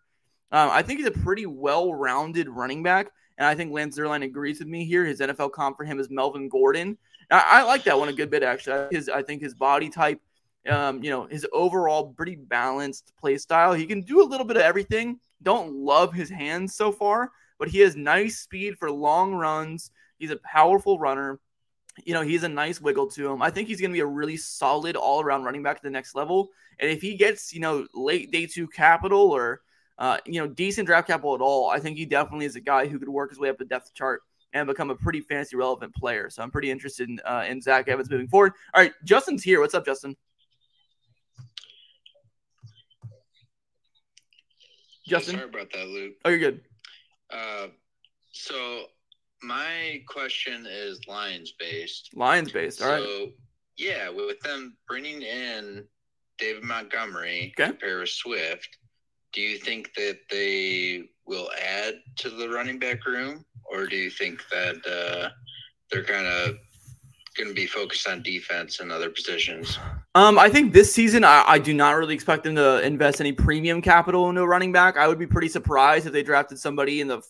Um, 0.51 0.69
I 0.71 0.81
think 0.81 0.99
he's 0.99 1.07
a 1.07 1.11
pretty 1.11 1.45
well 1.45 1.93
rounded 1.93 2.49
running 2.49 2.83
back. 2.83 3.11
And 3.37 3.45
I 3.45 3.55
think 3.55 3.71
Lance 3.71 3.97
Zierlein 3.97 4.23
agrees 4.23 4.59
with 4.59 4.67
me 4.67 4.85
here. 4.85 5.05
His 5.05 5.19
NFL 5.19 5.51
comp 5.51 5.77
for 5.77 5.85
him 5.85 5.99
is 5.99 6.09
Melvin 6.09 6.49
Gordon. 6.49 6.97
I, 7.29 7.59
I 7.59 7.63
like 7.63 7.83
that 7.83 7.97
one 7.97 8.09
a 8.09 8.13
good 8.13 8.29
bit, 8.29 8.43
actually. 8.43 8.87
His, 8.91 9.09
I 9.09 9.21
think 9.21 9.41
his 9.41 9.53
body 9.53 9.89
type, 9.89 10.19
um, 10.67 11.03
you 11.03 11.11
know, 11.11 11.25
his 11.25 11.45
overall 11.53 12.13
pretty 12.13 12.35
balanced 12.35 13.13
play 13.19 13.37
style. 13.37 13.73
He 13.73 13.85
can 13.85 14.01
do 14.01 14.21
a 14.21 14.25
little 14.25 14.45
bit 14.45 14.57
of 14.57 14.63
everything. 14.63 15.19
Don't 15.43 15.73
love 15.73 16.13
his 16.13 16.29
hands 16.29 16.73
so 16.73 16.91
far, 16.91 17.31
but 17.59 17.67
he 17.67 17.79
has 17.79 17.95
nice 17.95 18.39
speed 18.39 18.77
for 18.79 18.91
long 18.91 19.33
runs. 19.33 19.91
He's 20.17 20.31
a 20.31 20.37
powerful 20.37 20.97
runner 20.97 21.39
you 22.05 22.13
know, 22.13 22.21
he's 22.21 22.43
a 22.43 22.49
nice 22.49 22.79
wiggle 22.79 23.07
to 23.11 23.31
him. 23.31 23.41
I 23.41 23.49
think 23.49 23.67
he's 23.67 23.81
going 23.81 23.91
to 23.91 23.95
be 23.95 24.01
a 24.01 24.05
really 24.05 24.37
solid 24.37 24.95
all 24.95 25.21
around 25.21 25.43
running 25.43 25.63
back 25.63 25.77
to 25.77 25.83
the 25.83 25.89
next 25.89 26.15
level. 26.15 26.49
And 26.79 26.89
if 26.89 27.01
he 27.01 27.15
gets, 27.15 27.53
you 27.53 27.59
know, 27.59 27.87
late 27.93 28.31
day 28.31 28.45
two 28.45 28.67
capital 28.67 29.31
or, 29.31 29.61
uh, 29.97 30.17
you 30.25 30.39
know, 30.39 30.47
decent 30.47 30.87
draft 30.87 31.07
capital 31.07 31.33
at 31.33 31.41
all, 31.41 31.69
I 31.69 31.79
think 31.79 31.97
he 31.97 32.05
definitely 32.05 32.45
is 32.45 32.55
a 32.55 32.61
guy 32.61 32.87
who 32.87 32.99
could 32.99 33.09
work 33.09 33.31
his 33.31 33.39
way 33.39 33.49
up 33.49 33.57
the 33.57 33.65
depth 33.65 33.93
chart 33.93 34.21
and 34.53 34.67
become 34.67 34.89
a 34.89 34.95
pretty 34.95 35.21
fantasy 35.21 35.55
relevant 35.55 35.93
player. 35.95 36.29
So 36.29 36.43
I'm 36.43 36.51
pretty 36.51 36.71
interested 36.71 37.09
in, 37.09 37.19
uh, 37.25 37.45
in 37.47 37.61
Zach 37.61 37.87
Evans 37.87 38.09
moving 38.09 38.27
forward. 38.27 38.53
All 38.73 38.81
right, 38.81 38.93
Justin's 39.03 39.43
here. 39.43 39.59
What's 39.59 39.73
up, 39.73 39.85
Justin? 39.85 40.15
Justin? 45.07 45.35
Sorry 45.35 45.49
about 45.49 45.71
that, 45.71 45.87
Luke. 45.87 46.13
Oh, 46.25 46.29
you're 46.29 46.39
good. 46.39 46.61
Uh, 47.29 47.67
so 48.31 48.85
my 49.41 50.01
question 50.07 50.65
is 50.69 50.99
Lions 51.07 51.53
based. 51.59 52.09
Lions 52.15 52.51
based. 52.51 52.81
All 52.81 52.89
right. 52.89 53.03
so, 53.03 53.27
yeah, 53.77 54.09
with 54.09 54.39
them 54.41 54.75
bringing 54.87 55.21
in 55.21 55.85
David 56.37 56.63
Montgomery 56.63 57.53
Okay. 57.59 57.71
to 57.71 57.77
pair 57.77 57.99
with 57.99 58.09
Swift, 58.09 58.67
do 59.33 59.41
you 59.41 59.57
think 59.57 59.93
that 59.95 60.17
they 60.31 61.03
will 61.25 61.49
add 61.61 61.95
to 62.17 62.29
the 62.29 62.49
running 62.49 62.79
back 62.79 63.05
room, 63.05 63.45
or 63.65 63.85
do 63.85 63.95
you 63.95 64.09
think 64.09 64.41
that 64.51 64.75
uh, 64.87 65.29
they're 65.91 66.03
kind 66.03 66.25
of 66.25 66.55
going 67.37 67.49
to 67.49 67.53
be 67.53 67.67
focused 67.67 68.07
on 68.07 68.23
defense 68.23 68.79
and 68.79 68.91
other 68.91 69.09
positions? 69.11 69.77
Um, 70.15 70.39
I 70.39 70.49
think 70.49 70.73
this 70.73 70.91
season 70.91 71.23
I, 71.23 71.43
I 71.45 71.59
do 71.59 71.73
not 71.73 71.91
really 71.91 72.15
expect 72.15 72.43
them 72.45 72.55
to 72.55 72.81
invest 72.81 73.21
any 73.21 73.31
premium 73.31 73.81
capital 73.81 74.29
into 74.29 74.41
a 74.41 74.47
running 74.47 74.71
back. 74.71 74.97
I 74.97 75.07
would 75.07 75.19
be 75.19 75.27
pretty 75.27 75.49
surprised 75.49 76.07
if 76.07 76.13
they 76.13 76.23
drafted 76.23 76.57
somebody 76.57 77.01
in 77.01 77.07
the 77.07 77.21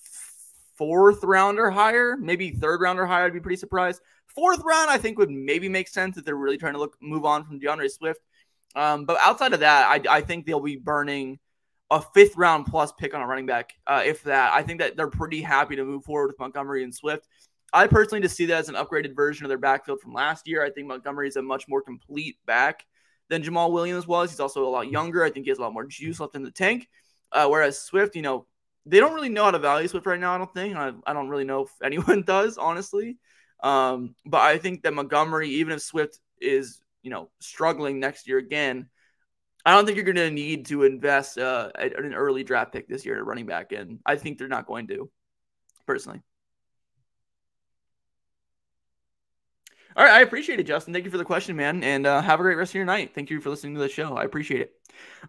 fourth 0.78 1.24
round 1.24 1.60
or 1.60 1.70
higher, 1.70 2.18
maybe 2.18 2.52
third 2.52 2.82
round 2.82 3.00
or 3.00 3.06
higher. 3.06 3.26
I'd 3.26 3.34
be 3.34 3.40
pretty 3.40 3.58
surprised. 3.58 4.02
Fourth 4.28 4.62
round, 4.64 4.90
I 4.90 4.98
think 4.98 5.18
would 5.18 5.32
maybe 5.32 5.68
make 5.70 5.88
sense 5.88 6.18
if 6.18 6.26
they're 6.26 6.36
really 6.36 6.58
trying 6.58 6.74
to 6.74 6.80
look 6.80 6.96
move 7.02 7.26
on 7.26 7.44
from 7.44 7.60
DeAndre 7.60 7.90
Swift. 7.90 8.22
Um, 8.76 9.06
but 9.06 9.18
outside 9.22 9.54
of 9.54 9.62
that, 9.62 9.88
I, 9.90 10.18
I 10.18 10.22
think 10.22 10.46
they'll 10.46 10.60
be 10.60 10.76
burning 10.76 11.40
a 11.90 12.02
fifth 12.02 12.36
round 12.36 12.66
plus 12.66 12.92
pick 12.92 13.14
on 13.14 13.22
a 13.22 13.28
running 13.28 13.46
back, 13.46 13.74
uh, 13.88 14.04
if 14.06 14.24
that. 14.24 14.54
I 14.54 14.62
think 14.62 14.80
that 14.80 14.98
they're 14.98 15.08
pretty 15.08 15.42
happy 15.42 15.76
to 15.76 15.84
move 15.84 16.04
forward 16.04 16.28
with 16.28 16.40
Montgomery 16.40 16.84
and 16.84 16.94
Swift. 16.94 17.28
I 17.74 17.88
personally 17.88 18.22
just 18.22 18.36
see 18.36 18.46
that 18.46 18.60
as 18.60 18.70
an 18.70 18.76
upgraded 18.76 19.16
version 19.16 19.46
of 19.46 19.50
their 19.50 19.58
backfield 19.58 20.02
from 20.02 20.14
last 20.14 20.48
year. 20.48 20.64
I 20.64 20.70
think 20.70 20.88
Montgomery 20.88 21.28
is 21.28 21.36
a 21.36 21.42
much 21.42 21.68
more 21.68 21.82
complete 21.82 22.38
back 22.46 22.86
than 23.30 23.44
Jamaal 23.44 23.72
Williams 23.72 24.08
was. 24.08 24.30
He's 24.30 24.40
also 24.40 24.66
a 24.66 24.70
lot 24.70 24.90
younger. 24.90 25.24
I 25.24 25.30
think 25.30 25.46
he 25.46 25.50
has 25.50 25.58
a 25.58 25.62
lot 25.62 25.74
more 25.74 25.86
juice 25.86 26.20
left 26.20 26.36
in 26.36 26.44
the 26.44 26.52
tank. 26.52 26.88
Uh, 27.32 27.48
whereas 27.48 27.82
Swift, 27.82 28.16
you 28.16 28.22
know, 28.22 28.46
they 28.88 29.00
don't 29.00 29.14
really 29.14 29.30
know 29.30 29.44
how 29.44 29.52
to 29.52 29.60
value 29.60 29.88
Swift 29.88 30.06
right 30.06 30.20
now. 30.20 30.34
I 30.34 30.38
don't 30.38 30.54
think. 30.54 30.76
I, 30.76 30.92
I 31.06 31.14
don't 31.14 31.30
really 31.30 31.44
know 31.44 31.64
if 31.64 31.72
anyone 31.84 32.24
does, 32.24 32.58
honestly. 32.58 33.18
Um, 33.64 34.16
but 34.26 34.42
I 34.42 34.58
think 34.58 34.84
that 34.84 34.94
Montgomery, 34.94 35.50
even 35.50 35.74
if 35.74 35.82
Swift 35.82 36.20
is, 36.40 36.82
you 37.02 37.10
know, 37.10 37.30
struggling 37.40 38.00
next 38.00 38.28
year 38.28 38.38
again, 38.38 38.90
I 39.66 39.72
don't 39.74 39.86
think 39.86 39.98
you're 39.98 40.06
going 40.06 40.16
to 40.16 40.32
need 40.32 40.68
to 40.68 40.84
invest 40.84 41.38
uh, 41.38 41.72
an 41.76 42.14
early 42.14 42.44
draft 42.44 42.72
pick 42.72 42.88
this 42.88 43.06
year 43.06 43.18
at 43.18 43.26
running 43.26 43.46
back, 43.46 43.74
and 43.74 44.00
I 44.06 44.16
think 44.16 44.38
they're 44.38 44.48
not 44.48 44.68
going 44.68 44.88
to, 44.88 45.10
personally. 45.86 46.22
All 49.98 50.06
right, 50.06 50.14
I 50.14 50.22
appreciate 50.22 50.60
it, 50.60 50.68
Justin. 50.68 50.94
Thank 50.94 51.06
you 51.06 51.12
for 51.12 51.18
the 51.18 51.26
question, 51.26 51.56
man, 51.56 51.84
and 51.84 52.06
uh, 52.06 52.22
have 52.22 52.40
a 52.40 52.44
great 52.44 52.56
rest 52.56 52.70
of 52.70 52.76
your 52.76 52.86
night. 52.86 53.16
Thank 53.16 53.32
you 53.32 53.42
for 53.42 53.50
listening 53.50 53.74
to 53.74 53.80
the 53.80 53.90
show. 53.90 54.16
I 54.16 54.26
appreciate 54.26 54.62
it. 54.62 54.74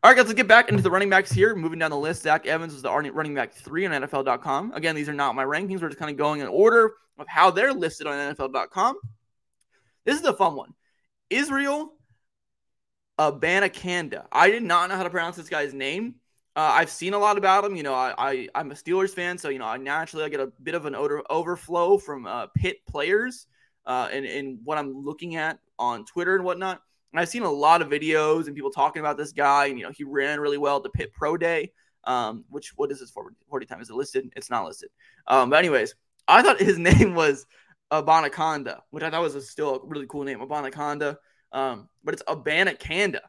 All 0.03 0.11
right, 0.11 0.15
guys, 0.15 0.27
let's 0.27 0.35
get 0.35 0.47
back 0.47 0.69
into 0.69 0.83
the 0.83 0.91
running 0.91 1.09
backs 1.09 1.33
here. 1.33 1.57
Moving 1.57 1.79
down 1.79 1.91
the 1.91 1.97
list, 1.97 2.25
Zach 2.25 2.45
Evans 2.45 2.75
is 2.75 2.83
the 2.83 2.91
running 2.91 3.35
back 3.35 3.55
three 3.55 3.87
on 3.87 4.03
NFL.com. 4.03 4.73
Again, 4.75 4.95
these 4.95 5.09
are 5.09 5.15
not 5.15 5.35
my 5.35 5.43
rankings. 5.43 5.81
We're 5.81 5.89
just 5.89 5.99
kind 5.99 6.11
of 6.11 6.19
going 6.19 6.43
in 6.43 6.49
order 6.49 6.93
of 7.19 7.27
how 7.27 7.51
they're 7.51 7.73
listed 7.73 8.07
on 8.07 8.35
NFL.com. 8.35 8.99
This 10.05 10.21
is 10.21 10.27
a 10.27 10.35
fun 10.35 10.55
one. 10.55 10.75
Israel 11.31 11.95
Abanikanda. 13.19 14.27
I 14.31 14.51
did 14.51 14.65
not 14.65 14.91
know 14.91 14.97
how 14.97 15.03
to 15.03 15.09
pronounce 15.09 15.37
this 15.37 15.49
guy's 15.49 15.73
name. 15.73 16.17
Uh, 16.55 16.73
I've 16.75 16.91
seen 16.91 17.15
a 17.15 17.19
lot 17.19 17.39
about 17.39 17.65
him. 17.65 17.75
You 17.75 17.85
know, 17.85 17.95
I, 17.95 18.13
I 18.19 18.49
I'm 18.55 18.71
a 18.71 18.75
Steelers 18.75 19.15
fan, 19.15 19.39
so 19.39 19.49
you 19.49 19.61
know, 19.61 19.65
I 19.65 19.79
naturally 19.79 20.27
I 20.27 20.29
get 20.29 20.41
a 20.41 20.53
bit 20.63 20.75
of 20.75 20.85
an 20.85 20.95
odor, 20.95 21.23
overflow 21.31 21.97
from 21.97 22.27
uh, 22.27 22.49
Pitt 22.49 22.85
players 22.87 23.47
uh, 23.89 24.09
and 24.13 24.25
and 24.25 24.59
what 24.63 24.79
I'm 24.79 25.05
looking 25.05 25.35
at 25.35 25.59
on 25.79 26.05
Twitter 26.05 26.37
and 26.37 26.45
whatnot. 26.45 26.83
And 27.13 27.19
I've 27.19 27.29
seen 27.29 27.43
a 27.43 27.51
lot 27.51 27.81
of 27.81 27.89
videos 27.89 28.47
and 28.47 28.55
people 28.55 28.71
talking 28.71 29.01
about 29.01 29.17
this 29.17 29.33
guy. 29.33 29.67
And 29.67 29.79
you 29.79 29.85
know, 29.85 29.91
he 29.91 30.05
ran 30.05 30.41
really 30.41 30.59
well 30.59 30.77
at 30.77 30.83
the 30.83 30.91
Pitt 30.91 31.13
Pro 31.13 31.37
Day. 31.37 31.73
Um, 32.05 32.45
which 32.49 32.73
what 32.77 32.93
is 32.93 33.01
his 33.01 33.11
40, 33.11 33.35
40 33.49 33.67
time? 33.67 33.81
Is 33.81 33.91
it 33.91 33.97
listed? 33.97 34.31
It's 34.37 34.51
not 34.51 34.65
listed. 34.65 34.91
Um, 35.27 35.51
but 35.51 35.59
anyways, 35.59 35.95
I 36.29 36.43
thought 36.43 36.61
his 36.61 36.79
name 36.79 37.15
was 37.15 37.47
Abanaconda, 37.91 38.81
which 38.91 39.03
I 39.03 39.11
thought 39.11 39.23
was 39.23 39.35
a, 39.35 39.43
still 39.43 39.77
a 39.77 39.87
really 39.87 40.07
cool 40.07 40.25
name, 40.25 40.41
Abanaconda. 40.41 41.17
Um, 41.53 41.89
but 42.05 42.15
it's 42.15 42.23
Abanikanda, 42.25 43.21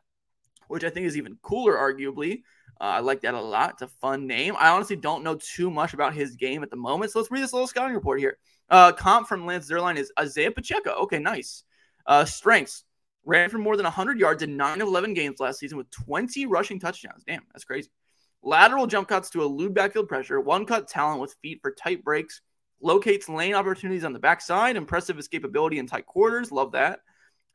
which 0.67 0.84
I 0.84 0.89
think 0.89 1.06
is 1.08 1.17
even 1.17 1.38
cooler, 1.41 1.76
arguably. 1.76 2.41
Uh, 2.82 2.86
I 2.86 3.00
like 3.00 3.22
that 3.22 3.34
a 3.34 3.41
lot. 3.41 3.72
It's 3.72 3.82
a 3.82 3.88
fun 3.88 4.28
name. 4.28 4.56
I 4.58 4.69
honestly 4.69 4.95
don't 4.95 5.24
know 5.24 5.36
too 5.36 5.69
much 5.69 5.93
about 5.93 6.13
his 6.13 6.36
game 6.36 6.63
at 6.63 6.69
the 6.69 6.78
moment. 6.78 7.12
So 7.12 7.19
let's 7.19 7.32
read 7.32 7.43
this 7.43 7.54
little 7.54 7.67
scouting 7.67 7.95
report 7.95 8.19
here. 8.19 8.38
Uh, 8.69 8.91
comp 8.91 9.27
from 9.27 9.45
Lance 9.45 9.69
Zierlein 9.69 9.97
is 9.97 10.12
Isaiah 10.19 10.51
Pacheco. 10.51 10.91
Okay, 10.91 11.19
nice. 11.19 11.63
Uh, 12.05 12.25
strengths 12.25 12.84
ran 13.25 13.49
for 13.49 13.58
more 13.58 13.77
than 13.77 13.84
100 13.84 14.19
yards 14.19 14.43
in 14.43 14.58
9 14.58 14.82
of 14.82 14.88
11 14.88 15.13
games 15.13 15.39
last 15.39 15.60
season 15.60 15.77
with 15.77 15.89
20 15.91 16.45
rushing 16.45 16.79
touchdowns. 16.79 17.23
Damn, 17.25 17.43
that's 17.53 17.65
crazy. 17.65 17.89
Lateral 18.41 18.88
jump 18.88 19.08
cuts 19.08 19.29
to 19.32 19.41
elude 19.41 19.73
backfield 19.73 20.08
pressure, 20.08 20.39
one 20.39 20.65
cut 20.65 20.88
talent 20.88 21.19
with 21.19 21.36
feet 21.41 21.60
for 21.62 21.71
tight 21.71 22.03
breaks, 22.03 22.41
Locates 22.82 23.27
lane 23.27 23.55
opportunities 23.55 24.05
on 24.05 24.13
the 24.13 24.19
backside. 24.19 24.77
Impressive 24.77 25.17
escapability 25.17 25.77
in 25.77 25.88
tight 25.88 26.05
quarters. 26.05 26.51
Love 26.51 26.71
that. 26.71 27.01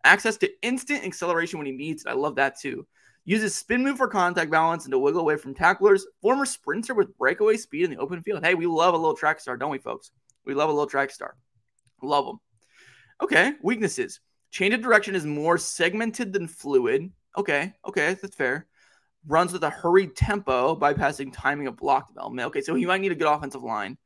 Access 0.05 0.37
to 0.38 0.50
instant 0.62 1.05
acceleration 1.05 1.59
when 1.59 1.66
he 1.66 1.72
needs 1.72 2.05
it. 2.05 2.11
I 2.11 2.12
love 2.12 2.37
that 2.37 2.61
too. 2.61 2.87
Uses 3.24 3.55
spin 3.55 3.83
move 3.83 3.96
for 3.96 4.07
contact 4.07 4.50
balance 4.50 4.85
and 4.85 4.92
to 4.92 4.98
wiggle 4.98 5.22
away 5.22 5.37
from 5.37 5.55
tacklers. 5.55 6.07
Former 6.20 6.44
sprinter 6.44 6.92
with 6.92 7.16
breakaway 7.16 7.57
speed 7.57 7.85
in 7.85 7.90
the 7.90 7.96
open 7.96 8.22
field. 8.22 8.44
Hey, 8.44 8.55
we 8.55 8.66
love 8.66 8.92
a 8.92 8.98
little 8.98 9.16
track 9.16 9.40
star, 9.40 9.57
don't 9.57 9.70
we, 9.70 9.79
folks? 9.79 10.11
We 10.46 10.54
love 10.54 10.68
a 10.68 10.72
little 10.72 10.87
track 10.87 11.11
star. 11.11 11.37
Love 12.02 12.26
them. 12.26 12.40
Okay, 13.22 13.52
weaknesses. 13.62 14.20
Change 14.50 14.74
of 14.74 14.83
direction 14.83 15.14
is 15.14 15.24
more 15.24 15.59
segmented 15.59 16.33
than 16.33 16.46
fluid. 16.48 17.11
Okay, 17.37 17.72
okay, 17.87 18.14
that's 18.14 18.37
fair. 18.37 18.66
Runs 19.26 19.52
with 19.52 19.64
a 19.64 19.70
hurried 19.70 20.14
tempo, 20.14 20.76
bypassing 20.76 21.33
timing 21.33 21.66
of 21.66 21.76
block 21.76 22.09
development. 22.09 22.48
Okay, 22.48 22.61
so 22.61 22.74
he 22.74 22.87
might 22.87 23.00
need 23.00 23.12
a 23.12 23.16
good 23.16 23.33
offensive 23.33 23.62
line. 23.62 23.96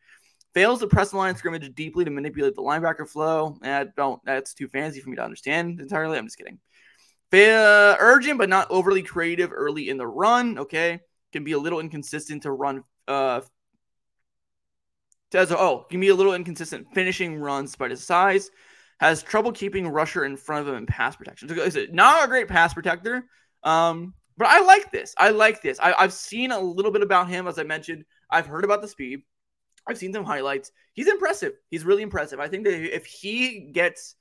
Fails 0.54 0.80
to 0.80 0.86
press 0.86 1.10
the 1.10 1.16
line 1.16 1.36
scrimmage 1.36 1.74
deeply 1.74 2.04
to 2.04 2.10
manipulate 2.10 2.54
the 2.54 2.62
linebacker 2.62 3.08
flow. 3.08 3.58
Eh, 3.62 3.84
don't. 3.96 4.24
That's 4.24 4.54
too 4.54 4.68
fancy 4.68 5.00
for 5.00 5.10
me 5.10 5.16
to 5.16 5.24
understand 5.24 5.80
entirely. 5.80 6.16
I'm 6.16 6.26
just 6.26 6.38
kidding. 6.38 6.58
Urgent 7.32 8.38
but 8.38 8.48
not 8.48 8.70
overly 8.70 9.02
creative 9.02 9.50
early 9.52 9.90
in 9.90 9.98
the 9.98 10.06
run. 10.06 10.58
Okay, 10.58 11.00
can 11.32 11.44
be 11.44 11.52
a 11.52 11.58
little 11.58 11.80
inconsistent 11.80 12.44
to 12.44 12.52
run. 12.52 12.84
Uh, 13.06 13.42
oh, 15.34 15.86
can 15.90 16.00
be 16.00 16.08
a 16.08 16.14
little 16.14 16.34
inconsistent 16.34 16.86
finishing 16.94 17.38
runs 17.38 17.76
by 17.76 17.88
his 17.88 18.04
size. 18.04 18.50
Has 19.00 19.22
trouble 19.22 19.52
keeping 19.52 19.86
rusher 19.86 20.24
in 20.24 20.36
front 20.36 20.62
of 20.62 20.68
him 20.68 20.78
in 20.78 20.86
pass 20.86 21.14
protection. 21.14 21.48
So, 21.48 21.86
not 21.92 22.24
a 22.24 22.28
great 22.28 22.48
pass 22.48 22.74
protector. 22.74 23.24
Um, 23.62 24.14
but 24.36 24.48
I 24.48 24.60
like 24.60 24.90
this. 24.90 25.14
I 25.18 25.30
like 25.30 25.62
this. 25.62 25.78
I, 25.80 25.92
I've 25.92 26.12
seen 26.12 26.52
a 26.52 26.60
little 26.60 26.90
bit 26.90 27.02
about 27.02 27.28
him, 27.28 27.46
as 27.46 27.58
I 27.58 27.64
mentioned. 27.64 28.04
I've 28.30 28.46
heard 28.46 28.64
about 28.64 28.82
the 28.82 28.88
speed. 28.88 29.22
I've 29.86 29.98
seen 29.98 30.12
some 30.12 30.24
highlights. 30.24 30.70
He's 30.92 31.08
impressive. 31.08 31.52
He's 31.70 31.84
really 31.84 32.02
impressive. 32.02 32.40
I 32.40 32.48
think 32.48 32.64
that 32.64 32.74
if 32.74 33.06
he 33.06 33.70
gets 33.72 34.14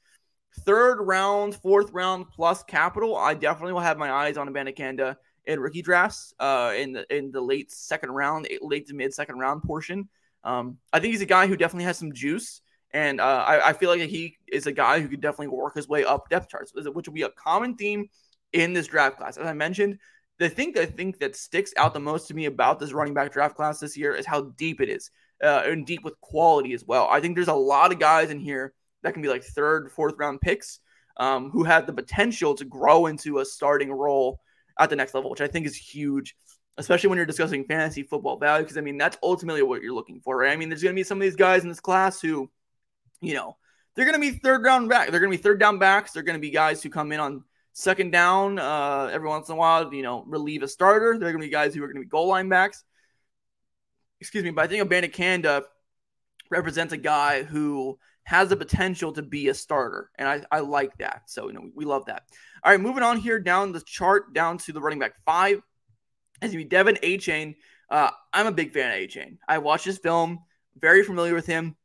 third 0.62 1.02
round, 1.02 1.56
fourth 1.56 1.92
round 1.92 2.30
plus 2.30 2.64
capital, 2.64 3.16
I 3.16 3.34
definitely 3.34 3.74
will 3.74 3.82
have 3.82 3.98
my 3.98 4.12
eyes 4.12 4.38
on 4.38 4.48
Abanikanda 4.48 5.18
in 5.46 5.60
rookie 5.60 5.82
drafts 5.82 6.34
uh, 6.40 6.74
in 6.76 6.94
the 6.94 7.16
in 7.16 7.32
the 7.32 7.42
late 7.42 7.72
second 7.72 8.12
round, 8.12 8.48
late 8.62 8.88
to 8.88 8.96
mid 8.96 9.14
second 9.14 9.40
round 9.40 9.64
portion. 9.64 10.10
Um, 10.44 10.78
I 10.94 11.00
think 11.00 11.12
he's 11.12 11.22
a 11.22 11.26
guy 11.26 11.48
who 11.48 11.58
definitely 11.58 11.86
has 11.86 11.98
some 11.98 12.14
juice, 12.14 12.62
and 12.92 13.20
uh, 13.20 13.44
I, 13.48 13.70
I, 13.70 13.74
feel 13.74 13.90
like 13.90 14.00
he 14.02 14.38
is 14.48 14.66
a 14.66 14.72
guy 14.72 15.00
who 15.02 15.10
could 15.10 15.20
definitely 15.20 15.50
work 15.50 15.76
his 15.76 15.90
way 15.90 16.06
up 16.06 16.30
depth 16.30 16.50
charts, 16.50 16.72
which 16.74 17.08
will 17.08 17.14
be 17.14 17.24
a 17.24 17.30
common 17.30 17.76
theme 17.76 18.10
in 18.54 18.74
this 18.74 18.88
draft 18.88 19.18
class. 19.18 19.38
As 19.38 19.46
I 19.46 19.54
mentioned, 19.54 20.00
the 20.40 20.50
thing 20.50 20.74
I 20.78 20.86
think 20.86 21.20
that 21.20 21.36
sticks 21.36 21.74
out 21.76 21.94
the 21.94 22.00
most 22.00 22.28
to 22.28 22.34
me 22.34 22.46
about 22.46 22.80
this 22.80 22.94
running 22.94 23.14
back 23.14 23.34
draft 23.34 23.56
class 23.56 23.80
this 23.80 23.98
year 23.98 24.16
is 24.16 24.26
how 24.26 24.54
deep 24.58 24.80
it 24.80 24.90
is, 24.90 25.10
uh, 25.44 25.64
and 25.66 25.86
deep 25.86 26.04
with 26.04 26.20
quality 26.22 26.74
as 26.74 26.86
well. 26.86 27.08
I 27.10 27.20
think 27.20 27.36
there's 27.36 27.48
a 27.48 27.54
lot 27.54 27.92
of 27.92 28.00
guys 28.00 28.30
in 28.30 28.40
here 28.40 28.74
that 29.04 29.14
can 29.14 29.22
be 29.22 29.30
like 29.30 29.44
third, 29.44 29.92
fourth 29.92 30.16
round 30.18 30.42
picks 30.42 30.80
um, 31.18 31.50
who 31.50 31.64
have 31.64 31.88
the 31.88 31.94
potential 31.94 32.56
to 32.56 32.66
grow 32.66 33.08
into 33.08 33.40
a 33.40 33.46
starting 33.46 33.92
role 33.92 34.40
at 34.80 34.90
the 34.90 34.96
next 34.96 35.14
level, 35.14 35.30
which 35.30 35.42
I 35.42 35.48
think 35.48 35.66
is 35.66 35.76
huge, 35.76 36.36
especially 36.78 37.10
when 37.10 37.18
you're 37.18 37.26
discussing 37.26 37.66
fantasy 37.66 38.04
football 38.04 38.38
value. 38.38 38.64
Because 38.64 38.78
I 38.78 38.82
mean, 38.82 38.98
that's 38.98 39.18
ultimately 39.24 39.64
what 39.64 39.82
you're 39.82 39.94
looking 39.94 40.22
for, 40.22 40.38
right? 40.38 40.52
I 40.52 40.56
mean, 40.56 40.70
there's 40.70 40.84
going 40.84 40.96
to 40.96 41.00
be 41.00 41.04
some 41.04 41.18
of 41.18 41.24
these 41.24 41.36
guys 41.36 41.64
in 41.64 41.70
this 41.70 41.80
class 41.80 42.22
who, 42.22 42.50
you 43.22 43.34
know, 43.34 43.58
they're 43.96 44.06
going 44.06 44.16
to 44.16 44.22
be 44.22 44.38
third 44.38 44.64
round 44.64 44.90
back. 44.90 45.10
They're 45.10 45.20
going 45.20 45.32
to 45.32 45.38
be 45.38 45.42
third 45.42 45.60
down 45.60 45.80
backs. 45.80 46.12
They're 46.12 46.24
going 46.24 46.38
to 46.38 46.42
be 46.42 46.52
guys 46.52 46.84
who 46.84 46.90
come 46.90 47.12
in 47.12 47.20
on 47.20 47.44
second 47.74 48.12
down 48.12 48.60
uh, 48.60 49.10
every 49.12 49.28
once 49.28 49.50
in 49.50 49.54
a 49.54 49.56
while, 49.56 49.94
you 49.94 50.04
know, 50.04 50.24
relieve 50.28 50.64
a 50.64 50.68
starter. 50.68 51.18
They're 51.18 51.32
going 51.32 51.42
to 51.42 51.48
be 51.48 51.52
guys 51.52 51.74
who 51.74 51.84
are 51.84 51.88
going 51.88 51.98
to 51.98 52.02
be 52.02 52.10
goal 52.10 52.28
line 52.28 52.50
backs. 52.50 52.84
Excuse 54.20 54.44
me, 54.44 54.52
but 54.52 54.64
I 54.64 54.68
think 54.68 54.88
Abanikanda 54.88 55.64
represents 56.50 56.94
a 56.94 56.98
guy 56.98 57.44
who 57.44 58.00
has 58.24 58.50
the 58.50 58.56
potential 58.56 59.14
to 59.14 59.22
be 59.22 59.48
a 59.48 59.54
starter. 59.54 60.12
And 60.16 60.28
I, 60.28 60.42
I 60.52 60.60
like 60.60 60.98
that. 60.98 61.24
So, 61.28 61.48
you 61.48 61.54
know, 61.54 61.70
we 61.76 61.86
love 61.86 62.06
that. 62.06 62.24
All 62.64 62.72
right, 62.72 62.82
moving 62.82 63.04
on 63.04 63.18
here 63.18 63.40
down 63.40 63.72
the 63.72 63.82
chart, 63.82 64.34
down 64.34 64.58
to 64.60 64.74
the 64.74 64.82
running 64.82 65.00
back 65.00 65.14
five. 65.26 65.62
As 66.42 66.54
you 66.54 66.66
De'Von 66.66 67.02
Achane. 67.02 67.56
Uh, 67.90 68.10
I'm 68.34 68.48
a 68.48 68.52
big 68.52 68.74
fan 68.74 68.92
of 68.92 69.10
Achane. 69.10 69.38
I 69.48 69.60
watched 69.60 69.86
his 69.86 69.98
film, 69.98 70.40
very 70.80 71.04
familiar 71.04 71.34
with 71.34 71.46
him. 71.46 71.76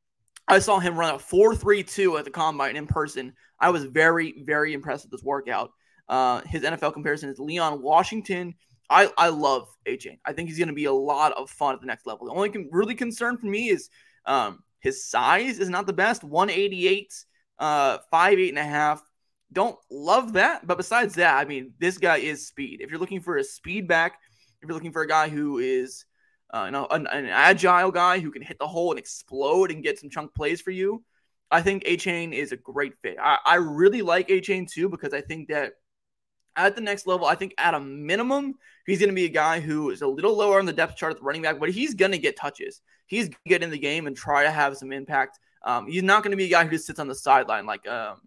I 0.48 0.58
saw 0.58 0.80
him 0.80 0.98
run 0.98 1.14
a 1.14 1.18
4.32 1.18 2.18
at 2.18 2.24
the 2.24 2.30
combine 2.30 2.76
in 2.76 2.86
person. 2.86 3.34
I 3.60 3.70
was 3.70 3.84
very, 3.84 4.42
very 4.44 4.74
impressed 4.74 5.04
with 5.04 5.12
this 5.12 5.22
workout. 5.22 5.70
Uh, 6.08 6.40
his 6.42 6.62
NFL 6.62 6.92
comparison 6.92 7.28
is 7.30 7.38
Leon 7.38 7.80
Washington. 7.80 8.54
I, 8.90 9.10
I 9.16 9.28
love 9.28 9.68
Achane. 9.86 10.18
I 10.24 10.32
think 10.32 10.48
he's 10.48 10.58
going 10.58 10.68
to 10.68 10.74
be 10.74 10.84
a 10.86 10.92
lot 10.92 11.32
of 11.32 11.48
fun 11.48 11.74
at 11.74 11.80
the 11.80 11.86
next 11.86 12.06
level. 12.06 12.26
The 12.26 12.32
only 12.32 12.50
con- 12.50 12.68
really 12.70 12.94
concern 12.94 13.38
for 13.38 13.46
me 13.46 13.68
is 13.70 13.88
um, 14.26 14.58
his 14.80 15.08
size 15.08 15.58
is 15.58 15.68
not 15.68 15.86
the 15.86 15.92
best 15.92 16.24
188, 16.24 17.14
uh, 17.58 17.98
five, 18.10 18.38
eight 18.38 18.50
and 18.50 18.58
a 18.58 18.64
half. 18.64 19.00
Don't 19.52 19.78
love 19.90 20.34
that. 20.34 20.66
But 20.66 20.76
besides 20.76 21.14
that, 21.14 21.36
I 21.36 21.44
mean, 21.44 21.72
this 21.78 21.98
guy 21.98 22.18
is 22.18 22.46
speed. 22.48 22.80
If 22.80 22.90
you're 22.90 23.00
looking 23.00 23.20
for 23.20 23.36
a 23.36 23.44
speed 23.44 23.86
back, 23.86 24.18
if 24.62 24.68
you're 24.68 24.75
looking 24.75 24.92
for 24.92 25.03
a 25.03 25.09
guy 25.09 25.29
who 25.29 25.59
is, 25.59 26.05
uh, 26.55 26.64
you 26.66 26.70
know, 26.70 26.87
an, 26.90 27.07
an 27.09 27.27
agile 27.27 27.90
guy 27.90 28.20
who 28.20 28.31
can 28.31 28.42
hit 28.42 28.59
the 28.59 28.66
hole 28.66 28.90
and 28.90 28.98
explode 28.98 29.70
and 29.70 29.83
get 29.83 29.98
some 29.98 30.09
chunk 30.09 30.35
plays 30.35 30.61
for 30.61 30.70
you, 30.70 31.03
I 31.51 31.62
think 31.62 31.85
Achane 31.85 32.33
is 32.33 32.53
a 32.53 32.57
great 32.57 32.94
fit. 33.03 33.16
I, 33.20 33.38
I 33.44 33.55
really 33.57 34.03
like 34.03 34.29
Achane 34.29 34.70
too 34.70 34.88
because 34.88 35.12
I 35.12 35.20
think 35.20 35.48
that 35.48 35.72
at 36.55 36.77
the 36.77 36.81
next 36.81 37.07
level, 37.07 37.27
I 37.27 37.35
think 37.35 37.55
at 37.59 37.75
a 37.75 37.81
minimum, 37.81 38.55
he's 38.87 38.98
going 38.98 39.09
to 39.09 39.14
be 39.14 39.25
a 39.25 39.31
guy 39.31 39.61
who 39.61 39.90
is 39.90 40.03
a 40.03 40.07
little 40.07 40.37
lower 40.37 40.59
on 40.59 40.66
the 40.66 40.72
depth 40.72 40.96
chart 40.96 41.12
at 41.12 41.18
the 41.18 41.25
running 41.25 41.42
back, 41.42 41.59
but 41.59 41.70
he's 41.70 41.94
going 41.94 42.12
to 42.12 42.18
get 42.18 42.37
touches. 42.37 42.81
He's 43.07 43.27
going 43.27 43.33
to 43.44 43.48
get 43.48 43.62
in 43.62 43.70
the 43.70 43.79
game 43.79 44.07
and 44.07 44.16
try 44.16 44.44
to 44.44 44.51
have 44.51 44.77
some 44.77 44.92
impact. 44.92 45.38
Um, 45.64 45.88
he's 45.88 46.03
not 46.03 46.22
going 46.22 46.31
to 46.33 46.37
be 46.37 46.44
a 46.44 46.51
guy 46.51 46.64
who 46.64 46.70
just 46.70 46.87
sits 46.87 46.98
on 47.01 47.09
the 47.09 47.14
sideline 47.14 47.66
like, 47.66 47.87
um, 47.88 48.20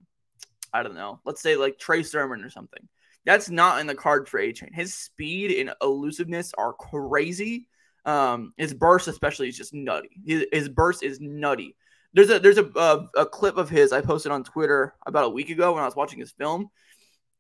I 0.74 0.84
don't 0.84 0.95
know, 0.95 1.19
let's 1.24 1.41
say 1.41 1.56
like 1.56 1.78
Trey 1.80 2.04
Sermon 2.04 2.43
or 2.43 2.50
something. 2.50 2.88
That's 3.25 3.49
not 3.49 3.79
in 3.79 3.88
the 3.88 3.95
card 3.95 4.29
for 4.29 4.39
Achane. 4.39 4.73
His 4.73 4.93
speed 4.93 5.59
and 5.59 5.73
elusiveness 5.81 6.53
are 6.57 6.73
crazy. 6.73 7.67
Um, 8.05 8.53
his 8.57 8.73
burst, 8.73 9.07
especially, 9.07 9.47
is 9.49 9.57
just 9.57 9.73
nutty. 9.73 10.09
His, 10.25 10.45
his 10.51 10.69
burst 10.69 11.01
is 11.03 11.19
nutty. 11.19 11.75
There's 12.13 12.29
a 12.29 12.39
there's 12.39 12.59
a, 12.59 12.69
a 12.75 13.21
a 13.21 13.25
clip 13.25 13.57
of 13.57 13.69
his 13.69 13.91
I 13.91 14.01
posted 14.01 14.31
on 14.31 14.43
Twitter 14.43 14.93
about 15.05 15.25
a 15.25 15.29
week 15.29 15.49
ago 15.49 15.73
when 15.73 15.81
I 15.81 15.85
was 15.85 15.95
watching 15.95 16.19
his 16.19 16.31
film 16.31 16.69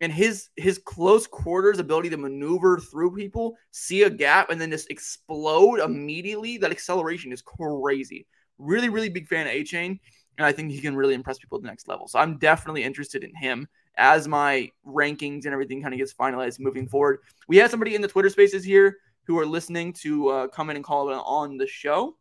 and 0.01 0.11
his 0.11 0.49
his 0.55 0.77
close 0.77 1.27
quarters 1.27 1.79
ability 1.79 2.09
to 2.09 2.17
maneuver 2.17 2.79
through 2.79 3.15
people, 3.15 3.55
see 3.71 4.03
a 4.03 4.09
gap, 4.09 4.49
and 4.49 4.59
then 4.59 4.71
just 4.71 4.89
explode 4.89 5.79
immediately. 5.79 6.57
That 6.57 6.71
acceleration 6.71 7.31
is 7.31 7.41
crazy. 7.41 8.27
Really, 8.57 8.89
really 8.89 9.09
big 9.09 9.27
fan 9.27 9.47
of 9.47 9.53
Achane, 9.53 9.99
and 10.37 10.45
I 10.45 10.51
think 10.51 10.71
he 10.71 10.81
can 10.81 10.95
really 10.95 11.13
impress 11.13 11.37
people 11.37 11.57
at 11.57 11.61
the 11.61 11.69
next 11.69 11.87
level. 11.87 12.07
So 12.07 12.19
I'm 12.19 12.37
definitely 12.37 12.83
interested 12.83 13.23
in 13.23 13.35
him 13.35 13.67
as 13.97 14.27
my 14.27 14.69
rankings 14.85 15.45
and 15.45 15.53
everything 15.53 15.81
kind 15.81 15.93
of 15.93 15.97
gets 15.97 16.13
finalized 16.13 16.59
moving 16.59 16.87
forward. 16.87 17.19
We 17.47 17.57
have 17.57 17.71
somebody 17.71 17.95
in 17.95 18.01
the 18.01 18.07
Twitter 18.07 18.29
Spaces 18.29 18.63
here 18.63 18.97
who 19.23 19.39
are 19.39 19.45
listening 19.45 19.93
to 19.93 20.29
uh, 20.29 20.47
come 20.47 20.69
in 20.69 20.75
and 20.75 20.85
call 20.85 21.11
on 21.11 21.57
the 21.57 21.67
show. 21.67 22.17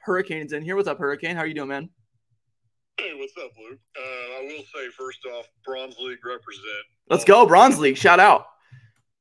Hurricane's 0.00 0.52
in 0.52 0.62
here. 0.62 0.76
What's 0.76 0.88
up, 0.88 0.98
Hurricane? 0.98 1.36
How 1.36 1.42
are 1.42 1.46
you 1.46 1.54
doing, 1.54 1.68
man? 1.68 1.90
Hey, 2.98 3.12
what's 3.14 3.32
up, 3.36 3.52
Luke? 3.58 3.78
Uh, 3.96 4.00
I 4.00 4.42
will 4.42 4.64
say 4.74 4.88
first 4.96 5.20
off, 5.26 5.46
Bronze 5.64 5.96
League 6.00 6.24
represent. 6.24 6.84
Let's 7.08 7.24
go, 7.24 7.46
Bronze 7.46 7.78
League! 7.78 7.96
Shout 7.96 8.18
out. 8.18 8.46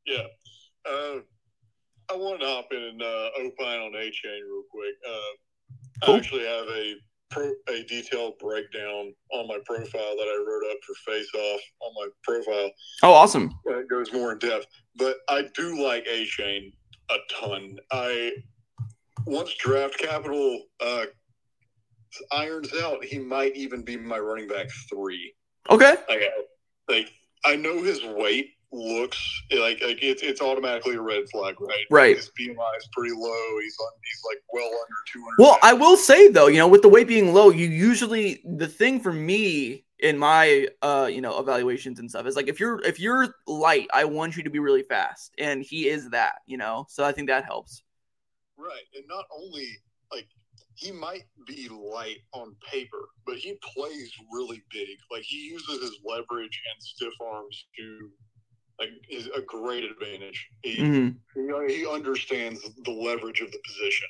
Yeah, 0.06 0.24
uh, 0.90 1.20
I 2.10 2.16
want 2.16 2.40
to 2.42 2.48
hop 2.48 2.68
in 2.72 2.82
and 2.82 3.02
uh, 3.02 3.30
opine 3.40 3.82
on 3.82 3.92
Achane 3.92 4.42
real 4.44 4.64
quick. 4.72 4.96
Uh, 5.08 6.06
cool. 6.06 6.16
I 6.16 6.18
actually 6.18 6.46
have 6.46 6.68
a 6.68 6.96
pro, 7.30 7.52
a 7.70 7.84
detailed 7.84 8.38
breakdown 8.40 9.14
on 9.32 9.48
my 9.48 9.60
profile 9.66 10.16
that 10.16 10.28
I 10.28 10.46
wrote 10.46 10.72
up 10.72 10.78
for 10.86 11.12
Face 11.12 11.30
Off 11.34 11.62
on 11.82 11.92
my 11.96 12.08
profile. 12.24 12.72
Oh, 13.04 13.14
awesome! 13.14 13.54
It 13.66 13.90
goes 13.90 14.12
more 14.14 14.34
in 14.34 14.40
depth, 14.40 14.68
but 14.96 15.18
I 15.30 15.44
do 15.56 15.84
like 15.84 16.06
Achane 16.06 16.72
a 17.10 17.16
ton. 17.40 17.78
I 17.92 18.32
once 19.26 19.54
draft 19.56 19.98
capital 19.98 20.64
uh, 20.80 21.06
irons 22.32 22.72
out, 22.82 23.04
he 23.04 23.20
might 23.20 23.56
even 23.56 23.84
be 23.84 23.98
my 23.98 24.20
running 24.20 24.48
back 24.48 24.68
three. 24.90 25.34
Okay. 25.70 25.96
Like 26.90 27.12
I 27.46 27.56
know 27.56 27.84
his 27.84 28.04
weight 28.04 28.52
looks 28.72 29.42
like 29.52 29.82
like 29.82 30.00
it's 30.02 30.22
it's 30.22 30.42
automatically 30.42 30.96
a 30.96 31.02
red 31.02 31.30
flag, 31.30 31.60
right? 31.60 31.86
Right. 31.90 32.16
His 32.16 32.32
BMI 32.40 32.78
is 32.78 32.88
pretty 32.92 33.16
low. 33.16 33.60
He's 33.62 33.78
on 33.80 33.92
he's 34.04 34.24
like 34.30 34.44
well 34.52 34.66
under 34.66 34.96
two 35.12 35.22
hundred. 35.22 35.44
Well, 35.44 35.58
I 35.64 35.74
will 35.74 35.98
say 35.98 36.28
though, 36.30 36.48
you 36.48 36.58
know, 36.58 36.68
with 36.68 36.82
the 36.82 36.90
weight 36.90 37.08
being 37.08 37.34
low, 37.34 37.50
you 37.50 37.68
usually 37.68 38.42
the 38.46 38.68
thing 38.68 39.00
for 39.00 39.14
me 39.14 39.86
in 40.00 40.16
my 40.18 40.68
uh 40.84 41.10
you 41.12 41.22
know 41.22 41.40
evaluations 41.40 41.98
and 42.00 42.08
stuff 42.08 42.28
is 42.28 42.36
like 42.36 42.48
if 42.48 42.60
you're 42.60 42.82
if 42.84 43.00
you're 43.00 43.36
light, 43.48 43.88
I 43.94 44.06
want 44.06 44.38
you 44.38 44.44
to 44.44 44.50
be 44.50 44.60
really 44.60 44.84
fast, 44.84 45.34
and 45.38 45.64
he 45.64 45.88
is 45.88 46.10
that, 46.10 46.40
you 46.46 46.58
know. 46.58 46.86
So 46.90 47.04
I 47.04 47.12
think 47.12 47.30
that 47.30 47.46
helps. 47.46 47.84
Right, 48.58 48.84
and 48.96 49.06
not 49.08 49.26
only 49.36 49.68
like 50.12 50.28
he 50.76 50.92
might 50.92 51.24
be 51.48 51.70
light 51.70 52.20
on 52.34 52.56
paper, 52.70 53.10
but 53.26 53.36
he 53.36 53.58
plays 53.74 54.12
really 54.32 54.62
big. 54.72 54.98
Like 55.12 55.24
he 55.24 55.38
uses 55.38 55.82
his 55.82 56.00
leverage 56.06 56.62
and 56.72 56.84
stiff 56.84 57.14
arms 57.20 57.66
to 57.80 58.12
like 58.80 58.90
is 59.10 59.28
a 59.36 59.42
great 59.42 59.84
advantage. 59.84 60.50
He, 60.62 60.78
mm-hmm. 60.78 61.68
he 61.68 61.88
understands 61.88 62.62
the 62.84 62.92
leverage 62.92 63.42
of 63.42 63.52
the 63.52 63.60
position. 63.66 64.08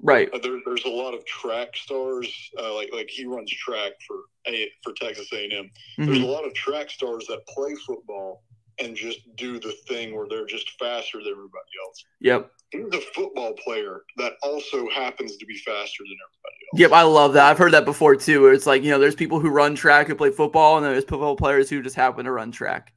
Right. 0.00 0.28
Uh, 0.34 0.38
there, 0.38 0.60
there's 0.66 0.84
a 0.84 0.90
lot 0.90 1.14
of 1.14 1.24
track 1.24 1.76
stars, 1.76 2.28
uh, 2.58 2.74
like 2.74 2.90
like 2.92 3.08
he 3.08 3.24
runs 3.24 3.50
track 3.50 3.92
for 4.06 4.16
a 4.46 4.70
for 4.82 4.92
Texas 4.92 5.32
A&M. 5.32 5.70
There's 5.98 6.18
Mhm. 6.18 6.24
a 6.24 6.26
lot 6.26 6.44
of 6.44 6.52
track 6.54 6.90
stars 6.90 7.26
that 7.28 7.46
play 7.46 7.74
football 7.86 8.42
and 8.78 8.96
just 8.96 9.20
do 9.36 9.58
the 9.60 9.72
thing 9.88 10.14
where 10.14 10.26
they're 10.28 10.46
just 10.46 10.68
faster 10.78 11.18
than 11.18 11.28
everybody 11.28 11.70
else. 11.86 12.04
Yep. 12.20 12.50
He's 12.72 12.92
a 12.92 13.00
football 13.14 13.52
player 13.52 14.02
that 14.16 14.32
also 14.42 14.88
happens 14.90 15.36
to 15.36 15.46
be 15.46 15.56
faster 15.58 16.02
than 16.02 16.16
everybody 16.26 16.56
else. 16.72 16.80
Yep. 16.80 16.92
I 16.92 17.02
love 17.02 17.32
that. 17.34 17.48
I've 17.48 17.58
heard 17.58 17.72
that 17.72 17.84
before 17.84 18.16
too. 18.16 18.42
Where 18.42 18.52
it's 18.52 18.66
like 18.66 18.82
you 18.82 18.90
know, 18.90 18.98
there's 18.98 19.14
people 19.14 19.40
who 19.40 19.48
run 19.48 19.74
track 19.74 20.08
who 20.08 20.14
play 20.14 20.30
football, 20.30 20.76
and 20.76 20.84
there's 20.84 21.04
football 21.04 21.36
players 21.36 21.70
who 21.70 21.82
just 21.82 21.96
happen 21.96 22.24
to 22.24 22.32
run 22.32 22.50
track. 22.50 22.92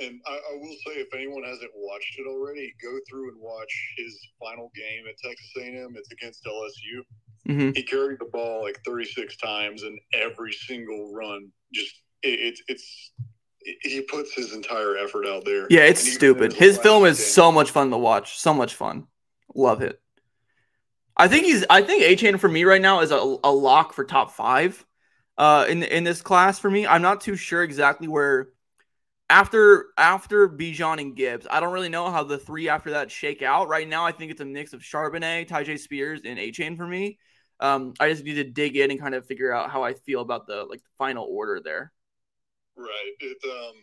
And 0.00 0.20
I, 0.26 0.32
I 0.32 0.56
will 0.56 0.76
say, 0.86 0.94
if 1.00 1.12
anyone 1.14 1.42
hasn't 1.42 1.70
watched 1.74 2.18
it 2.18 2.26
already, 2.26 2.72
go 2.82 2.98
through 3.08 3.30
and 3.30 3.40
watch 3.40 3.72
his 3.96 4.18
final 4.38 4.70
game 4.74 5.04
at 5.08 5.14
Texas 5.22 5.50
A&M. 5.58 5.94
It's 5.96 6.10
against 6.10 6.46
LSU. 6.46 7.02
hmm 7.46 7.70
He 7.72 7.82
carried 7.82 8.18
the 8.18 8.26
ball 8.26 8.62
like 8.62 8.78
36 8.86 9.36
times, 9.36 9.82
and 9.82 9.98
every 10.14 10.52
single 10.52 11.12
run, 11.12 11.48
just 11.74 11.94
it, 12.22 12.40
it's 12.40 12.62
it's 12.68 13.12
it, 13.62 13.76
he 13.82 14.00
puts 14.02 14.34
his 14.34 14.54
entire 14.54 14.96
effort 14.96 15.26
out 15.26 15.44
there. 15.44 15.66
Yeah, 15.70 15.82
it's 15.82 16.00
stupid. 16.00 16.52
His 16.54 16.78
film 16.78 17.04
is 17.04 17.18
game- 17.18 17.26
so 17.26 17.52
much 17.52 17.70
fun 17.70 17.90
to 17.90 17.98
watch. 17.98 18.38
So 18.38 18.54
much 18.54 18.74
fun. 18.74 19.06
Love 19.54 19.82
it. 19.82 20.00
I 21.16 21.28
think 21.28 21.44
he's. 21.44 21.64
I 21.68 21.82
think 21.82 22.02
Achane 22.02 22.40
for 22.40 22.48
me 22.48 22.64
right 22.64 22.80
now 22.80 23.00
is 23.00 23.10
a, 23.10 23.36
a 23.44 23.52
lock 23.52 23.92
for 23.92 24.04
top 24.04 24.30
five, 24.30 24.84
uh, 25.36 25.66
in 25.68 25.82
in 25.82 26.04
this 26.04 26.22
class 26.22 26.58
for 26.58 26.70
me. 26.70 26.86
I'm 26.86 27.02
not 27.02 27.20
too 27.20 27.36
sure 27.36 27.62
exactly 27.62 28.08
where. 28.08 28.48
After 29.30 29.86
after 29.96 30.48
Bijan 30.48 31.00
and 31.00 31.14
Gibbs, 31.14 31.46
I 31.48 31.60
don't 31.60 31.72
really 31.72 31.88
know 31.88 32.10
how 32.10 32.24
the 32.24 32.36
three 32.36 32.68
after 32.68 32.90
that 32.90 33.12
shake 33.12 33.42
out. 33.42 33.68
Right 33.68 33.88
now, 33.88 34.04
I 34.04 34.10
think 34.10 34.32
it's 34.32 34.40
a 34.40 34.44
mix 34.44 34.72
of 34.72 34.80
Charbonnet, 34.80 35.46
Ty 35.46 35.76
Spears, 35.76 36.22
and 36.24 36.36
Achane 36.36 36.76
for 36.76 36.86
me. 36.86 37.16
Um, 37.60 37.94
I 38.00 38.08
just 38.08 38.24
need 38.24 38.34
to 38.34 38.44
dig 38.44 38.76
in 38.76 38.90
and 38.90 38.98
kind 38.98 39.14
of 39.14 39.26
figure 39.26 39.52
out 39.52 39.70
how 39.70 39.84
I 39.84 39.94
feel 39.94 40.20
about 40.20 40.46
the 40.48 40.64
like 40.64 40.80
the 40.80 40.90
final 40.98 41.26
order 41.30 41.60
there. 41.62 41.92
Right. 42.76 43.12
It 43.20 43.38
um 43.44 43.74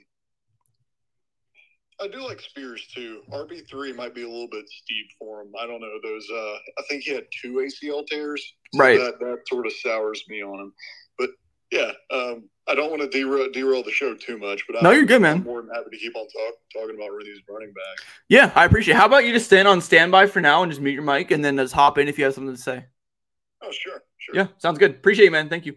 I 1.99 2.07
do 2.07 2.23
like 2.23 2.41
Spears 2.41 2.85
too. 2.93 3.21
RB 3.31 3.67
three 3.69 3.93
might 3.93 4.13
be 4.13 4.23
a 4.23 4.27
little 4.27 4.49
bit 4.51 4.67
steep 4.67 5.07
for 5.17 5.41
him. 5.41 5.53
I 5.59 5.65
don't 5.65 5.79
know. 5.79 5.97
Those 6.03 6.27
uh 6.29 6.55
I 6.77 6.83
think 6.89 7.03
he 7.03 7.13
had 7.13 7.25
two 7.41 7.53
ACL 7.53 8.05
tears. 8.05 8.53
so 8.73 8.79
Right. 8.79 8.99
That 8.99 9.19
that 9.19 9.43
sort 9.47 9.65
of 9.65 9.73
sours 9.73 10.23
me 10.27 10.43
on 10.43 10.59
him. 10.59 10.73
Yeah, 11.71 11.91
um 12.11 12.49
I 12.69 12.75
don't 12.75 12.89
want 12.89 13.01
to 13.01 13.07
derail, 13.07 13.49
derail 13.51 13.81
the 13.81 13.91
show 13.91 14.13
too 14.13 14.37
much, 14.37 14.65
but 14.67 14.83
No, 14.83 14.89
I'm, 14.89 14.95
you're 14.97 15.05
good, 15.05 15.21
man. 15.21 15.37
I'm 15.37 15.43
more 15.43 15.61
than 15.61 15.71
happy 15.73 15.89
to 15.91 15.97
keep 15.97 16.15
on 16.17 16.27
talk, 16.27 16.53
talking 16.73 16.95
about 16.95 17.11
these 17.23 17.39
running 17.49 17.69
backs. 17.69 18.03
Yeah, 18.27 18.51
I 18.55 18.65
appreciate. 18.65 18.95
it. 18.95 18.97
How 18.97 19.05
about 19.05 19.25
you 19.25 19.31
just 19.31 19.45
stand 19.45 19.69
on 19.69 19.79
standby 19.79 20.27
for 20.27 20.41
now 20.41 20.63
and 20.63 20.71
just 20.71 20.81
mute 20.81 20.91
your 20.91 21.03
mic 21.03 21.31
and 21.31 21.43
then 21.43 21.55
just 21.55 21.73
hop 21.73 21.97
in 21.97 22.09
if 22.09 22.17
you 22.17 22.25
have 22.25 22.33
something 22.33 22.53
to 22.55 22.61
say. 22.61 22.85
Oh, 23.61 23.71
sure, 23.71 24.03
sure. 24.17 24.35
Yeah, 24.35 24.47
sounds 24.57 24.79
good. 24.79 24.91
Appreciate 24.91 25.25
you, 25.25 25.31
man. 25.31 25.47
Thank 25.47 25.65
you. 25.65 25.75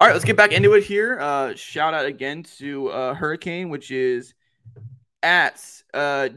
All 0.00 0.08
right, 0.08 0.12
let's 0.12 0.24
get 0.24 0.36
back 0.36 0.50
into 0.52 0.74
it 0.74 0.82
here. 0.82 1.18
Uh, 1.20 1.54
shout 1.54 1.94
out 1.94 2.04
again 2.04 2.42
to 2.58 2.88
uh, 2.88 3.14
Hurricane, 3.14 3.70
which 3.70 3.92
is 3.92 4.34
at 5.22 5.64
uh, 5.94 6.28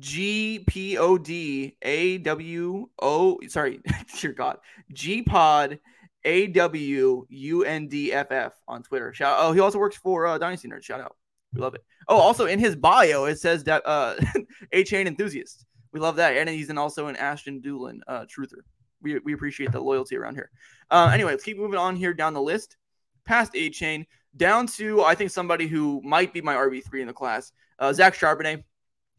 G 0.00 0.64
P 0.66 0.98
O 0.98 1.16
D 1.16 1.76
A 1.80 2.18
W 2.18 2.88
O. 3.00 3.38
Sorry, 3.48 3.80
dear 4.20 4.32
God, 4.32 4.58
G 4.92 5.22
Pod 5.22 5.78
A 6.26 6.48
W 6.48 7.24
U 7.28 7.64
N 7.64 7.88
D 7.88 8.12
F 8.12 8.30
F 8.30 8.52
on 8.68 8.82
Twitter. 8.82 9.14
Shout. 9.14 9.38
Out. 9.38 9.44
Oh, 9.44 9.52
he 9.52 9.60
also 9.60 9.78
works 9.78 9.96
for 9.96 10.26
uh, 10.26 10.36
Dynasty 10.36 10.68
Nerd. 10.68 10.82
Shout 10.82 11.00
out. 11.00 11.16
We 11.54 11.60
love 11.60 11.74
it. 11.74 11.84
Oh, 12.08 12.16
also 12.16 12.46
in 12.46 12.58
his 12.58 12.76
bio 12.76 13.24
it 13.24 13.38
says 13.38 13.64
that 13.64 13.82
uh, 13.86 14.16
Achane 14.74 15.06
enthusiast. 15.06 15.64
We 15.92 16.00
love 16.00 16.16
that, 16.16 16.36
and 16.36 16.48
he's 16.48 16.70
also 16.70 17.06
an 17.06 17.16
Ashton 17.16 17.62
Dulin 17.62 18.00
uh, 18.06 18.26
truther. 18.26 18.60
We, 19.00 19.18
we 19.20 19.32
appreciate 19.32 19.72
the 19.72 19.80
loyalty 19.80 20.16
around 20.16 20.34
here. 20.34 20.50
Uh, 20.90 21.10
anyway, 21.12 21.30
let's 21.30 21.44
keep 21.44 21.56
moving 21.56 21.78
on 21.78 21.96
here 21.96 22.12
down 22.12 22.34
the 22.34 22.42
list. 22.42 22.76
Past 23.24 23.54
Achane, 23.54 24.06
down 24.36 24.66
to 24.66 25.02
I 25.02 25.14
think 25.14 25.30
somebody 25.30 25.68
who 25.68 26.02
might 26.04 26.34
be 26.34 26.42
my 26.42 26.54
RB 26.54 26.84
three 26.84 27.00
in 27.00 27.06
the 27.06 27.14
class. 27.14 27.52
Uh, 27.78 27.92
Zach 27.92 28.14
Charbonnet 28.14 28.64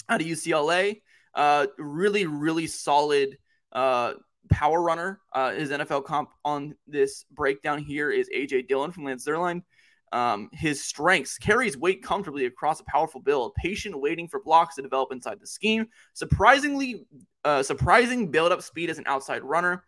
out 0.10 0.22
of 0.22 0.28
UCLA. 0.28 1.02
Uh, 1.34 1.68
really, 1.78 2.26
really 2.26 2.68
solid 2.68 3.38
uh, 3.72 4.14
power 4.50 4.82
runner. 4.82 5.20
Uh, 5.34 5.52
his 5.52 5.70
NFL 5.70 6.06
comp 6.06 6.30
on 6.44 6.76
this 6.88 7.26
breakdown 7.32 7.80
here 7.80 8.12
is 8.12 8.30
AJ 8.36 8.68
Dillon 8.68 8.92
from 8.92 9.04
Lance 9.04 9.26
Zierlein. 9.26 9.64
Um, 10.14 10.50
his 10.54 10.84
strengths 10.84 11.38
carries 11.38 11.78
weight 11.78 12.02
comfortably 12.02 12.46
across 12.46 12.80
a 12.80 12.86
powerful 12.86 13.20
build, 13.20 13.54
patient 13.56 14.00
waiting 14.00 14.28
for 14.28 14.42
blocks 14.42 14.76
to 14.76 14.82
develop 14.82 15.12
inside 15.12 15.40
the 15.40 15.48
scheme, 15.48 15.88
surprisingly 16.14 17.06
uh, 17.44 17.62
surprising 17.62 18.32
build 18.32 18.52
up 18.52 18.62
speed 18.62 18.90
as 18.90 19.00
an 19.00 19.04
outside 19.08 19.44
runner, 19.44 19.84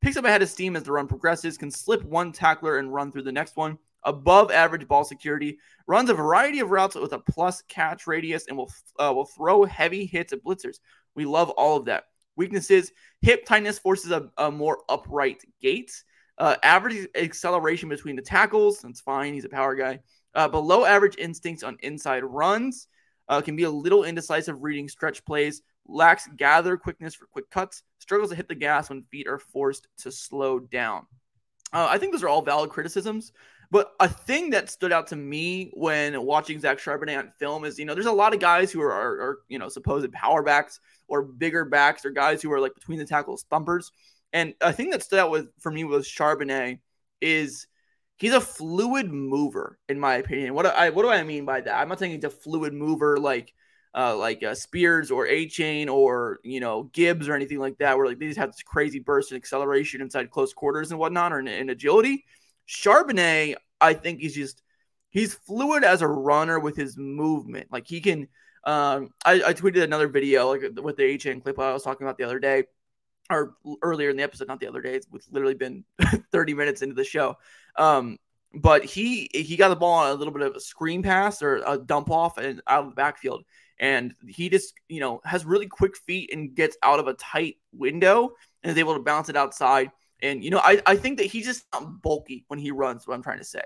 picks 0.00 0.16
up 0.16 0.24
ahead 0.24 0.42
of 0.42 0.48
steam 0.48 0.76
as 0.76 0.84
the 0.84 0.92
run 0.92 1.08
progresses, 1.08 1.58
can 1.58 1.70
slip 1.70 2.04
one 2.04 2.30
tackler 2.30 2.78
and 2.78 2.94
run 2.94 3.10
through 3.10 3.22
the 3.22 3.32
next 3.32 3.56
one, 3.56 3.76
above 4.04 4.52
average 4.52 4.86
ball 4.86 5.04
security, 5.04 5.58
runs 5.86 6.08
a 6.08 6.14
variety 6.14 6.60
of 6.60 6.70
routes 6.70 6.94
with 6.94 7.12
a 7.12 7.18
plus 7.18 7.62
catch 7.62 8.06
radius, 8.06 8.46
and 8.46 8.56
will 8.56 8.70
uh, 8.98 9.12
will 9.12 9.24
throw 9.24 9.64
heavy 9.64 10.06
hits 10.06 10.32
at 10.32 10.44
blitzers. 10.44 10.78
We 11.16 11.24
love 11.24 11.50
all 11.50 11.76
of 11.76 11.86
that. 11.86 12.04
Weaknesses: 12.36 12.92
hip 13.20 13.44
tightness 13.46 13.78
forces 13.78 14.10
a, 14.10 14.30
a 14.36 14.50
more 14.50 14.78
upright 14.88 15.42
gait. 15.60 15.92
Uh, 16.36 16.56
average 16.62 17.06
acceleration 17.14 17.88
between 17.88 18.16
the 18.16 18.22
tackles. 18.22 18.80
That's 18.80 19.00
fine. 19.00 19.34
He's 19.34 19.44
a 19.44 19.48
power 19.48 19.74
guy. 19.74 20.00
Uh, 20.34 20.48
below 20.48 20.84
average 20.84 21.16
instincts 21.16 21.62
on 21.62 21.76
inside 21.80 22.24
runs. 22.24 22.88
Uh, 23.28 23.40
can 23.40 23.56
be 23.56 23.62
a 23.62 23.70
little 23.70 24.04
indecisive 24.04 24.62
reading 24.62 24.88
stretch 24.88 25.24
plays. 25.24 25.62
Lacks 25.86 26.28
gather 26.36 26.76
quickness 26.76 27.14
for 27.14 27.26
quick 27.26 27.48
cuts. 27.50 27.82
Struggles 27.98 28.30
to 28.30 28.36
hit 28.36 28.48
the 28.48 28.54
gas 28.54 28.90
when 28.90 29.02
feet 29.04 29.26
are 29.26 29.38
forced 29.38 29.86
to 29.98 30.10
slow 30.10 30.58
down. 30.58 31.06
Uh, 31.72 31.86
I 31.90 31.98
think 31.98 32.12
those 32.12 32.22
are 32.22 32.28
all 32.28 32.42
valid 32.42 32.70
criticisms. 32.70 33.32
But 33.74 33.92
a 33.98 34.08
thing 34.08 34.50
that 34.50 34.70
stood 34.70 34.92
out 34.92 35.08
to 35.08 35.16
me 35.16 35.72
when 35.74 36.22
watching 36.22 36.60
Zach 36.60 36.78
Charbonnet 36.78 37.18
on 37.18 37.32
film 37.40 37.64
is, 37.64 37.76
you 37.76 37.84
know, 37.84 37.92
there's 37.92 38.06
a 38.06 38.12
lot 38.12 38.32
of 38.32 38.38
guys 38.38 38.70
who 38.70 38.80
are, 38.80 38.92
are, 38.92 39.20
are, 39.20 39.38
you 39.48 39.58
know, 39.58 39.68
supposed 39.68 40.12
power 40.12 40.44
backs 40.44 40.78
or 41.08 41.24
bigger 41.24 41.64
backs 41.64 42.04
or 42.04 42.10
guys 42.10 42.40
who 42.40 42.52
are 42.52 42.60
like 42.60 42.76
between 42.76 43.00
the 43.00 43.04
tackles 43.04 43.46
thumpers. 43.50 43.90
And 44.32 44.54
a 44.60 44.72
thing 44.72 44.90
that 44.90 45.02
stood 45.02 45.18
out 45.18 45.32
with 45.32 45.48
for 45.58 45.72
me 45.72 45.82
with 45.82 46.06
Charbonnet 46.06 46.78
is 47.20 47.66
he's 48.16 48.32
a 48.32 48.40
fluid 48.40 49.10
mover, 49.10 49.76
in 49.88 49.98
my 49.98 50.18
opinion. 50.18 50.54
What 50.54 50.66
do 50.66 50.68
I 50.68 50.90
what 50.90 51.02
do 51.02 51.08
I 51.08 51.24
mean 51.24 51.44
by 51.44 51.60
that? 51.60 51.74
I'm 51.74 51.88
not 51.88 51.98
saying 51.98 52.12
he's 52.12 52.22
a 52.22 52.30
fluid 52.30 52.74
mover 52.74 53.16
like 53.16 53.54
uh, 53.92 54.16
like 54.16 54.44
uh, 54.44 54.54
Spears 54.54 55.10
or 55.10 55.26
Achane 55.26 55.88
or 55.88 56.38
you 56.44 56.60
know 56.60 56.84
Gibbs 56.92 57.28
or 57.28 57.34
anything 57.34 57.58
like 57.58 57.78
that, 57.78 57.96
where 57.96 58.06
like 58.06 58.20
they 58.20 58.28
just 58.28 58.38
have 58.38 58.52
this 58.52 58.62
crazy 58.62 59.00
burst 59.00 59.32
and 59.32 59.36
acceleration 59.36 60.00
inside 60.00 60.30
close 60.30 60.52
quarters 60.52 60.92
and 60.92 61.00
whatnot, 61.00 61.32
or 61.32 61.40
in, 61.40 61.48
in 61.48 61.70
agility. 61.70 62.24
Charbonnet, 62.68 63.56
I 63.80 63.94
think 63.94 64.20
he's 64.20 64.34
just 64.34 64.62
he's 65.10 65.34
fluid 65.34 65.84
as 65.84 66.02
a 66.02 66.08
runner 66.08 66.58
with 66.58 66.76
his 66.76 66.96
movement. 66.96 67.68
Like 67.70 67.86
he 67.86 68.00
can. 68.00 68.28
Um, 68.66 69.10
I, 69.24 69.42
I 69.44 69.52
tweeted 69.52 69.82
another 69.82 70.08
video 70.08 70.48
like 70.48 70.62
with 70.82 70.96
the 70.96 71.20
HN 71.22 71.42
clip 71.42 71.58
I 71.58 71.72
was 71.72 71.82
talking 71.82 72.06
about 72.06 72.16
the 72.16 72.24
other 72.24 72.38
day, 72.38 72.64
or 73.30 73.54
earlier 73.82 74.10
in 74.10 74.16
the 74.16 74.22
episode, 74.22 74.48
not 74.48 74.60
the 74.60 74.68
other 74.68 74.80
day. 74.80 74.94
It's 74.94 75.06
literally 75.30 75.54
been 75.54 75.84
30 76.32 76.54
minutes 76.54 76.82
into 76.82 76.94
the 76.94 77.04
show. 77.04 77.36
Um, 77.76 78.18
but 78.54 78.84
he 78.84 79.28
he 79.34 79.56
got 79.56 79.68
the 79.68 79.76
ball 79.76 79.94
on 79.94 80.10
a 80.10 80.14
little 80.14 80.32
bit 80.32 80.42
of 80.42 80.54
a 80.54 80.60
screen 80.60 81.02
pass 81.02 81.42
or 81.42 81.62
a 81.66 81.76
dump 81.76 82.10
off 82.10 82.38
and 82.38 82.62
out 82.66 82.84
of 82.84 82.90
the 82.90 82.94
backfield, 82.94 83.44
and 83.78 84.14
he 84.26 84.48
just 84.48 84.74
you 84.88 85.00
know 85.00 85.20
has 85.24 85.44
really 85.44 85.66
quick 85.66 85.96
feet 85.96 86.30
and 86.32 86.54
gets 86.54 86.76
out 86.82 87.00
of 87.00 87.08
a 87.08 87.14
tight 87.14 87.56
window 87.72 88.30
and 88.62 88.70
is 88.70 88.78
able 88.78 88.94
to 88.94 89.00
bounce 89.00 89.28
it 89.28 89.36
outside. 89.36 89.90
And 90.22 90.42
you 90.42 90.50
know, 90.50 90.60
I, 90.62 90.80
I 90.86 90.96
think 90.96 91.18
that 91.18 91.26
he's 91.26 91.46
just 91.46 91.64
not 91.72 92.02
bulky 92.02 92.44
when 92.48 92.58
he 92.58 92.70
runs. 92.70 93.06
What 93.06 93.14
I'm 93.14 93.22
trying 93.22 93.38
to 93.38 93.44
say, 93.44 93.62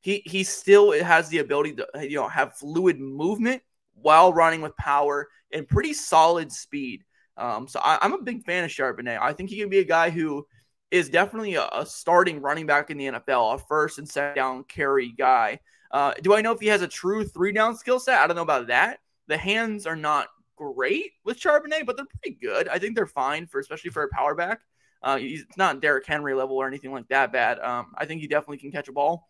he 0.00 0.22
he 0.24 0.44
still 0.44 0.92
has 0.92 1.28
the 1.28 1.38
ability 1.38 1.74
to 1.76 1.86
you 2.02 2.16
know 2.16 2.28
have 2.28 2.56
fluid 2.56 3.00
movement 3.00 3.62
while 3.94 4.32
running 4.32 4.60
with 4.60 4.76
power 4.76 5.28
and 5.52 5.68
pretty 5.68 5.92
solid 5.92 6.52
speed. 6.52 7.04
Um, 7.36 7.66
so 7.66 7.80
I, 7.82 7.98
am 8.02 8.12
a 8.12 8.22
big 8.22 8.44
fan 8.44 8.64
of 8.64 8.70
Charbonnet. 8.70 9.18
I 9.20 9.32
think 9.32 9.50
he 9.50 9.58
can 9.58 9.68
be 9.68 9.78
a 9.78 9.84
guy 9.84 10.10
who 10.10 10.46
is 10.90 11.08
definitely 11.08 11.54
a, 11.54 11.66
a 11.72 11.86
starting 11.86 12.40
running 12.40 12.66
back 12.66 12.90
in 12.90 12.98
the 12.98 13.06
NFL, 13.06 13.54
a 13.54 13.58
first 13.58 13.98
and 13.98 14.08
second 14.08 14.36
down 14.36 14.64
carry 14.64 15.10
guy. 15.10 15.58
Uh, 15.90 16.12
do 16.22 16.34
I 16.34 16.40
know 16.40 16.52
if 16.52 16.60
he 16.60 16.68
has 16.68 16.82
a 16.82 16.88
true 16.88 17.24
three 17.24 17.52
down 17.52 17.76
skill 17.76 17.98
set? 17.98 18.18
I 18.18 18.26
don't 18.26 18.36
know 18.36 18.42
about 18.42 18.66
that. 18.68 18.98
The 19.28 19.36
hands 19.36 19.86
are 19.86 19.96
not 19.96 20.28
great 20.56 21.12
with 21.24 21.38
Charbonnet, 21.38 21.86
but 21.86 21.96
they're 21.96 22.06
pretty 22.06 22.38
good. 22.40 22.68
I 22.68 22.78
think 22.78 22.96
they're 22.96 23.06
fine 23.06 23.46
for 23.46 23.60
especially 23.60 23.90
for 23.90 24.02
a 24.02 24.08
power 24.08 24.34
back. 24.34 24.60
Uh, 25.02 25.16
he's 25.16 25.44
not 25.56 25.80
Derrick 25.80 26.06
Henry 26.06 26.34
level 26.34 26.56
or 26.56 26.66
anything 26.66 26.92
like 26.92 27.08
that 27.08 27.32
bad. 27.32 27.58
Um, 27.58 27.92
I 27.96 28.06
think 28.06 28.20
he 28.20 28.28
definitely 28.28 28.58
can 28.58 28.70
catch 28.70 28.88
a 28.88 28.92
ball. 28.92 29.28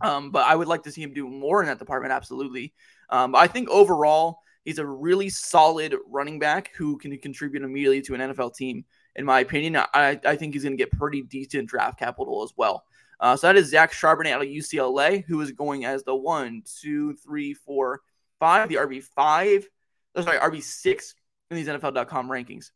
Um, 0.00 0.30
but 0.30 0.46
I 0.46 0.56
would 0.56 0.68
like 0.68 0.84
to 0.84 0.92
see 0.92 1.02
him 1.02 1.12
do 1.12 1.28
more 1.28 1.60
in 1.60 1.68
that 1.68 1.78
department. 1.78 2.12
Absolutely. 2.12 2.72
Um, 3.10 3.34
I 3.34 3.46
think 3.46 3.68
overall, 3.68 4.38
he's 4.64 4.78
a 4.78 4.86
really 4.86 5.28
solid 5.28 5.94
running 6.08 6.38
back 6.38 6.70
who 6.76 6.96
can 6.96 7.16
contribute 7.18 7.62
immediately 7.62 8.00
to 8.02 8.14
an 8.14 8.32
NFL 8.32 8.54
team. 8.54 8.84
In 9.14 9.26
my 9.26 9.40
opinion, 9.40 9.76
I, 9.76 10.18
I 10.24 10.36
think 10.36 10.54
he's 10.54 10.62
going 10.62 10.76
to 10.76 10.82
get 10.82 10.90
pretty 10.92 11.22
decent 11.22 11.68
draft 11.68 11.98
capital 11.98 12.42
as 12.42 12.52
well. 12.56 12.84
Uh, 13.20 13.36
so 13.36 13.46
that 13.46 13.56
is 13.56 13.68
Zach 13.68 13.92
Charbonnet 13.92 14.32
out 14.32 14.42
of 14.42 14.48
UCLA, 14.48 15.24
who 15.24 15.40
is 15.42 15.52
going 15.52 15.84
as 15.84 16.02
the 16.02 16.14
one, 16.14 16.62
two, 16.80 17.14
three, 17.16 17.54
four, 17.54 18.00
five, 18.40 18.68
the 18.68 18.76
RB 18.76 19.02
five, 19.02 19.68
sorry, 20.20 20.38
RB 20.38 20.62
six 20.62 21.14
in 21.50 21.56
these 21.56 21.68
NFL.com 21.68 22.28
rankings. 22.28 22.70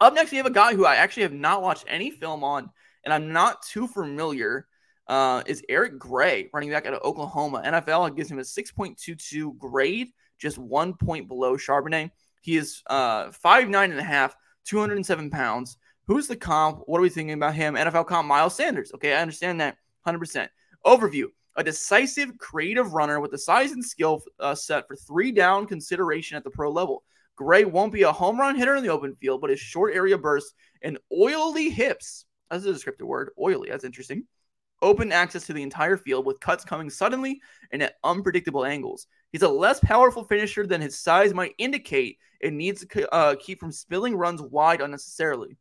Up 0.00 0.14
next, 0.14 0.30
we 0.30 0.36
have 0.36 0.46
a 0.46 0.50
guy 0.50 0.74
who 0.74 0.84
I 0.84 0.96
actually 0.96 1.24
have 1.24 1.32
not 1.32 1.62
watched 1.62 1.84
any 1.88 2.10
film 2.10 2.44
on, 2.44 2.70
and 3.04 3.12
I'm 3.12 3.32
not 3.32 3.62
too 3.62 3.88
familiar. 3.88 4.66
Uh, 5.06 5.42
is 5.46 5.62
Eric 5.70 5.98
Gray, 5.98 6.50
running 6.52 6.70
back 6.70 6.84
out 6.84 6.92
of 6.92 7.02
Oklahoma. 7.02 7.62
NFL 7.64 8.14
gives 8.14 8.30
him 8.30 8.38
a 8.38 8.42
6.22 8.42 9.56
grade, 9.56 10.08
just 10.38 10.58
one 10.58 10.92
point 10.92 11.28
below 11.28 11.56
Charbonnet. 11.56 12.10
He 12.42 12.56
is 12.58 12.82
uh, 12.88 13.28
5'9 13.28 13.84
and 13.84 13.98
a 13.98 14.04
half, 14.04 14.36
207 14.66 15.30
pounds. 15.30 15.78
Who's 16.06 16.28
the 16.28 16.36
comp? 16.36 16.82
What 16.84 16.98
are 16.98 17.02
we 17.02 17.08
thinking 17.08 17.32
about 17.32 17.54
him? 17.54 17.74
NFL 17.74 18.06
comp 18.06 18.28
Miles 18.28 18.54
Sanders. 18.54 18.92
Okay, 18.94 19.14
I 19.14 19.22
understand 19.22 19.60
that 19.62 19.76
100%. 20.06 20.48
Overview 20.84 21.28
a 21.58 21.64
decisive, 21.64 22.38
creative 22.38 22.94
runner 22.94 23.18
with 23.18 23.32
the 23.32 23.38
size 23.38 23.72
and 23.72 23.84
skill 23.84 24.22
uh, 24.38 24.54
set 24.54 24.86
for 24.86 24.94
three 24.94 25.32
down 25.32 25.66
consideration 25.66 26.36
at 26.36 26.44
the 26.44 26.50
pro 26.50 26.70
level. 26.70 27.02
Gray 27.38 27.64
won't 27.64 27.92
be 27.92 28.02
a 28.02 28.10
home 28.10 28.36
run 28.36 28.56
hitter 28.56 28.74
in 28.74 28.82
the 28.82 28.90
open 28.90 29.14
field, 29.14 29.40
but 29.40 29.50
his 29.50 29.60
short 29.60 29.94
area 29.94 30.18
bursts 30.18 30.54
and 30.82 30.98
oily 31.16 31.70
hips, 31.70 32.24
that's 32.50 32.64
a 32.64 32.72
descriptive 32.72 33.06
word, 33.06 33.30
oily, 33.38 33.70
that's 33.70 33.84
interesting, 33.84 34.24
open 34.82 35.12
access 35.12 35.46
to 35.46 35.52
the 35.52 35.62
entire 35.62 35.96
field 35.96 36.26
with 36.26 36.40
cuts 36.40 36.64
coming 36.64 36.90
suddenly 36.90 37.40
and 37.70 37.80
at 37.80 37.94
unpredictable 38.02 38.64
angles. 38.64 39.06
He's 39.30 39.42
a 39.42 39.48
less 39.48 39.78
powerful 39.78 40.24
finisher 40.24 40.66
than 40.66 40.80
his 40.80 40.98
size 40.98 41.32
might 41.32 41.54
indicate 41.58 42.18
and 42.42 42.58
needs 42.58 42.84
to 42.84 43.14
uh, 43.14 43.36
keep 43.38 43.60
from 43.60 43.70
spilling 43.70 44.16
runs 44.16 44.42
wide 44.42 44.80
unnecessarily. 44.80 45.56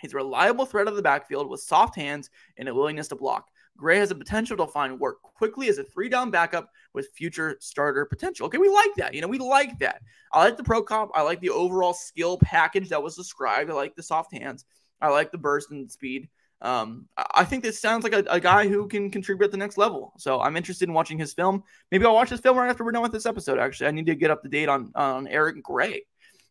He's 0.00 0.14
a 0.14 0.16
reliable 0.16 0.66
threat 0.66 0.88
of 0.88 0.96
the 0.96 1.02
backfield 1.02 1.48
with 1.48 1.60
soft 1.60 1.94
hands 1.94 2.30
and 2.56 2.68
a 2.68 2.74
willingness 2.74 3.06
to 3.08 3.14
block. 3.14 3.46
Gray 3.76 3.98
has 3.98 4.10
the 4.10 4.14
potential 4.14 4.56
to 4.58 4.66
find 4.66 5.00
work 5.00 5.20
quickly 5.22 5.68
as 5.68 5.78
a 5.78 5.84
three 5.84 6.08
down 6.08 6.30
backup 6.30 6.70
with 6.94 7.08
future 7.14 7.56
starter 7.60 8.04
potential. 8.04 8.46
Okay, 8.46 8.58
we 8.58 8.68
like 8.68 8.94
that. 8.96 9.14
You 9.14 9.20
know, 9.20 9.28
we 9.28 9.38
like 9.38 9.78
that. 9.80 10.02
I 10.32 10.44
like 10.44 10.56
the 10.56 10.64
pro 10.64 10.82
comp. 10.82 11.10
I 11.14 11.22
like 11.22 11.40
the 11.40 11.50
overall 11.50 11.94
skill 11.94 12.38
package 12.38 12.90
that 12.90 13.02
was 13.02 13.16
described. 13.16 13.70
I 13.70 13.74
like 13.74 13.96
the 13.96 14.02
soft 14.02 14.32
hands. 14.32 14.64
I 15.00 15.08
like 15.08 15.32
the 15.32 15.38
burst 15.38 15.70
and 15.70 15.90
speed. 15.90 16.28
Um, 16.60 17.08
I 17.34 17.44
think 17.44 17.64
this 17.64 17.80
sounds 17.80 18.04
like 18.04 18.12
a, 18.12 18.24
a, 18.30 18.38
guy 18.38 18.68
who 18.68 18.86
can 18.86 19.10
contribute 19.10 19.46
at 19.46 19.50
the 19.50 19.56
next 19.56 19.78
level. 19.78 20.12
So 20.16 20.40
I'm 20.40 20.56
interested 20.56 20.88
in 20.88 20.94
watching 20.94 21.18
his 21.18 21.34
film. 21.34 21.64
Maybe 21.90 22.06
I'll 22.06 22.14
watch 22.14 22.30
his 22.30 22.38
film 22.38 22.56
right 22.56 22.70
after 22.70 22.84
we're 22.84 22.92
done 22.92 23.02
with 23.02 23.10
this 23.10 23.26
episode. 23.26 23.58
Actually, 23.58 23.88
I 23.88 23.90
need 23.90 24.06
to 24.06 24.14
get 24.14 24.30
up 24.30 24.44
to 24.44 24.48
date 24.48 24.68
on 24.68 24.92
on 24.94 25.26
Eric 25.26 25.60
Gray. 25.60 26.04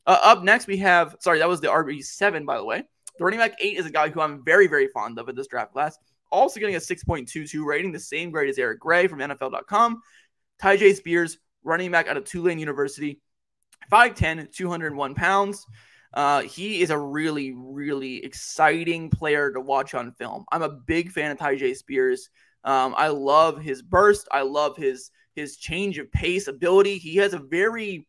Uh, 0.06 0.20
up 0.22 0.44
next, 0.44 0.68
we 0.68 0.76
have 0.78 1.16
sorry, 1.22 1.40
that 1.40 1.48
was 1.48 1.62
the 1.62 1.70
RB 1.70 2.04
seven, 2.04 2.46
by 2.46 2.58
the 2.58 2.66
way. 2.66 2.84
The 3.18 3.24
running 3.24 3.40
back 3.40 3.56
eight 3.62 3.78
is 3.78 3.86
a 3.86 3.90
guy 3.90 4.10
who 4.10 4.20
I'm 4.20 4.44
very 4.44 4.68
very 4.68 4.88
fond 4.88 5.18
of 5.18 5.30
in 5.30 5.36
this 5.36 5.48
draft 5.48 5.72
class 5.72 5.98
also 6.32 6.60
getting 6.60 6.76
a 6.76 6.80
6.22 6.80 7.64
rating, 7.66 7.92
the 7.92 8.00
same 8.00 8.32
grade 8.32 8.50
as 8.50 8.58
Eric 8.58 8.80
Gray 8.80 9.08
from 9.08 9.20
NFL.com. 9.20 10.02
Tyjae 10.62 10.96
Spears, 10.96 11.38
running 11.64 11.92
back 11.92 12.08
out 12.08 12.18
of 12.18 12.26
Tulane 12.26 12.60
University, 12.60 13.22
5'10, 13.92 14.52
201 14.52 15.16
pounds. 15.16 15.66
Uh, 16.14 16.42
he 16.42 16.82
is 16.82 16.90
a 16.90 16.98
really, 16.98 17.54
really 17.56 18.24
exciting 18.24 19.10
player 19.10 19.52
to 19.52 19.62
watch 19.62 19.94
on 19.94 20.12
film. 20.14 20.46
I'm 20.52 20.62
a 20.62 20.70
big 20.70 21.12
fan 21.12 21.32
of 21.32 21.38
Tyjae 21.38 21.76
Spears. 21.76 22.30
Um, 22.64 22.94
I 22.98 23.08
love 23.08 23.62
his 23.62 23.82
burst. 23.82 24.28
I 24.32 24.42
love 24.42 24.78
his 24.78 25.12
his 25.34 25.56
change 25.56 25.98
of 25.98 26.12
pace 26.12 26.48
ability. 26.48 26.98
He 26.98 27.16
has 27.16 27.34
a 27.34 27.40
very 27.40 28.06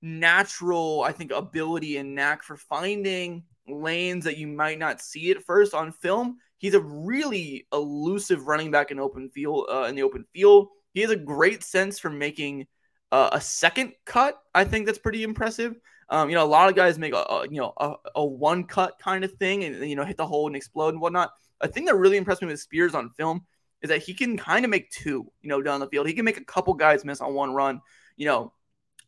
natural, 0.00 1.02
I 1.02 1.12
think, 1.12 1.32
ability 1.32 1.98
and 1.98 2.14
knack 2.14 2.42
for 2.42 2.56
finding 2.56 3.44
lanes 3.66 4.24
that 4.24 4.38
you 4.38 4.46
might 4.46 4.78
not 4.78 5.02
see 5.02 5.30
at 5.30 5.44
first 5.44 5.74
on 5.74 5.92
film 5.92 6.38
He's 6.58 6.74
a 6.74 6.80
really 6.80 7.66
elusive 7.72 8.46
running 8.46 8.70
back 8.70 8.90
in 8.90 8.98
open 8.98 9.30
field 9.30 9.68
uh, 9.70 9.84
in 9.84 9.94
the 9.94 10.02
open 10.02 10.24
field. 10.32 10.68
He 10.92 11.00
has 11.00 11.10
a 11.10 11.16
great 11.16 11.62
sense 11.62 11.98
for 11.98 12.10
making 12.10 12.66
uh, 13.12 13.30
a 13.32 13.40
second 13.40 13.92
cut. 14.04 14.38
I 14.54 14.64
think 14.64 14.86
that's 14.86 14.98
pretty 14.98 15.22
impressive. 15.22 15.76
Um, 16.10 16.28
you 16.28 16.34
know, 16.34 16.44
a 16.44 16.46
lot 16.46 16.68
of 16.68 16.74
guys 16.74 16.98
make 16.98 17.14
a, 17.14 17.18
a 17.18 17.44
you 17.48 17.58
know 17.58 17.72
a, 17.76 17.94
a, 18.16 18.24
one 18.24 18.64
cut 18.64 18.98
kind 18.98 19.24
of 19.24 19.32
thing 19.34 19.64
and 19.64 19.88
you 19.88 19.94
know 19.94 20.04
hit 20.04 20.16
the 20.16 20.26
hole 20.26 20.46
and 20.46 20.56
explode 20.56 20.90
and 20.90 21.00
whatnot. 21.00 21.30
A 21.60 21.68
thing 21.68 21.84
that 21.86 21.96
really 21.96 22.16
impressed 22.16 22.42
me 22.42 22.48
with 22.48 22.60
Spears 22.60 22.94
on 22.94 23.10
film 23.10 23.44
is 23.82 23.88
that 23.90 24.02
he 24.02 24.14
can 24.14 24.36
kind 24.36 24.64
of 24.64 24.70
make 24.70 24.90
two. 24.90 25.30
You 25.42 25.48
know, 25.48 25.62
down 25.62 25.80
the 25.80 25.88
field, 25.88 26.06
he 26.06 26.14
can 26.14 26.24
make 26.24 26.38
a 26.38 26.44
couple 26.44 26.74
guys 26.74 27.04
miss 27.04 27.20
on 27.20 27.34
one 27.34 27.52
run. 27.52 27.80
You 28.16 28.26
know, 28.26 28.52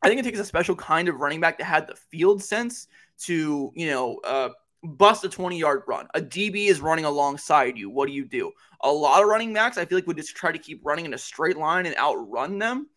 I 0.03 0.09
think 0.09 0.21
it 0.21 0.25
takes 0.25 0.39
a 0.39 0.45
special 0.45 0.77
kind 0.77 1.09
of 1.09 1.17
running 1.17 1.41
back 1.41 1.59
to 1.59 1.65
have 1.65 1.87
the 1.87 1.97
field 1.97 2.43
sense 2.43 2.87
to 3.21 3.73
you 3.75 3.87
know 3.87 4.19
uh, 4.25 4.51
bust 4.83 5.25
a 5.25 5.29
20 5.29 5.59
yard 5.59 5.83
run. 5.87 6.09
A 6.15 6.21
DB 6.21 6.67
is 6.67 6.81
running 6.81 7.05
alongside 7.05 7.77
you. 7.77 7.91
What 7.91 8.07
do 8.07 8.13
you 8.13 8.25
do? 8.25 8.53
A 8.83 8.91
lot 8.91 9.23
of 9.23 9.29
running 9.29 9.53
backs, 9.53 9.79
I 9.79 9.85
feel 9.85 9.99
like, 9.99 10.07
would 10.07 10.17
just 10.17 10.37
try 10.37 10.53
to 10.53 10.59
keep 10.59 10.85
running 10.85 11.05
in 11.05 11.15
a 11.15 11.19
straight 11.19 11.57
line 11.57 11.87
and 11.87 11.97
outrun 11.97 12.59
them. 12.59 12.89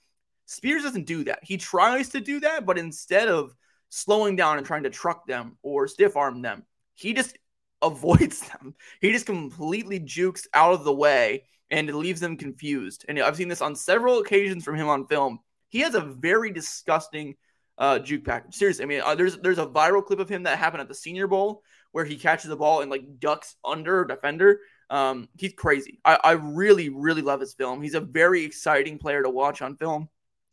Spears 0.46 0.84
doesn't 0.84 1.06
do 1.06 1.24
that. 1.26 1.40
He 1.44 1.58
tries 1.58 2.10
to 2.10 2.20
do 2.20 2.40
that, 2.42 2.66
but 2.66 2.78
instead 2.78 3.28
of 3.28 3.56
slowing 3.90 4.36
down 4.36 4.58
and 4.58 4.66
trying 4.66 4.84
to 4.84 4.90
truck 4.90 5.26
them 5.28 5.58
or 5.62 5.88
stiff 5.88 6.16
arm 6.16 6.42
them, 6.42 6.64
he 6.94 7.14
just 7.14 7.38
avoids 7.82 8.42
them. 8.42 8.76
He 9.02 9.12
just 9.12 9.26
completely 9.26 10.00
jukes 10.00 10.48
out 10.54 10.74
of 10.74 10.84
the 10.84 10.94
way 10.94 11.44
and 11.70 11.90
it 11.90 11.96
leaves 11.96 12.22
them 12.22 12.38
confused. 12.38 13.04
And 13.08 13.20
I've 13.20 13.36
seen 13.36 13.50
this 13.50 13.62
on 13.62 13.76
several 13.76 14.20
occasions 14.20 14.64
from 14.64 14.76
him 14.76 14.88
on 14.88 15.08
film. 15.08 15.40
He 15.70 15.80
has 15.80 15.96
a 15.96 16.02
very 16.02 16.52
disgusting 16.52 17.36
uh, 17.78 18.00
juke 18.00 18.26
package. 18.26 18.56
Seriously, 18.56 18.84
I 18.84 18.88
mean, 18.88 19.02
uh, 19.04 19.16
there's 19.16 19.38
there's 19.38 19.60
a 19.60 19.66
viral 19.66 20.06
clip 20.06 20.20
of 20.20 20.30
him 20.30 20.44
that 20.44 20.58
happened 20.58 20.82
at 20.82 20.88
the 20.88 20.96
Senior 20.96 21.28
Bowl 21.28 21.64
where 21.92 22.06
he 22.06 22.18
catches 22.18 22.50
the 22.50 22.56
ball 22.56 22.82
and 22.82 22.92
like 22.92 23.20
ducks 23.20 23.56
under 23.64 24.02
a 24.02 24.08
defender. 24.08 24.60
Um, 24.90 25.30
he's 25.38 25.54
crazy. 25.54 26.00
I, 26.04 26.20
I 26.24 26.32
really, 26.34 26.90
really 26.90 27.22
love 27.22 27.40
his 27.40 27.54
film. 27.54 27.82
He's 27.82 27.94
a 27.94 28.02
very 28.02 28.44
exciting 28.44 28.98
player 28.98 29.24
to 29.24 29.30
watch 29.30 29.62
on 29.62 29.78
film. 29.78 30.10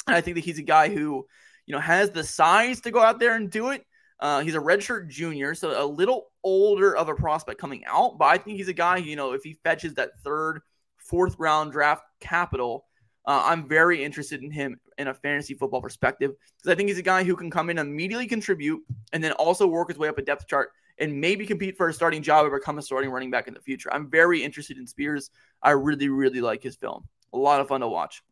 And 0.06 0.16
I 0.16 0.20
think 0.20 0.36
that 0.36 0.44
he's 0.44 0.58
a 0.58 0.62
guy 0.62 0.88
who, 0.88 1.26
you 1.66 1.74
know, 1.74 1.80
has 1.80 2.10
the 2.10 2.24
size 2.24 2.82
to 2.82 2.90
go 2.90 3.00
out 3.00 3.18
there 3.18 3.34
and 3.34 3.50
do 3.50 3.70
it. 3.70 3.84
Uh, 4.20 4.40
he's 4.40 4.54
a 4.54 4.60
redshirt 4.60 5.08
junior, 5.08 5.54
so 5.54 5.82
a 5.82 5.86
little 5.86 6.30
older 6.44 6.94
of 6.94 7.08
a 7.08 7.14
prospect 7.14 7.58
coming 7.58 7.84
out. 7.86 8.18
But 8.18 8.26
I 8.26 8.38
think 8.38 8.58
he's 8.58 8.68
a 8.68 8.74
guy, 8.74 8.98
you 8.98 9.16
know, 9.16 9.32
if 9.32 9.42
he 9.42 9.58
fetches 9.64 9.94
that 9.94 10.10
third, 10.22 10.60
fourth 10.98 11.36
round 11.38 11.72
draft 11.72 12.02
capital, 12.20 12.84
uh, 13.26 13.42
I'm 13.46 13.66
very 13.66 14.04
interested 14.04 14.42
in 14.42 14.50
him 14.50 14.78
in 15.00 15.08
a 15.08 15.14
fantasy 15.14 15.54
football 15.54 15.80
perspective 15.80 16.32
because 16.58 16.70
I 16.70 16.74
think 16.76 16.88
he's 16.88 16.98
a 16.98 17.02
guy 17.02 17.24
who 17.24 17.34
can 17.34 17.50
come 17.50 17.70
in 17.70 17.78
immediately 17.78 18.26
contribute 18.26 18.82
and 19.12 19.24
then 19.24 19.32
also 19.32 19.66
work 19.66 19.88
his 19.88 19.98
way 19.98 20.08
up 20.08 20.18
a 20.18 20.22
depth 20.22 20.46
chart 20.46 20.70
and 20.98 21.20
maybe 21.20 21.46
compete 21.46 21.76
for 21.76 21.88
a 21.88 21.94
starting 21.94 22.22
job 22.22 22.46
or 22.46 22.58
become 22.58 22.78
a 22.78 22.82
starting 22.82 23.10
running 23.10 23.30
back 23.30 23.48
in 23.48 23.54
the 23.54 23.60
future. 23.60 23.92
I'm 23.92 24.10
very 24.10 24.44
interested 24.44 24.76
in 24.76 24.86
Spears. 24.86 25.30
I 25.62 25.70
really, 25.70 26.08
really 26.08 26.40
like 26.40 26.62
his 26.62 26.76
film. 26.76 27.08
A 27.32 27.38
lot 27.38 27.60
of 27.60 27.68
fun 27.68 27.80
to 27.80 27.88
watch. 27.88 28.22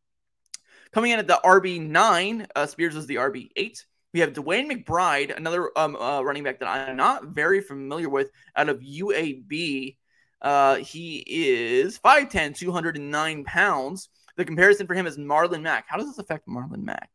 Coming 0.93 1.13
in 1.13 1.19
at 1.19 1.27
the 1.27 1.41
RB9, 1.45 2.47
uh, 2.55 2.67
Spears 2.67 2.95
is 2.95 3.07
the 3.07 3.17
RB8. 3.17 3.85
We 4.13 4.21
have 4.21 4.33
DeWayne 4.33 4.71
McBride, 4.71 5.37
another 5.37 5.71
um, 5.77 5.97
uh, 5.97 6.23
running 6.23 6.43
back 6.43 6.61
that 6.61 6.69
I'm 6.69 6.97
not 6.97 7.27
very 7.27 7.61
familiar 7.61 8.09
with 8.09 8.31
out 8.57 8.69
of 8.69 8.81
UAB. 8.81 9.97
Uh, 10.41 10.77
he 10.77 11.25
is 11.27 11.99
5'10, 11.99 12.57
209 12.57 13.45
pounds. 13.45 14.09
The 14.39 14.45
comparison 14.45 14.87
for 14.87 14.95
him 14.95 15.09
is 15.09 15.19
Marlon 15.19 15.63
Mack. 15.63 15.87
How 15.89 15.97
does 15.97 16.07
this 16.07 16.19
affect 16.19 16.47
Marlon 16.47 16.85
Mack? 16.85 17.11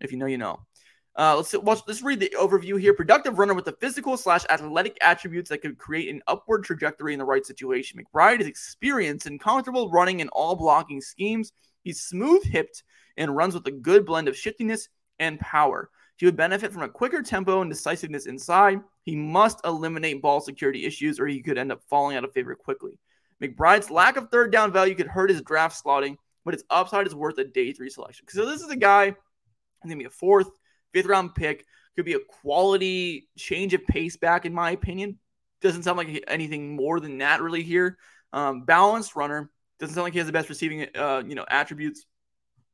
If 0.00 0.12
you 0.12 0.18
know, 0.18 0.24
you 0.24 0.38
know. 0.38 0.60
Uh, 1.14 1.36
let's 1.36 1.52
watch. 1.52 1.80
Let's 1.86 2.00
read 2.00 2.20
the 2.20 2.32
overview 2.38 2.80
here. 2.80 2.94
Productive 2.94 3.38
runner 3.38 3.52
with 3.52 3.66
the 3.66 3.76
physical 3.80 4.16
slash 4.16 4.46
athletic 4.48 4.96
attributes 5.02 5.50
that 5.50 5.60
could 5.60 5.76
create 5.76 6.08
an 6.08 6.22
upward 6.26 6.64
trajectory 6.64 7.12
in 7.12 7.18
the 7.18 7.24
right 7.24 7.44
situation. 7.44 8.00
McBride 8.00 8.40
is 8.40 8.46
experienced 8.46 9.26
and 9.26 9.38
comfortable 9.38 9.90
running 9.90 10.20
in 10.20 10.28
all 10.30 10.56
blocking 10.56 11.02
schemes. 11.02 11.52
He's 11.82 12.00
smooth 12.00 12.42
hipped 12.44 12.82
and 13.18 13.36
runs 13.36 13.52
with 13.52 13.66
a 13.66 13.70
good 13.72 14.06
blend 14.06 14.26
of 14.26 14.36
shiftiness 14.36 14.88
and 15.18 15.38
power. 15.40 15.90
He 16.16 16.24
would 16.24 16.36
benefit 16.36 16.72
from 16.72 16.82
a 16.82 16.88
quicker 16.88 17.20
tempo 17.20 17.60
and 17.60 17.70
decisiveness 17.70 18.24
inside. 18.24 18.80
He 19.02 19.16
must 19.16 19.60
eliminate 19.66 20.22
ball 20.22 20.40
security 20.40 20.86
issues, 20.86 21.20
or 21.20 21.26
he 21.26 21.42
could 21.42 21.58
end 21.58 21.72
up 21.72 21.82
falling 21.90 22.16
out 22.16 22.24
of 22.24 22.32
favor 22.32 22.54
quickly. 22.54 22.98
McBride's 23.42 23.90
lack 23.90 24.16
of 24.16 24.30
third 24.30 24.50
down 24.50 24.72
value 24.72 24.94
could 24.94 25.08
hurt 25.08 25.28
his 25.28 25.42
draft 25.42 25.84
slotting, 25.84 26.16
but 26.48 26.54
his 26.54 26.64
upside 26.70 27.06
is 27.06 27.14
worth 27.14 27.36
a 27.36 27.44
day 27.44 27.74
three 27.74 27.90
selection. 27.90 28.24
So 28.26 28.46
this 28.46 28.62
is 28.62 28.70
a 28.70 28.76
guy, 28.76 29.14
gonna 29.82 29.96
be 29.96 30.06
a 30.06 30.10
fourth 30.10 30.48
fifth 30.94 31.04
round 31.04 31.34
pick. 31.34 31.66
Could 31.94 32.06
be 32.06 32.14
a 32.14 32.20
quality 32.20 33.28
change 33.36 33.74
of 33.74 33.84
pace 33.86 34.16
back, 34.16 34.46
in 34.46 34.54
my 34.54 34.70
opinion. 34.70 35.18
Doesn't 35.60 35.82
sound 35.82 35.98
like 35.98 36.24
anything 36.26 36.74
more 36.74 37.00
than 37.00 37.18
that 37.18 37.42
really 37.42 37.62
here. 37.62 37.98
Um, 38.32 38.64
balanced 38.64 39.14
runner. 39.14 39.50
Doesn't 39.78 39.94
sound 39.94 40.04
like 40.04 40.14
he 40.14 40.20
has 40.20 40.26
the 40.26 40.32
best 40.32 40.48
receiving, 40.48 40.86
uh, 40.94 41.22
you 41.26 41.34
know, 41.34 41.44
attributes. 41.50 42.06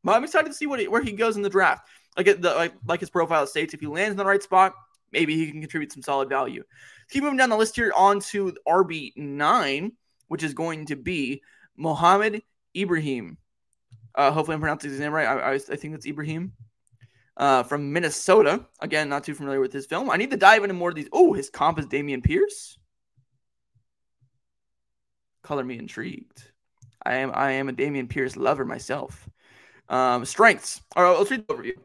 But 0.05 0.14
I'm 0.14 0.22
excited 0.22 0.51
to 0.51 0.55
see 0.55 0.66
what 0.66 0.79
he, 0.79 0.87
where 0.87 1.03
he 1.03 1.11
goes 1.11 1.35
in 1.35 1.43
the 1.43 1.51
draft. 1.51 1.89
Like, 2.16 2.27
the, 2.27 2.55
like 2.55 2.75
like 2.87 3.01
his 3.01 3.11
profile 3.11 3.45
states, 3.45 3.75
if 3.75 3.81
he 3.81 3.89
lands 3.89 4.12
in 4.12 4.18
the 4.18 4.25
right 4.25 4.41
spot, 4.41 4.75
maybe 5.11 5.35
he 5.35 5.51
can 5.51 5.61
contribute 5.61 5.91
some 5.91 6.03
solid 6.03 6.29
value. 6.29 6.62
Keep 7.11 7.25
moving 7.25 7.39
down 7.39 7.51
the 7.51 7.57
list 7.57 7.75
here 7.75 7.93
on 7.97 8.20
to 8.20 8.57
RB 8.68 9.16
nine, 9.16 9.95
which 10.29 10.45
is 10.45 10.55
going 10.55 10.87
to 10.87 10.95
be 10.95 11.43
Mohamed 11.77 12.45
Ibrahim. 12.77 13.37
Uh, 14.15 14.31
hopefully, 14.31 14.55
I'm 14.55 14.61
pronouncing 14.61 14.91
his 14.91 15.01
name 15.01 15.12
right. 15.12 15.27
I, 15.27 15.53
I, 15.53 15.55
I 15.55 15.59
think 15.59 15.93
that's 15.93 16.07
Ibrahim 16.07 16.53
uh, 17.37 17.62
from 17.65 17.93
Minnesota. 17.93 18.65
Again, 18.81 19.09
not 19.09 19.25
too 19.25 19.35
familiar 19.35 19.61
with 19.61 19.73
his 19.73 19.87
film. 19.87 20.11
I 20.11 20.17
need 20.17 20.31
to 20.31 20.37
dive 20.37 20.62
into 20.62 20.75
more 20.75 20.91
of 20.91 20.95
these. 20.95 21.09
Oh, 21.12 21.33
his 21.33 21.51
comp 21.51 21.79
is 21.79 21.87
Dameon 21.87 22.23
Pierce. 22.23 22.79
Color 25.43 25.65
me 25.65 25.79
intrigued. 25.79 26.45
I 27.05 27.17
am 27.17 27.33
I 27.35 27.53
am 27.53 27.69
a 27.69 27.73
Dameon 27.73 28.09
Pierce 28.09 28.37
lover 28.37 28.65
myself. 28.65 29.29
Um, 29.89 30.25
strengths. 30.25 30.81
All 30.97 31.03
right, 31.03 31.19
let's 31.19 31.31
read 31.31 31.47
the 31.47 31.55
overview. 31.55 31.77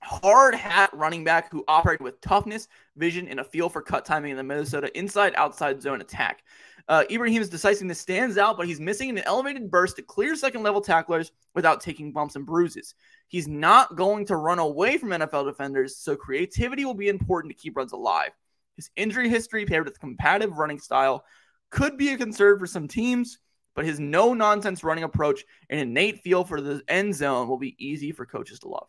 hard 0.00 0.54
hat 0.54 0.90
running 0.92 1.24
back 1.24 1.50
who 1.50 1.64
operated 1.68 2.02
with 2.02 2.20
toughness, 2.20 2.68
vision, 2.96 3.28
and 3.28 3.40
a 3.40 3.44
feel 3.44 3.68
for 3.68 3.82
cut 3.82 4.04
timing 4.04 4.30
in 4.30 4.36
the 4.36 4.42
Minnesota 4.42 4.96
inside 4.96 5.34
outside 5.36 5.82
zone 5.82 6.00
attack. 6.00 6.44
Uh, 6.86 7.04
Ibrahim's 7.10 7.48
decisiveness 7.48 7.98
stands 7.98 8.36
out, 8.36 8.58
but 8.58 8.66
he's 8.66 8.80
missing 8.80 9.08
an 9.08 9.18
elevated 9.24 9.70
burst 9.70 9.96
to 9.96 10.02
clear 10.02 10.36
second 10.36 10.62
level 10.62 10.82
tacklers 10.82 11.32
without 11.54 11.80
taking 11.80 12.12
bumps 12.12 12.36
and 12.36 12.44
bruises. 12.44 12.94
He's 13.28 13.48
not 13.48 13.96
going 13.96 14.26
to 14.26 14.36
run 14.36 14.58
away 14.58 14.98
from 14.98 15.08
NFL 15.08 15.46
defenders, 15.46 15.96
so 15.96 16.14
creativity 16.14 16.84
will 16.84 16.94
be 16.94 17.08
important 17.08 17.52
to 17.52 17.62
keep 17.62 17.76
runs 17.76 17.92
alive. 17.92 18.30
His 18.76 18.90
injury 18.96 19.28
history 19.30 19.64
paired 19.64 19.86
with 19.86 20.00
competitive 20.00 20.58
running 20.58 20.78
style 20.78 21.24
could 21.70 21.96
be 21.96 22.10
a 22.10 22.18
concern 22.18 22.58
for 22.58 22.66
some 22.66 22.86
teams, 22.86 23.38
but 23.74 23.84
his 23.86 23.98
no 23.98 24.34
nonsense 24.34 24.84
running 24.84 25.04
approach 25.04 25.44
and 25.70 25.80
innate 25.80 26.20
feel 26.20 26.44
for 26.44 26.60
the 26.60 26.82
end 26.86 27.14
zone 27.14 27.48
will 27.48 27.58
be 27.58 27.76
easy 27.78 28.12
for 28.12 28.26
coaches 28.26 28.60
to 28.60 28.68
love. 28.68 28.88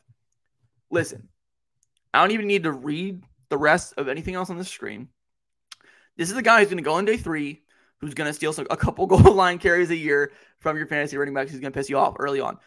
Listen, 0.92 1.30
I 2.14 2.22
don't 2.22 2.32
even 2.32 2.48
need 2.48 2.64
to 2.64 2.72
read 2.72 3.24
the 3.50 3.58
rest 3.58 3.94
of 3.98 4.08
anything 4.08 4.36
else 4.36 4.50
on 4.50 4.58
the 4.58 4.66
screen. 4.66 5.10
This 6.18 6.30
is 6.30 6.36
the 6.36 6.42
guy 6.42 6.60
who's 6.60 6.68
going 6.68 6.78
to 6.78 6.84
go 6.84 6.94
on 6.94 7.06
day 7.06 7.18
three, 7.18 7.64
who's 8.02 8.14
going 8.14 8.30
to 8.30 8.34
steal 8.34 8.54
some, 8.54 8.68
a 8.70 8.78
couple 8.78 9.06
goal 9.08 9.34
line 9.34 9.58
carries 9.58 9.90
a 9.90 9.96
year 9.96 10.32
from 10.60 10.78
your 10.78 10.88
fantasy 10.88 11.18
running 11.18 11.34
backs. 11.34 11.52
He's 11.52 11.60
going 11.60 11.72
to 11.72 11.78
piss 11.78 11.90
you 11.90 11.98
off 11.98 12.16
early 12.20 12.40
on. 12.40 12.58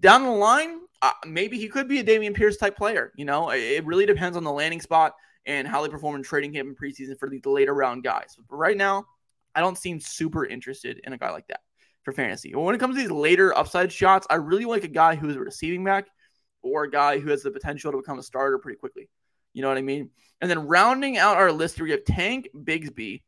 Down 0.00 0.24
the 0.24 0.30
line, 0.30 0.80
uh, 1.02 1.12
maybe 1.26 1.58
he 1.58 1.68
could 1.68 1.88
be 1.88 2.00
a 2.00 2.04
Dameon 2.04 2.34
Pierce 2.34 2.56
type 2.56 2.76
player. 2.76 3.12
You 3.16 3.24
know, 3.24 3.50
it 3.50 3.84
really 3.84 4.06
depends 4.06 4.36
on 4.36 4.44
the 4.44 4.52
landing 4.52 4.80
spot 4.80 5.14
and 5.44 5.66
how 5.68 5.82
they 5.82 5.88
perform 5.88 6.16
in 6.16 6.22
trading 6.22 6.52
him 6.52 6.68
in 6.68 6.74
preseason 6.74 7.18
for 7.18 7.28
these 7.28 7.46
later 7.46 7.72
round 7.72 8.02
guys. 8.02 8.36
But 8.48 8.56
right 8.56 8.76
now, 8.76 9.06
I 9.54 9.60
don't 9.60 9.78
seem 9.78 10.00
super 10.00 10.44
interested 10.44 11.00
in 11.04 11.12
a 11.12 11.18
guy 11.18 11.30
like 11.30 11.46
that 11.48 11.60
for 12.02 12.12
fantasy. 12.12 12.54
When 12.54 12.74
it 12.74 12.78
comes 12.78 12.96
to 12.96 13.00
these 13.00 13.10
later 13.10 13.56
upside 13.56 13.92
shots, 13.92 14.26
I 14.28 14.36
really 14.36 14.64
like 14.64 14.84
a 14.84 14.88
guy 14.88 15.14
who 15.14 15.28
is 15.28 15.36
a 15.36 15.40
receiving 15.40 15.84
back 15.84 16.06
or 16.62 16.84
a 16.84 16.90
guy 16.90 17.18
who 17.18 17.30
has 17.30 17.42
the 17.42 17.50
potential 17.50 17.92
to 17.92 17.98
become 17.98 18.18
a 18.18 18.22
starter 18.22 18.58
pretty 18.58 18.78
quickly. 18.78 19.08
You 19.54 19.62
know 19.62 19.68
what 19.68 19.78
I 19.78 19.82
mean? 19.82 20.10
And 20.40 20.50
then 20.50 20.66
rounding 20.66 21.16
out 21.16 21.36
our 21.36 21.52
list, 21.52 21.80
we 21.80 21.92
have 21.92 22.04
Tank 22.04 22.48
Bigsby 22.54 23.22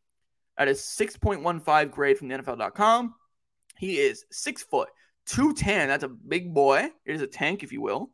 at 0.58 0.68
a 0.68 0.72
6.15 0.72 1.90
grade 1.90 2.18
from 2.18 2.28
the 2.28 2.38
NFL.com. 2.38 3.14
He 3.78 3.98
is 3.98 4.24
six 4.30 4.62
foot, 4.62 4.88
210. 5.26 5.88
That's 5.88 6.04
a 6.04 6.08
big 6.08 6.52
boy. 6.52 6.90
It 7.06 7.14
is 7.14 7.22
a 7.22 7.26
tank, 7.26 7.62
if 7.62 7.72
you 7.72 7.80
will. 7.80 8.10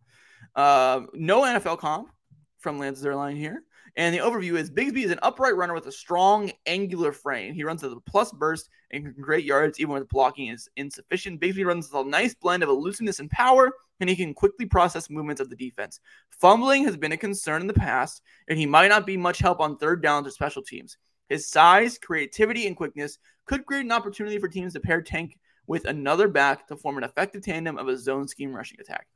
Uh, 0.55 1.03
no 1.15 1.43
NFL 1.43 1.79
comp 1.79 2.11
from 2.59 2.79
Lance 2.79 3.03
Zierlein 3.03 3.37
here. 3.37 3.63
And 3.97 4.13
the 4.13 4.19
overview 4.19 4.57
is 4.57 4.71
Bigsby 4.71 5.05
is 5.05 5.13
an 5.13 5.21
upright 5.23 5.55
runner 5.55 5.73
with 5.73 5.87
a 5.87 5.93
strong 5.93 6.51
angular 6.67 7.13
frame. 7.13 7.55
He 7.55 7.63
runs 7.63 7.83
with 7.83 7.93
a 7.93 8.01
plus 8.01 8.33
burst 8.33 8.69
and 8.91 9.15
create 9.23 9.45
yards 9.45 9.79
even 9.79 9.93
when 9.93 10.03
blocking 10.11 10.49
is 10.49 10.69
insufficient. 10.77 11.41
Bigsby 11.41 11.65
runs 11.65 11.93
with 11.93 12.05
a 12.05 12.09
nice 12.09 12.35
blend 12.35 12.65
of 12.65 12.69
elusiveness 12.69 13.21
and 13.21 13.31
power, 13.31 13.71
and 14.01 14.11
he 14.11 14.17
can 14.17 14.35
quickly 14.35 14.67
process 14.67 15.09
movements 15.09 15.41
of 15.41 15.49
the 15.49 15.57
defense. 15.57 16.01
Fumbling 16.31 16.85
has 16.85 16.97
been 16.97 17.13
a 17.13 17.17
concern 17.17 17.61
in 17.61 17.69
the 17.69 17.75
past, 17.75 18.21
and 18.49 18.59
he 18.59 18.67
might 18.67 18.89
not 18.89 19.07
be 19.07 19.17
much 19.17 19.39
help 19.39 19.61
on 19.61 19.77
third 19.77 20.03
downs 20.03 20.27
or 20.27 20.31
special 20.31 20.63
teams. 20.63 20.99
His 21.29 21.49
size, 21.49 21.99
creativity, 21.99 22.67
and 22.67 22.77
quickness 22.77 23.19
could 23.47 23.67
create 23.67 23.85
an 23.85 23.93
opportunity 23.93 24.39
for 24.39 24.49
teams 24.49 24.75
to 24.75 24.81
pair 24.81 25.03
Tank 25.03 25.39
with 25.67 25.87
another 25.87 26.29
back 26.29 26.67
to 26.69 26.77
form 26.77 26.99
an 26.99 27.05
effective 27.05 27.43
tandem 27.43 27.79
of 27.79 27.89
a 27.89 27.97
zone 27.97 28.29
scheme 28.29 28.55
rushing 28.55 28.81
attack. 28.81 29.07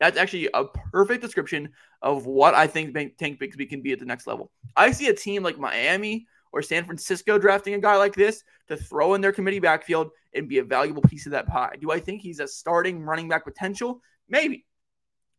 That's 0.00 0.18
actually 0.18 0.48
a 0.52 0.64
perfect 0.64 1.22
description 1.22 1.68
of 2.02 2.26
what 2.26 2.54
I 2.54 2.66
think 2.66 2.94
Tank 2.94 3.38
Bigsby 3.38 3.68
can 3.68 3.82
be 3.82 3.92
at 3.92 4.00
the 4.00 4.04
next 4.04 4.26
level. 4.26 4.50
I 4.76 4.90
see 4.90 5.06
a 5.08 5.14
team 5.14 5.44
like 5.44 5.58
Miami 5.58 6.26
or 6.52 6.60
San 6.60 6.84
Francisco 6.84 7.38
drafting 7.38 7.74
a 7.74 7.78
guy 7.78 7.96
like 7.96 8.14
this 8.14 8.42
to 8.66 8.76
throw 8.76 9.14
in 9.14 9.20
their 9.20 9.32
committee 9.32 9.60
backfield 9.60 10.10
and 10.34 10.48
be 10.48 10.58
a 10.58 10.64
valuable 10.64 11.02
piece 11.02 11.26
of 11.26 11.32
that 11.32 11.46
pie. 11.46 11.76
Do 11.80 11.92
I 11.92 12.00
think 12.00 12.20
he's 12.20 12.40
a 12.40 12.48
starting 12.48 13.00
running 13.02 13.28
back 13.28 13.44
potential? 13.44 14.02
Maybe. 14.28 14.64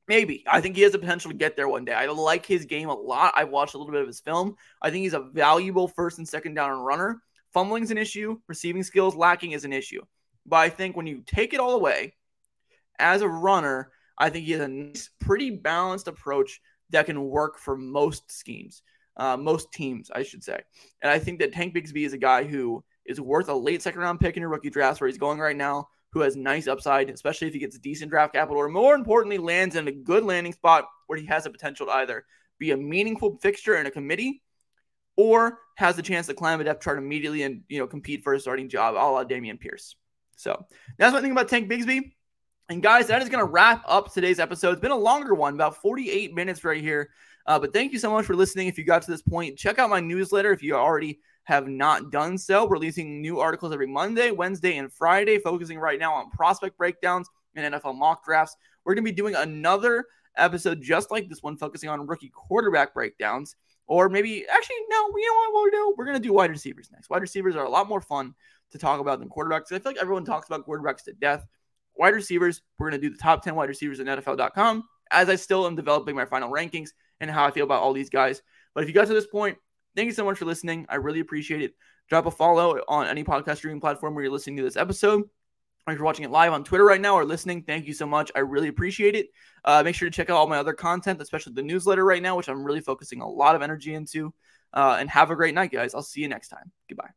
Maybe. 0.08 0.44
I 0.48 0.60
think 0.60 0.76
he 0.76 0.82
has 0.82 0.92
the 0.92 1.00
potential 1.00 1.32
to 1.32 1.38
get 1.38 1.56
there 1.56 1.70
one 1.70 1.86
day. 1.86 1.94
I 1.94 2.06
like 2.08 2.46
his 2.46 2.66
game 2.66 2.90
a 2.90 2.94
lot. 2.94 3.34
I've 3.36 3.50
watched 3.50 3.74
a 3.74 3.78
little 3.78 3.94
bit 3.94 4.02
of 4.02 4.08
his 4.08 4.20
film. 4.20 4.56
I 4.82 4.90
think 4.90 5.04
he's 5.04 5.14
a 5.14 5.20
valuable 5.20 5.88
first 5.88 6.18
and 6.18 6.28
second 6.28 6.56
down 6.56 6.78
runner. 6.80 7.22
Fumbling's 7.54 7.92
an 7.92 7.98
issue, 7.98 8.40
receiving 8.48 8.84
skills 8.84 9.16
lacking 9.16 9.52
is 9.52 9.64
an 9.64 9.74
issue. 9.74 10.02
But 10.46 10.58
I 10.58 10.70
think 10.70 10.98
when 10.98 11.08
you 11.08 11.24
take 11.26 11.54
it 11.54 11.60
all 11.60 11.76
away, 11.76 12.16
as 13.00 13.22
a 13.22 13.28
runner, 13.28 13.92
I 14.18 14.30
think 14.30 14.46
he 14.46 14.52
has 14.54 14.62
a 14.62 14.68
nice, 14.68 15.10
pretty 15.20 15.52
balanced 15.52 16.08
approach 16.08 16.60
that 16.90 17.06
can 17.06 17.24
work 17.24 17.58
for 17.58 17.78
most 17.78 18.32
schemes, 18.32 18.82
uh, 19.18 19.38
most 19.38 19.72
teams, 19.72 20.12
I 20.14 20.24
should 20.24 20.44
say. 20.44 20.60
And 21.02 21.12
I 21.12 21.20
think 21.20 21.40
that 21.40 21.54
Tank 21.54 21.76
Bigsby 21.76 22.06
is 22.06 22.14
a 22.14 22.18
guy 22.18 22.44
who 22.44 22.84
is 23.06 23.20
worth 23.20 23.50
a 23.50 23.54
late 23.54 23.82
second 23.82 24.02
round 24.02 24.20
pick 24.20 24.36
in 24.36 24.42
your 24.42 24.50
rookie 24.50 24.70
drafts 24.70 25.02
where 25.02 25.08
he's 25.08 25.18
going 25.18 25.40
right 25.40 25.56
now, 25.56 25.88
who 26.14 26.22
has 26.22 26.36
nice 26.36 26.68
upside, 26.68 27.10
especially 27.10 27.48
if 27.48 27.54
he 27.54 27.60
gets 27.60 27.78
decent 27.80 28.12
draft 28.12 28.34
capital, 28.34 28.62
or 28.62 28.70
more 28.70 28.94
importantly, 28.94 29.40
lands 29.40 29.76
in 29.76 29.88
a 29.88 29.92
good 29.92 30.24
landing 30.24 30.54
spot 30.54 30.86
where 31.08 31.18
he 31.18 31.26
has 31.26 31.44
the 31.44 31.50
potential 31.50 31.88
to 31.88 31.92
either 31.92 32.24
be 32.60 32.72
a 32.72 32.78
meaningful 32.78 33.38
fixture 33.42 33.76
in 33.76 33.88
a 33.88 33.92
committee 33.92 34.44
or 35.18 35.60
has 35.76 35.96
the 35.96 36.04
chance 36.04 36.28
to 36.28 36.34
climb 36.36 36.62
a 36.62 36.64
depth 36.64 36.84
chart 36.84 37.00
immediately 37.00 37.42
and 37.44 37.64
you 37.68 37.80
know 37.80 37.88
compete 37.88 38.24
for 38.24 38.36
a 38.36 38.40
starting 38.40 38.70
job, 38.70 38.94
a 38.94 38.98
la 38.98 39.24
Dameon 39.24 39.60
Pierce. 39.60 39.96
So 40.36 40.66
that's 40.98 41.16
I 41.16 41.22
think 41.22 41.32
about 41.32 41.50
Tank 41.50 41.70
Bigsby. 41.70 42.12
And 42.70 42.82
guys, 42.82 43.08
that 43.08 43.22
is 43.22 43.30
going 43.30 43.46
to 43.46 43.52
wrap 43.52 43.84
up 43.88 44.14
today's 44.14 44.40
episode. 44.40 44.72
It's 44.72 44.82
been 44.82 44.92
a 44.92 44.96
longer 44.96 45.34
one, 45.34 45.56
about 45.56 45.82
48 45.82 46.34
minutes 46.34 46.64
right 46.64 46.82
here. 46.82 47.10
Uh, 47.46 47.60
but 47.60 47.74
thank 47.74 47.92
you 47.92 48.00
so 48.00 48.10
much 48.12 48.26
for 48.26 48.36
listening. 48.36 48.68
If 48.68 48.78
you 48.78 48.86
got 48.86 49.02
to 49.02 49.12
this 49.12 49.22
point, 49.22 49.58
check 49.58 49.80
out 49.80 49.90
my 49.90 50.00
newsletter 50.00 50.54
if 50.54 50.64
you 50.64 50.76
already 50.76 51.20
have 51.44 51.68
not 51.68 52.12
done 52.12 52.38
so. 52.38 52.66
We're 52.66 52.74
releasing 52.74 53.22
new 53.22 53.40
articles 53.40 53.74
every 53.74 53.88
Monday, 53.88 54.32
Wednesday, 54.32 54.78
and 54.78 54.92
Friday, 54.92 55.40
focusing 55.40 55.78
right 55.78 56.00
now 56.00 56.14
on 56.14 56.30
prospect 56.30 56.78
breakdowns 56.78 57.30
and 57.56 57.74
NFL 57.74 57.98
mock 57.98 58.24
drafts. 58.24 58.56
We're 58.86 58.96
going 58.96 59.06
to 59.06 59.12
be 59.12 59.16
doing 59.16 59.36
another 59.36 60.06
episode 60.38 60.82
just 60.82 61.12
like 61.12 61.30
this 61.30 61.44
one, 61.44 61.58
focusing 61.58 61.90
on 61.90 62.08
rookie 62.08 62.30
quarterback 62.30 62.94
breakdowns. 62.94 63.56
Or 63.86 64.08
maybe, 64.08 64.46
actually, 64.48 64.78
no, 64.90 65.10
you 65.18 65.28
know 65.28 65.52
what 65.52 65.54
we'll 65.54 65.72
do? 65.72 65.96
We're 65.98 66.06
going 66.06 66.18
to 66.18 66.24
do 66.24 66.34
wide 66.34 66.50
receivers 66.50 66.90
next. 66.92 67.10
Wide 67.10 67.22
receivers 67.22 67.56
are 67.56 67.66
a 67.66 67.70
lot 67.70 67.90
more 67.90 68.02
fun 68.02 68.34
to 68.72 68.78
talk 68.78 69.02
about 69.02 69.20
than 69.20 69.30
quarterbacks. 69.30 69.72
I 69.72 69.80
feel 69.80 69.92
like 69.92 70.02
everyone 70.02 70.24
talks 70.24 70.48
about 70.48 70.66
quarterbacks 70.66 71.04
to 71.04 71.14
death 71.14 71.46
wide 71.96 72.14
receivers. 72.14 72.62
We're 72.80 72.90
going 72.90 73.02
to 73.02 73.08
do 73.08 73.14
the 73.14 73.22
top 73.22 73.44
10 73.44 73.56
wide 73.56 73.70
receivers 73.70 74.00
in 74.00 74.08
NFL.com 74.08 74.84
as 75.12 75.30
I 75.30 75.36
still 75.36 75.66
am 75.66 75.76
developing 75.76 76.16
my 76.16 76.26
final 76.26 76.50
rankings 76.50 76.90
and 77.20 77.30
how 77.30 77.46
I 77.46 77.52
feel 77.52 77.66
about 77.66 77.82
all 77.82 77.94
these 77.94 78.10
guys. 78.10 78.42
But 78.74 78.84
if 78.84 78.90
you 78.90 78.96
got 78.96 79.08
to 79.08 79.14
this 79.14 79.28
point, 79.28 79.58
thank 79.96 80.08
you 80.08 80.14
so 80.14 80.26
much 80.26 80.38
for 80.38 80.46
listening. 80.46 80.86
I 80.90 80.96
really 80.96 81.20
appreciate 81.20 81.62
it. 81.62 81.76
Drop 82.10 82.26
a 82.26 82.32
follow 82.32 82.80
on 82.88 83.08
any 83.08 83.24
podcast 83.24 83.58
streaming 83.58 83.82
platform 83.82 84.14
where 84.14 84.24
you're 84.24 84.34
listening 84.34 84.58
to 84.58 84.64
this 84.64 84.78
episode. 84.78 85.24
Or 85.86 85.92
if 85.92 86.00
you're 86.00 86.06
watching 86.06 86.24
it 86.24 86.32
live 86.32 86.54
on 86.54 86.64
Twitter 86.64 86.86
right 86.86 87.02
now 87.02 87.16
or 87.16 87.26
listening, 87.26 87.64
thank 87.64 87.88
you 87.88 87.94
so 87.94 88.06
much. 88.06 88.32
I 88.36 88.40
really 88.40 88.70
appreciate 88.70 89.16
it. 89.16 89.28
Uh, 89.66 89.84
make 89.84 89.96
sure 89.96 90.10
to 90.10 90.16
check 90.16 90.30
out 90.30 90.38
all 90.38 90.48
my 90.48 90.58
other 90.58 90.74
content, 90.74 91.22
especially 91.22 91.54
the 91.54 91.64
newsletter 91.64 92.06
right 92.06 92.22
now, 92.22 92.38
which 92.38 92.48
I'm 92.48 92.64
really 92.64 92.80
focusing 92.80 93.22
a 93.22 93.28
lot 93.28 93.56
of 93.56 93.62
energy 93.62 93.94
into. 93.94 94.34
Uh, 94.74 94.98
and 95.00 95.10
have 95.10 95.30
a 95.30 95.36
great 95.36 95.54
night, 95.54 95.72
guys. 95.72 95.94
I'll 95.94 96.02
see 96.02 96.22
you 96.22 96.28
next 96.28 96.48
time. 96.48 96.72
Goodbye. 96.90 97.12